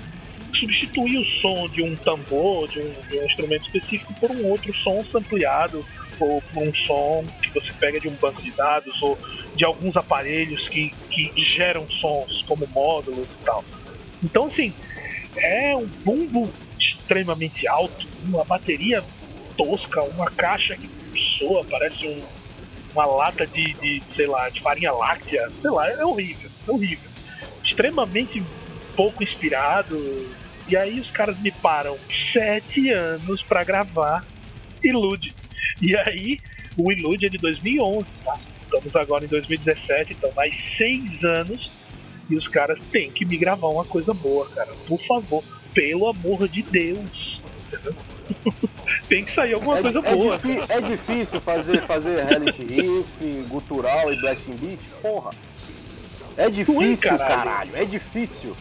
[0.53, 4.73] substituir o som de um tambor, de um, de um instrumento específico, por um outro
[4.73, 5.85] som ampliado,
[6.19, 9.17] ou por um som que você pega de um banco de dados, ou
[9.55, 13.63] de alguns aparelhos que, que geram sons, como módulos e tal.
[14.23, 14.73] Então, assim,
[15.37, 19.03] é um bumbo extremamente alto, uma bateria
[19.57, 20.89] tosca, uma caixa que
[21.37, 22.21] soa, parece um,
[22.93, 27.09] uma lata de, de, sei lá, de farinha láctea, sei lá, é horrível, horrível.
[27.63, 28.41] Extremamente
[28.95, 30.27] pouco inspirado.
[30.67, 34.25] E aí os caras me param sete anos para gravar
[34.83, 35.33] Ilude.
[35.81, 36.39] E aí
[36.77, 38.37] o Ilude é de 2011, tá?
[38.63, 41.71] Estamos agora em 2017, então mais seis anos
[42.29, 44.71] e os caras têm que me gravar uma coisa boa, cara.
[44.87, 45.43] Por favor,
[45.73, 47.41] pelo amor de Deus.
[47.67, 47.95] Entendeu?
[49.09, 50.39] tem que sair alguma É, coisa é boa.
[50.69, 54.79] é difícil fazer, fazer Hellish Riff, gutural e blasting beat?
[55.01, 55.31] Porra.
[56.39, 57.27] É difícil, caralho.
[57.27, 57.71] caralho.
[57.75, 58.55] É difícil.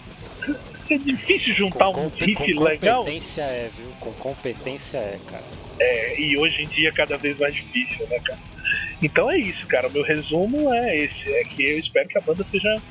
[0.91, 3.05] É difícil juntar um com, riff com legal.
[3.05, 3.91] competência é, viu?
[4.01, 5.45] Com competência é, cara.
[5.79, 8.41] É, e hoje em dia é cada vez mais difícil, né, cara?
[9.01, 9.87] Então é isso, cara.
[9.87, 11.33] O meu resumo é esse.
[11.33, 12.83] É que eu espero que a banda seja.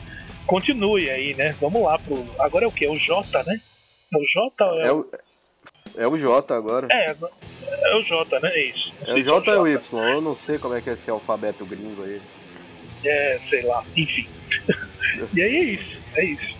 [0.45, 1.53] Continue aí, né?
[1.59, 2.25] Vamos lá pro.
[2.39, 2.85] Agora é o que?
[2.85, 3.59] É o J, né?
[4.13, 5.05] É o J ou é, É o,
[5.97, 6.87] é o J agora.
[6.89, 8.51] É, é o J, né?
[8.53, 8.93] É isso.
[9.05, 10.09] É o se J ou o Y?
[10.13, 12.21] Eu não sei como é que é esse alfabeto gringo aí.
[13.03, 14.27] É, sei lá, enfim.
[15.33, 16.55] e aí é isso, é isso.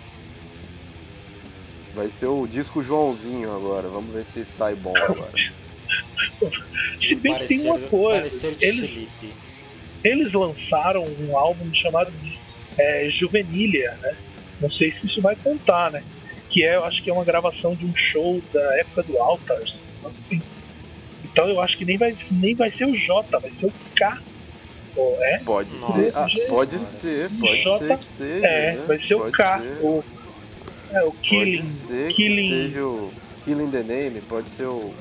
[1.94, 3.88] Vai ser o disco Joãozinho agora.
[3.88, 5.32] Vamos ver se sai bom agora.
[7.00, 9.08] Se bem que tem uma coisa, eles,
[10.04, 12.12] eles lançaram um álbum chamado
[12.78, 14.16] é, Juvenilia, né?
[14.60, 16.04] Não sei se isso vai contar, né?
[16.50, 19.76] Que é, eu acho que é uma gravação de um show da época do Altars.
[20.04, 20.42] Assim.
[21.24, 24.22] Então eu acho que nem vai, nem vai ser o J, vai ser o K.
[25.00, 25.38] É?
[25.46, 26.04] Pode Nossa.
[26.12, 28.48] ser, ah, pode ser, pode J- ser que seja.
[28.48, 28.84] É, né?
[28.88, 29.60] vai ser o Pode K.
[29.62, 29.86] ser.
[29.86, 30.04] O,
[30.92, 31.66] é, o Pode Killing.
[31.66, 33.12] ser Killing- que seja o
[33.46, 34.94] Killing the Name, pode ser o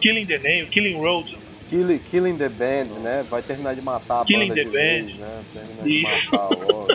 [0.00, 1.38] Killing the Name, Killing Road.
[1.70, 3.24] Killing, Killing the Band, né?
[3.28, 4.72] Vai terminar de matar a Killing banda the de Band.
[5.06, 5.42] vez, né?
[5.52, 6.30] Terminar de Isso.
[6.32, 6.86] matar logo.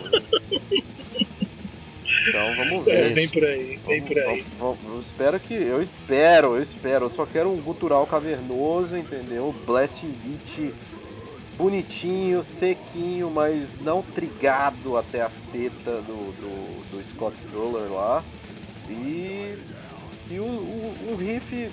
[2.27, 3.13] Então vamos É, ver.
[3.13, 4.45] vem por aí, vem Vamos- por aí.
[4.59, 5.53] vamos- vamos- eu espero que.
[5.53, 7.05] Eu espero, eu espero.
[7.05, 9.53] Eu só quero um gutural cavernoso, entendeu?
[9.65, 10.73] Blasting beat
[11.59, 18.23] bonitinho, sequinho, mas não trigado até as tetas do, do, do Scott Fuller lá.
[18.89, 19.57] E.
[20.31, 21.69] E um, um- um riff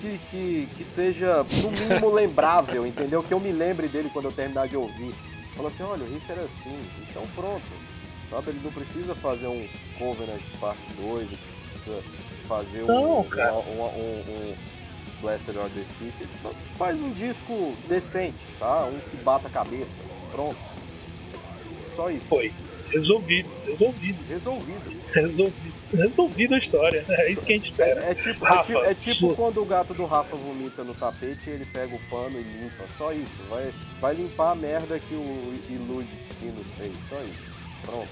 [0.00, 3.22] que, que, que seja, no mínimo, lembrável, entendeu?
[3.22, 5.14] Que eu me lembre dele quando eu terminar de ouvir.
[5.56, 6.76] Fala assim, olha, o riff era assim,
[7.08, 7.62] então pronto.
[8.28, 9.66] Sabe, ele não precisa fazer um
[9.98, 11.38] Covenant Part 2, ele
[11.72, 12.02] precisa
[12.48, 13.22] fazer um,
[13.52, 14.54] Não, um, um, um
[15.20, 16.28] Blessed or the City.
[16.42, 18.84] Só Faz um disco decente, tá?
[18.86, 20.00] Um que bata a cabeça.
[20.30, 20.56] Pronto.
[21.94, 22.24] Só isso.
[22.28, 22.52] Foi.
[22.88, 24.80] Resolvido, resolvido, Resolvido.
[25.12, 25.74] resolvido.
[25.92, 27.16] Resolvido a história, né?
[27.18, 28.00] É isso que a gente espera.
[28.04, 31.50] É tipo, é Rafa, tipo, é tipo quando o gato do Rafa vomita no tapete,
[31.50, 32.84] ele pega o pano e limpa.
[32.96, 33.32] Só isso.
[33.50, 36.92] Vai, vai limpar a merda que o Ilude Pinos fez.
[37.08, 37.55] Só isso.
[37.86, 38.08] Pronto.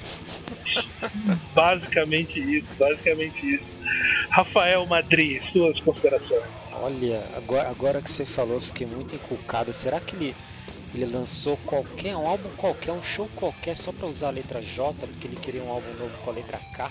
[1.55, 3.65] Basicamente isso, basicamente isso.
[4.31, 6.43] Rafael Madri, suas considerações.
[6.73, 9.73] Olha, agora, agora que você falou, eu fiquei muito encucado.
[9.73, 10.37] Será que ele,
[10.95, 15.07] ele lançou qualquer um álbum qualquer, um show qualquer, só pra usar a letra J,
[15.07, 16.89] porque ele queria um álbum novo com a letra K?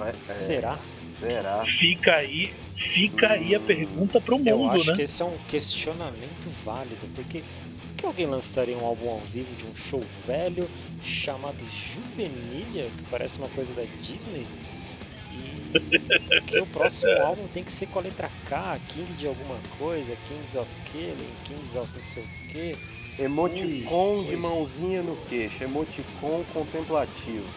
[0.00, 0.78] É, é, Será?
[1.20, 1.64] será?
[1.64, 4.96] Fica aí, fica aí a pergunta pro Eu mundo, acho né?
[4.96, 7.65] que esse é um questionamento válido, porque por
[7.96, 10.68] que alguém lançaria um álbum ao vivo de um show velho
[11.02, 14.46] chamado Juvenilha, que parece uma coisa da Disney?
[15.32, 19.56] E que o próximo álbum tem que ser com a letra K, King de alguma
[19.78, 22.76] coisa, Kings of Killing, Kings of não sei o quê.
[23.18, 27.48] Emoticon de mãozinha no queixo, emoticon contemplativo.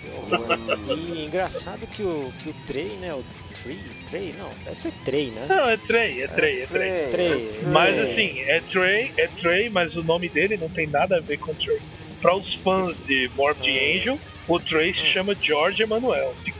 [0.00, 0.98] Que horror.
[0.98, 3.14] E engraçado que o, que o Trey, né?
[3.14, 3.24] O
[3.62, 3.78] Trey,
[4.10, 5.46] Trey, não, deve ser Trey, né?
[5.48, 7.08] Não, é Trey, é Trey, é Trey.
[7.10, 7.60] Trey.
[7.72, 8.10] Mas Trey.
[8.10, 11.52] assim, é Trey, é Trey, mas o nome dele não tem nada a ver com
[11.54, 11.78] Trey.
[12.20, 13.96] Para os fãs de Morbid É.
[13.96, 14.18] Angel,
[14.48, 14.94] o Trey Hum.
[14.94, 16.54] se chama George Emanuel II.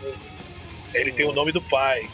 [0.95, 2.09] Ele tem o nome do pai.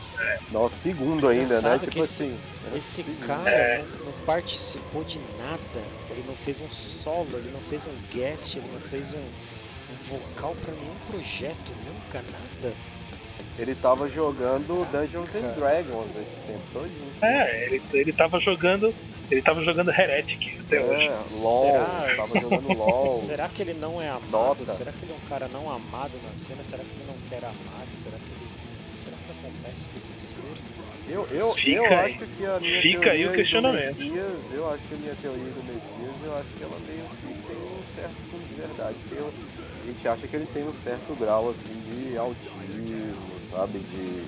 [0.50, 1.78] Nossa, segundo ainda, né?
[1.78, 2.36] Tipo esse- assim.
[2.76, 3.26] Esse segundo.
[3.26, 3.84] cara É.
[4.04, 8.66] não, participou de nada, ele não fez um solo, ele não fez um guest, ele
[8.72, 12.74] não fez um, um vocal pra nenhum projeto, nunca, nada.
[13.58, 15.52] Ele tava jogando Dungeons and.
[15.52, 17.12] Dragons esse tempo todinho.
[17.20, 18.94] É, ele, ele tava jogando.
[19.30, 21.06] Ele tava jogogando Heretic até hoje.
[21.08, 22.14] É, LOL, Será?
[22.16, 23.20] tava jogando LOL.
[23.20, 24.30] Será que ele não é amado?
[24.30, 24.72] Dota.
[24.72, 26.62] Será que ele é um cara não amado na cena?
[26.62, 27.86] Será que ele não quer amar?
[27.92, 28.52] Será que ele.
[29.04, 30.42] Será que acontece com esse ser?
[31.08, 32.14] Eu, eu, Fica eu aí.
[32.14, 33.98] acho que a minha Fica aí teoria o do questionamento.
[33.98, 37.42] Messias, eu acho que a minha teoria do Messias, eu acho que ela meio que
[37.42, 38.96] tem um certo fundo de verdade.
[39.12, 39.32] Eu,
[39.82, 43.78] a gente acha que ele tem um certo grau assim de autismo, sabe?
[43.78, 44.22] De.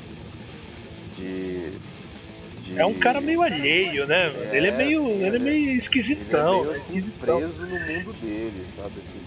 [1.16, 1.70] De.
[2.62, 4.28] de É um cara meio alheio, né?
[4.30, 4.44] mano?
[4.52, 5.04] É, ele é meio.
[5.06, 6.60] sim, ele é ele é- meio Ele é esquisitão.
[6.60, 6.76] meio né?
[6.78, 7.38] assim, Esquisitão.
[7.40, 9.00] preso no mundo dele, sabe?
[9.00, 9.20] Assim,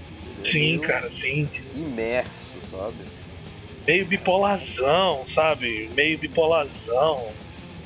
[0.44, 1.50] é Sim, meio cara, sim.
[1.76, 2.32] Imerso,
[2.72, 2.96] sabe?
[3.86, 5.90] Meio bipolarzão, sabe?
[5.96, 7.30] Meio bipolarzão.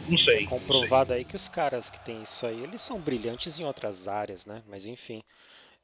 [0.10, 0.34] Não sei.
[0.36, 0.46] não sei.
[0.48, 4.46] comprovado aí que os caras que têm isso aí, eles são brilhantes em outras áreas,
[4.46, 4.62] né?
[4.68, 5.22] Mas enfim.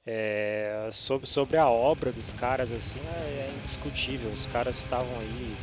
[0.09, 4.31] É, sobre, sobre a obra dos caras, assim, é, é indiscutível.
[4.31, 5.53] Os caras estavam aí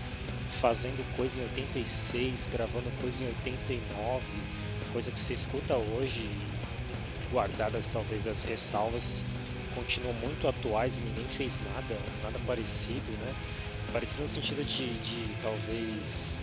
[0.60, 4.24] fazendo coisa em 86, gravando coisa em 89,
[4.92, 6.28] coisa que você escuta hoje,
[7.32, 9.30] guardadas talvez as ressalvas,
[9.74, 13.32] continuam muito atuais e ninguém fez nada, nada parecido, né?
[13.92, 16.40] Parecido no sentido de, de talvez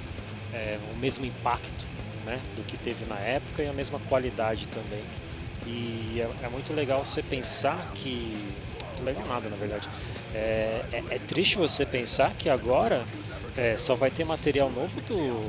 [0.53, 1.85] é, o mesmo impacto
[2.25, 5.03] né, do que teve na época e a mesma qualidade também.
[5.65, 8.33] E é, é muito legal você pensar que.
[8.87, 9.87] Muito legal nada, na verdade.
[10.33, 13.05] É, é, é triste você pensar que agora
[13.57, 15.41] é, só vai ter material novo do,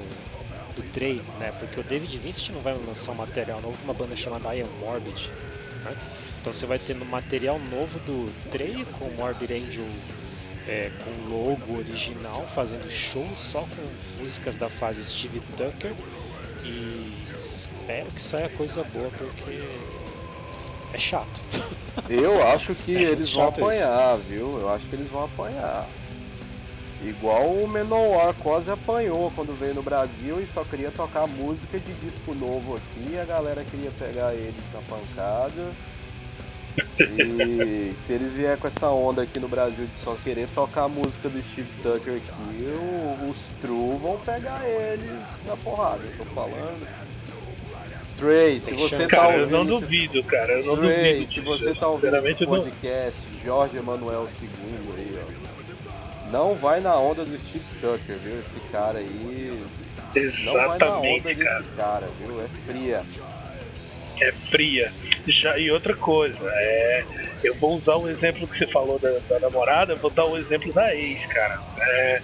[0.75, 1.53] do Trey, né?
[1.59, 4.63] Porque o David Vincent não vai lançar um material novo de uma banda chamada I
[4.63, 5.31] Am Morbid.
[5.85, 5.97] Né?
[6.41, 9.85] Então você vai ter no material novo do Trey com o Morbid Angel
[10.67, 15.93] é, com logo original, fazendo show só com músicas da fase Steve Tucker.
[16.65, 19.63] E espero que saia coisa boa porque
[20.93, 21.43] é chato.
[22.09, 23.65] Eu acho que É eles vão chato isso.
[23.65, 24.59] apanhar, viu?
[24.61, 25.89] Eu acho que eles vão apanhar.
[27.05, 31.93] Igual o Menor quase apanhou quando veio no Brasil e só queria tocar música de
[31.95, 35.73] disco novo aqui, a galera queria pegar eles na pancada.
[37.01, 40.89] E se eles vier com essa onda aqui no Brasil de só querer tocar a
[40.89, 46.87] música do Steve Tucker aqui, os True vão pegar eles na porrada, eu tô falando.
[48.17, 50.53] Trey, se você tá Cara, eu ouvindo não esse duvido, cara.
[50.61, 51.33] Eu não Trey, duvido.
[51.33, 52.57] se você tá ouvindo esse eu não.
[52.59, 54.51] podcast, Jorge Emanuel II
[54.97, 55.22] aí, ó.
[56.33, 58.41] Não vai na onda do Steve Tucker, viu?
[58.41, 59.63] Esse cara aí.
[60.47, 61.65] Não vai na onda Exatamente, desse cara.
[61.77, 62.43] cara, viu?
[62.43, 63.03] É fria.
[64.19, 64.93] É fria.
[65.29, 67.05] Já, e outra coisa, é.
[67.45, 70.73] Eu vou usar o exemplo que você falou da, da namorada, vou dar o exemplo
[70.73, 71.61] da ex, cara.
[71.81, 72.23] É,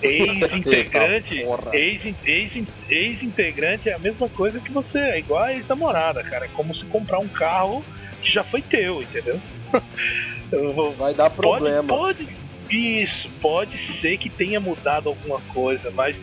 [0.00, 1.40] ex-integrante.
[1.44, 1.76] Porra.
[1.76, 6.46] ex, ex, ex-integrante é a mesma coisa que você, é igual a ex-namorada, cara.
[6.46, 7.84] É como se comprar um carro
[8.22, 9.38] que já foi teu, entendeu?
[10.96, 11.86] Vai dar problema.
[11.86, 12.39] Pode, pode,
[12.76, 16.16] isso, pode ser que tenha mudado alguma coisa, mas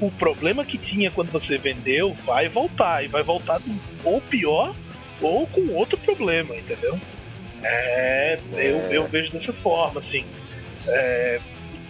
[0.00, 3.60] o problema que tinha quando você vendeu vai voltar, e vai voltar
[4.04, 4.74] ou pior
[5.20, 6.98] ou com outro problema, entendeu?
[7.62, 8.96] É, Eu, É.
[8.96, 10.24] eu vejo dessa forma, assim.
[10.86, 11.40] É,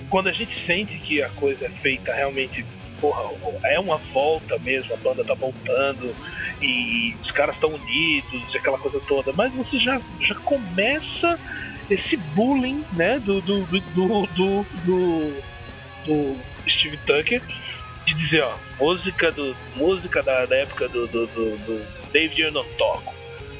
[0.08, 2.64] quando a gente sente que a coisa é feita realmente,
[3.00, 3.22] porra,
[3.64, 6.14] é uma volta mesmo, a banda tá voltando
[6.62, 11.38] e os caras estão unidos, e aquela coisa toda, mas você já, já começa
[11.90, 14.26] esse bullying, né, do do, do, do,
[14.84, 15.42] do,
[16.04, 16.36] do-
[16.68, 17.40] Steve Tucker,
[18.06, 22.52] de dizer, ó, música, do, música da, da época do, do, do, do David eu
[22.52, 23.14] não toco.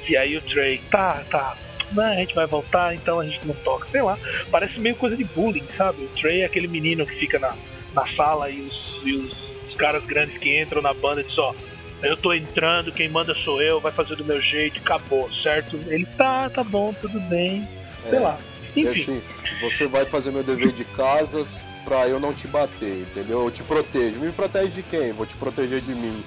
[0.09, 1.57] E aí o Trey, tá, tá,
[1.93, 4.19] não, a gente vai voltar, então a gente não toca, sei lá.
[4.51, 6.03] Parece meio coisa de bullying, sabe?
[6.05, 7.55] O Trey é aquele menino que fica na,
[7.95, 9.37] na sala e os, e os,
[9.69, 11.55] os caras grandes que entram na banda dizem, ó,
[12.03, 15.79] eu tô entrando, quem manda sou eu, vai fazer do meu jeito, acabou, certo?
[15.89, 17.67] Ele tá, tá bom, tudo bem,
[18.03, 18.21] sei É.
[18.21, 18.39] lá.
[18.77, 19.23] É Enfim, assim,
[19.61, 23.45] você vai fazer meu dever de casas pra eu não te bater, entendeu?
[23.45, 24.21] Eu te protejo.
[24.21, 25.11] Me protege de quem?
[25.13, 26.23] Vou te proteger de mim.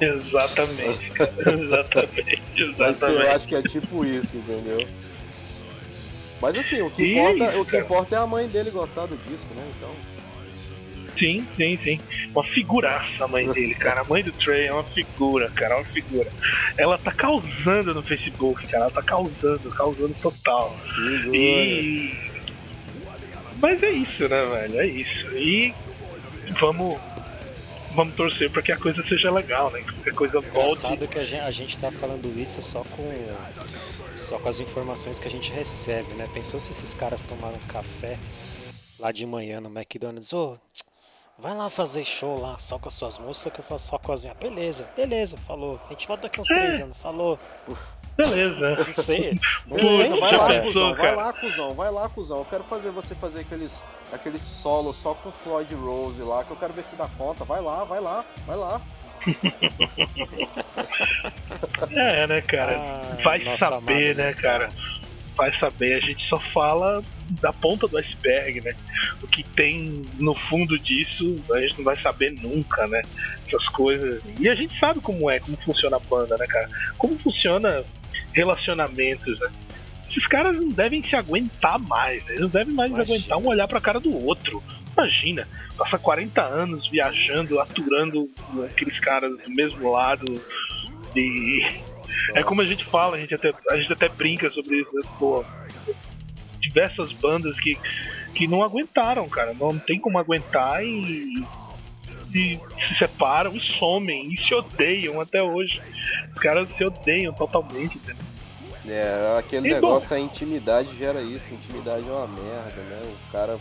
[0.00, 1.32] exatamente, cara,
[1.62, 2.42] exatamente,
[2.78, 3.26] Mas eu exatamente.
[3.28, 4.86] acho que é tipo isso, entendeu?
[6.40, 9.06] Mas assim, o que, importa, é isso, o que importa é a mãe dele gostar
[9.06, 9.64] do disco, né?
[9.76, 9.90] Então.
[11.16, 12.00] Sim, sim, sim.
[12.30, 14.00] Uma figuraça a mãe dele, cara.
[14.00, 16.30] A mãe do Trey é uma figura, cara, uma figura.
[16.76, 18.84] Ela tá causando no Facebook, cara.
[18.84, 20.76] Ela tá causando, causando total.
[20.94, 21.36] Figura.
[21.36, 22.32] E.
[23.60, 24.80] Mas é isso, né, velho?
[24.80, 25.28] É isso.
[25.36, 25.74] E
[26.58, 26.98] vamos.
[27.94, 29.84] Vamos torcer pra que a coisa seja legal, né?
[30.02, 30.78] Que a coisa volte.
[30.86, 33.06] Engraçado que a gente, a gente tá falando isso só com
[34.16, 36.26] só com as informações que a gente recebe, né?
[36.32, 38.18] Pensou se esses caras tomaram café
[38.98, 40.58] lá de manhã no McDonald's, ô,
[41.42, 44.12] vai lá fazer show lá só com as suas músicas que eu faço só com
[44.12, 44.36] as minhas.
[44.38, 45.80] Beleza, beleza, falou.
[45.86, 46.54] A gente volta daqui uns É.
[46.54, 47.38] três anos, falou.
[48.16, 48.76] Beleza.
[48.76, 49.38] Não sei.
[49.66, 50.60] Não sei, vai lá, cara.
[50.60, 51.16] pensou, cuzão, vai cara?
[51.16, 52.38] lá, cuzão, vai lá, cuzão.
[52.38, 53.72] Eu quero fazer você fazer aqueles,
[54.12, 57.44] aqueles solos só com Floyd Rose lá, que eu quero ver se dá conta.
[57.44, 58.80] Vai lá, vai lá, vai lá.
[61.90, 62.76] É, né, cara?
[62.80, 64.68] Ah, Vai saber, amada, né, cara?
[65.36, 65.94] Vai saber.
[65.94, 67.02] A gente só fala
[67.40, 68.72] da ponta do iceberg, né?
[69.22, 73.00] O que tem no fundo disso, a gente não vai saber nunca, né?
[73.46, 74.22] Essas coisas.
[74.38, 76.68] E a gente sabe como é, como funciona a banda, né, cara?
[76.98, 77.84] Como funciona
[78.32, 79.48] relacionamentos, né?
[80.06, 82.32] Esses caras não devem se aguentar mais, né?
[82.32, 83.16] Eles não devem mais Imagina.
[83.16, 84.62] aguentar um olhar pra cara do outro.
[84.94, 88.28] Imagina, passa 40 anos viajando, aturando
[88.70, 90.40] aqueles caras do mesmo lado.
[91.16, 91.64] E
[92.34, 95.02] é como a gente fala, a gente até, a gente até brinca sobre isso, né?
[95.18, 95.44] Pô,
[96.60, 97.78] diversas bandas que,
[98.34, 99.54] que não aguentaram, cara.
[99.54, 101.44] Não tem como aguentar e,
[102.34, 105.80] e se separam e somem e se odeiam até hoje.
[106.32, 108.24] Os caras se odeiam totalmente, entendeu?
[108.86, 109.74] É, aquele E bom.
[109.76, 111.54] negócio, a intimidade gera isso.
[111.54, 113.02] Intimidade é uma merda, né?
[113.28, 113.58] O cara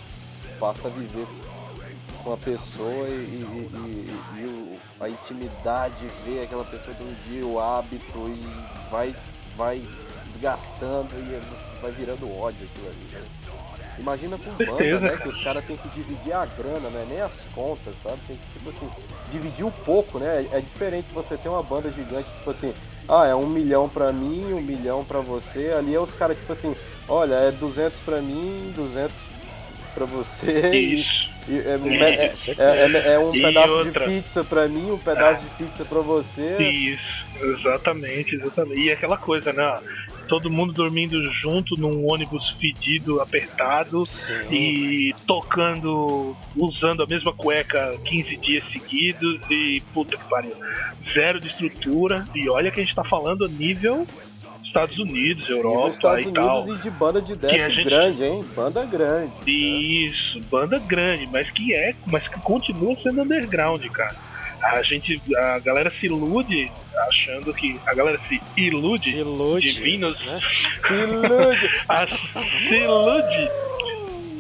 [0.59, 1.25] passa a viver
[2.23, 5.95] com a pessoa e, e- e- e o- a intimidade
[6.25, 9.15] vê aquela pessoa um dia, o hábito e vai,
[9.57, 9.81] vai
[10.25, 13.21] desgastando e vai virando ódio aquilo ali, né?
[13.99, 15.17] Imagina com banda, né?
[15.17, 17.05] Que os caras têm que dividir a grana, né?
[17.09, 18.17] Nem as contas, sabe?
[18.25, 18.89] Tem que, tipo assim,
[19.31, 20.47] dividir um pouco, né?
[20.51, 22.73] É diferente se você tem uma banda gigante, tipo assim,
[23.07, 25.71] ah, é um milhão pra mim, um milhão pra você.
[25.77, 26.73] Ali é os caras, tipo assim,
[27.07, 29.19] olha, é 200 pra mim, 200
[29.93, 30.69] pra você.
[30.71, 31.29] Isso.
[31.49, 34.07] É, É, é- é- é- é um E pedaço outra.
[34.07, 36.57] de pizza pra mim, um pedaço de pizza pra você.
[36.57, 38.79] Isso, exatamente, exatamente.
[38.81, 39.79] E aquela coisa, né?
[40.27, 44.33] Todo mundo dormindo junto num ônibus fedido, apertado Sim.
[44.49, 50.53] e tocando, usando a mesma cueca 15 dias seguidos e puta que pariu.
[51.03, 52.25] Zero de estrutura.
[52.33, 54.07] E olha que a gente tá falando a nível
[54.63, 56.61] Estados Unidos, Europa Estados e tal.
[56.61, 58.45] Unidos e de banda de death gente- grande, hein?
[58.55, 59.31] Banda grande.
[59.47, 64.15] Isso, banda grande, mas que é, mas que continua sendo underground, cara.
[64.63, 66.71] A gente, a galera se ilude
[67.09, 70.39] achando que a galera se ilude, Se ilude, divinos, né?
[70.77, 71.69] Se ilude.
[71.89, 73.49] a, se ilude.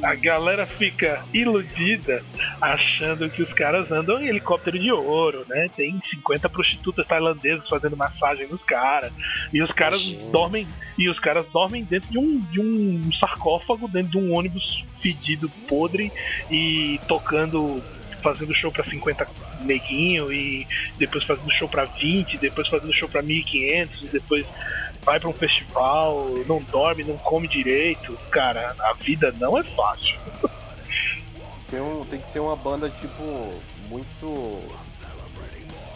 [0.03, 2.23] A galera fica iludida
[2.59, 5.69] achando que os caras andam em helicóptero de ouro, né?
[5.75, 9.13] Tem 50 prostitutas tailandesas fazendo massagem nos caras.
[9.53, 10.31] E os caras Imagina.
[10.31, 10.67] dormem.
[10.97, 15.49] E os caras dormem dentro de um, de um sarcófago, dentro de um ônibus fedido,
[15.67, 16.11] podre,
[16.49, 17.81] e tocando.
[18.21, 19.27] Fazendo show pra 50
[19.61, 20.67] neguinho e
[20.99, 24.47] depois fazendo show pra 20, depois fazendo show pra 1500, e depois
[25.03, 28.17] vai pra um festival, não dorme, não come direito.
[28.29, 30.17] Cara, a vida não é fácil.
[31.69, 33.23] Tem, um, tem que ser uma banda, tipo,
[33.89, 34.59] muito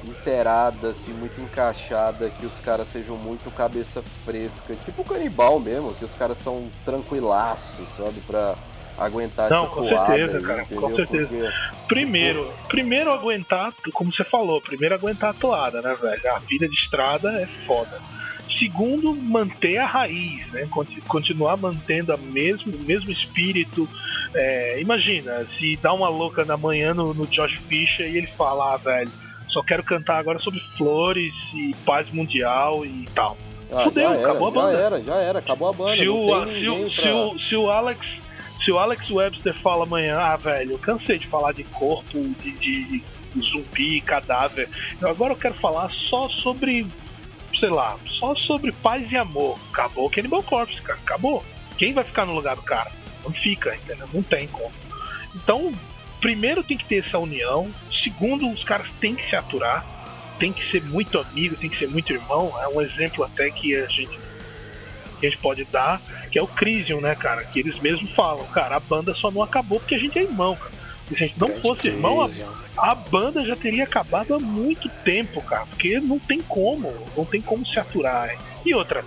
[0.04, 4.76] inteirada, assim, muito encaixada, que os caras sejam muito cabeça fresca.
[4.86, 8.22] Tipo o canibal mesmo, que os caras são tranquilaços, sabe?
[8.22, 8.56] Pra
[8.98, 10.82] aguentar Não, essa com certeza, aí, cara, entendeu?
[10.82, 11.28] com certeza.
[11.28, 16.34] Porque Primeiro, primeiro aguentar, como você falou, primeiro aguentar a toada, né, velho?
[16.34, 18.00] A vida de estrada é foda.
[18.48, 20.68] Segundo, manter a raiz, né?
[20.70, 23.88] Conti- Continuar mantendo a mesmo, o mesmo espírito.
[24.34, 28.74] É, imagina, se dá uma louca na manhã no, no Josh Fisher e ele fala,
[28.74, 29.12] ah, velho,
[29.48, 33.38] só quero cantar agora sobre flores e paz mundial e tal.
[33.72, 34.78] ah, Fudeu, já era, acabou a já banda.
[34.78, 35.92] era, já era, acabou a banda.
[35.96, 38.22] se, o, se, o, ninguém se, pra- o, se o Alex
[38.60, 42.52] se o Alex Webster fala amanhã, ah velho, eu cansei de falar de corpo, de,
[42.52, 43.04] de- de
[43.42, 44.70] zumbi, cadáver.
[45.02, 46.88] Eu agora eu quero falar só sobre,
[47.58, 49.60] sei lá, só sobre paz e amor.
[49.72, 51.44] Acabou o Cannibal Corpse, cara, acabou.
[51.78, 52.92] Quem vai ficar no lugar do cara?
[53.24, 54.08] Não fica, entendeu?
[54.14, 54.72] Não tem como.
[55.36, 55.72] Então,
[56.22, 57.70] primeiro tem que ter essa união.
[57.92, 59.86] Segundo, os caras têm que se aturar.
[60.40, 62.54] Tem que ser muito amigo, tem que ser muito irmão.
[62.62, 64.20] É um exemplo até que a gente
[65.20, 67.46] que a gente pode dar, que é o Crisium, né, cara?
[67.46, 70.58] Que eles mesmos falam, cara, a banda só não acabou porque a gente é irmão,
[70.58, 70.75] cara.
[71.08, 72.30] Se a gente não fosse irmão, a,
[72.78, 75.66] a, banda já teria acabado há muito tempo, cara.
[75.68, 78.36] Porque não tem como, não tem como se aturar.
[78.66, 79.04] E outra,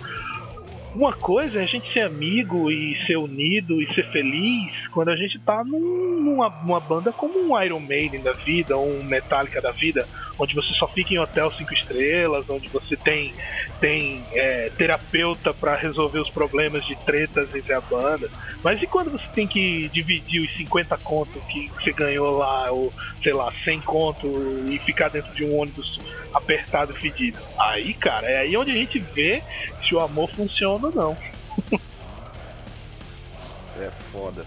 [0.95, 5.15] uma coisa é a gente ser amigo e ser unido e ser feliz quando a
[5.15, 10.07] gente tá num, numa, banda como um Iron Maiden da vida, um Metallica da vida,
[10.37, 13.33] onde você só fica em hotel cinco estrelas, onde você tem,
[13.79, 18.29] tem é, terapeuta para resolver os problemas de tretas entre a banda.
[18.63, 22.91] Mas e quando você tem que dividir os 50 contos que você ganhou lá, ou
[23.21, 24.31] sei lá, 100 contos
[24.67, 25.99] e ficar dentro de um ônibus
[26.33, 27.39] apertado e fedido?
[27.57, 29.41] Aí, cara, é aí onde a gente vê
[29.81, 31.17] se o amor funciona ou não.
[33.79, 34.45] é foda.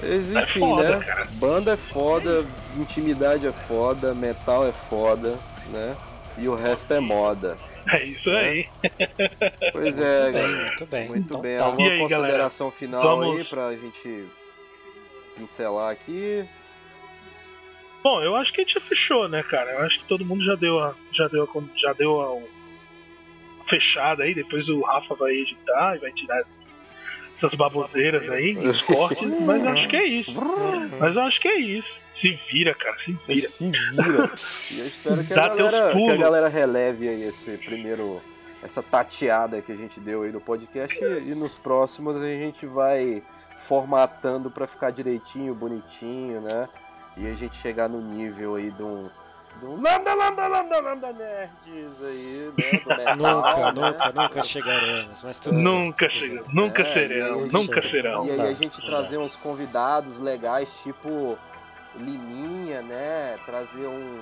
[0.00, 1.04] Mas, enfim, é foda, né?
[1.04, 1.24] Cara.
[1.32, 2.46] Banda é foda,
[2.76, 5.38] intimidade é foda, metal é foda,
[5.72, 5.96] né?
[6.38, 7.56] E o resto é moda.
[7.90, 8.40] É isso né?
[8.40, 8.68] aí.
[9.72, 10.48] Pois é, muito bem.
[10.48, 11.08] Muito bem.
[11.08, 11.56] Muito então, bem.
[11.56, 11.64] Tá.
[11.64, 12.78] Alguma aí, consideração galera?
[12.78, 13.38] final Vamos...
[13.38, 14.26] aí pra gente
[15.36, 16.44] pincelar aqui?
[18.06, 19.72] Bom, eu acho que a gente fechou, né, cara?
[19.72, 24.22] Eu acho que todo mundo já deu a, já deu a, já deu a, fechada
[24.22, 24.32] aí.
[24.32, 26.44] Depois o Rafa vai editar e vai tirar
[27.36, 30.40] essas baboseiras aí, os cortes, mas eu acho que é isso.
[31.00, 32.00] Mas eu acho que é isso.
[32.12, 33.48] Se vira, cara, se vira.
[33.48, 34.30] Se vira.
[34.70, 38.22] e eu espero que a, galera, que a galera releve aí esse primeiro.
[38.62, 42.66] Essa tateada que a gente deu aí no podcast e, e nos próximos a gente
[42.66, 43.22] vai
[43.58, 46.68] formatando para ficar direitinho, bonitinho, né?
[47.16, 49.08] E a gente chegar no nível aí de um
[49.60, 52.72] do Lambda, Lambda, Lambda, Lambda Nerds aí, né?
[52.96, 53.72] Metal, nunca, né?
[53.72, 58.26] nunca, nunca chegaremos, mas tudo Nunca chegamos, nunca é, serão, nunca serão.
[58.26, 61.38] E aí a gente trazer uns convidados legais, tipo
[61.98, 63.38] Liminha, né?
[63.46, 64.20] Trazer um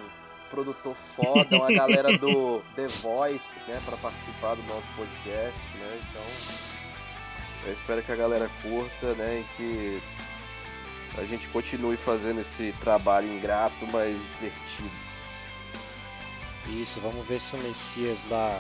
[0.50, 3.80] produtor foda, uma galera do The Voice, né?
[3.84, 5.98] Pra participar do nosso podcast, né?
[5.98, 6.22] Então,
[7.66, 9.40] eu espero que a galera curta, né?
[9.40, 10.02] E que
[11.18, 14.90] a gente continue fazendo esse trabalho ingrato, mas divertido.
[16.80, 18.50] Isso, vamos ver se o Messias lá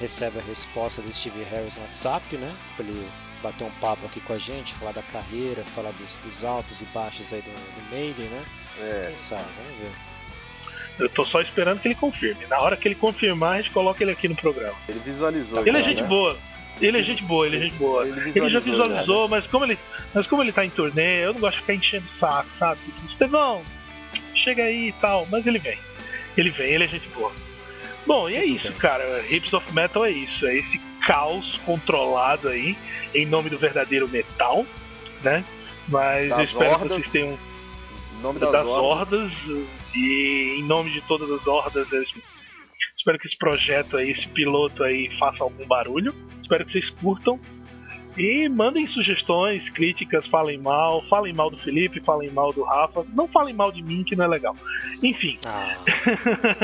[0.00, 2.54] recebe a resposta do Steve Harris no WhatsApp, né?
[2.76, 3.08] Pra ele
[3.42, 6.84] bater um papo aqui com a gente, falar da carreira, falar dos, dos altos e
[6.86, 8.44] baixos aí do, do Maiden, né?
[8.80, 9.06] É.
[9.08, 10.06] Quem sabe, vamos ver.
[10.98, 12.46] Eu tô só esperando que ele confirme.
[12.46, 14.74] Na hora que ele confirmar, a gente coloca ele aqui no programa.
[14.88, 15.66] Ele visualizou.
[15.66, 16.08] Ele é gente né?
[16.08, 16.36] boa.
[16.80, 18.06] Ele é gente boa, ele é gente boa.
[18.06, 19.78] Ele, ele já visualizou, mas como ele,
[20.14, 22.80] mas como ele tá em turnê, eu não gosto de ficar enchendo o saco, sabe?
[23.08, 23.62] Estevão,
[24.34, 25.78] chega aí e tal, mas ele vem.
[26.36, 27.32] Ele vem, ele é gente boa.
[28.06, 29.24] Bom, e é isso, cara.
[29.28, 30.46] Hips of Metal é isso.
[30.46, 32.76] É esse caos controlado aí,
[33.14, 34.64] em nome do verdadeiro metal,
[35.22, 35.44] né?
[35.88, 37.38] Mas das eu espero hordas, que vocês tenham.
[38.16, 39.48] Em nome das, das hordas.
[39.48, 39.68] hordas.
[39.94, 42.02] E em nome de todas as hordas, eu
[42.96, 46.14] espero que esse projeto aí, esse piloto aí, faça algum barulho.
[46.46, 47.40] Espero que vocês curtam.
[48.16, 53.28] E mandem sugestões, críticas, falem mal, falem mal do Felipe, falem mal do Rafa, não
[53.28, 54.56] falem mal de mim que não é legal.
[55.02, 55.38] Enfim.
[55.44, 55.76] Ah.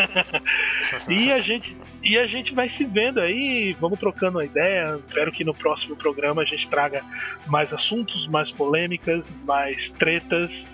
[1.11, 4.99] e a gente e a gente vai se vendo aí, vamos trocando uma ideia.
[5.07, 7.05] Espero que no próximo programa a gente traga
[7.47, 10.67] mais assuntos, mais polêmicas, mais tretas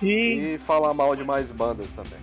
[0.00, 2.20] e, e falar mal de mais bandas também.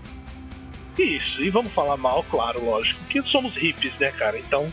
[0.98, 4.40] Isso, e vamos falar mal, claro, lógico, porque somos hippies, né, cara?
[4.40, 4.66] Então,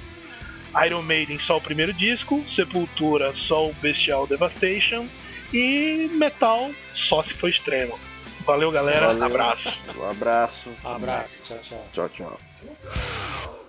[0.86, 5.06] Iron Maiden só o primeiro disco, Sepultura só o Bestial Devastation
[5.52, 7.98] e Metal só se for extremo.
[8.46, 9.08] Valeu, galera.
[9.08, 9.24] Valeu.
[9.24, 9.82] Abraço.
[9.96, 10.70] Um abraço.
[10.84, 11.42] Abraço.
[11.42, 11.84] Tchau, tchau.
[11.92, 13.59] Tchau, tchau.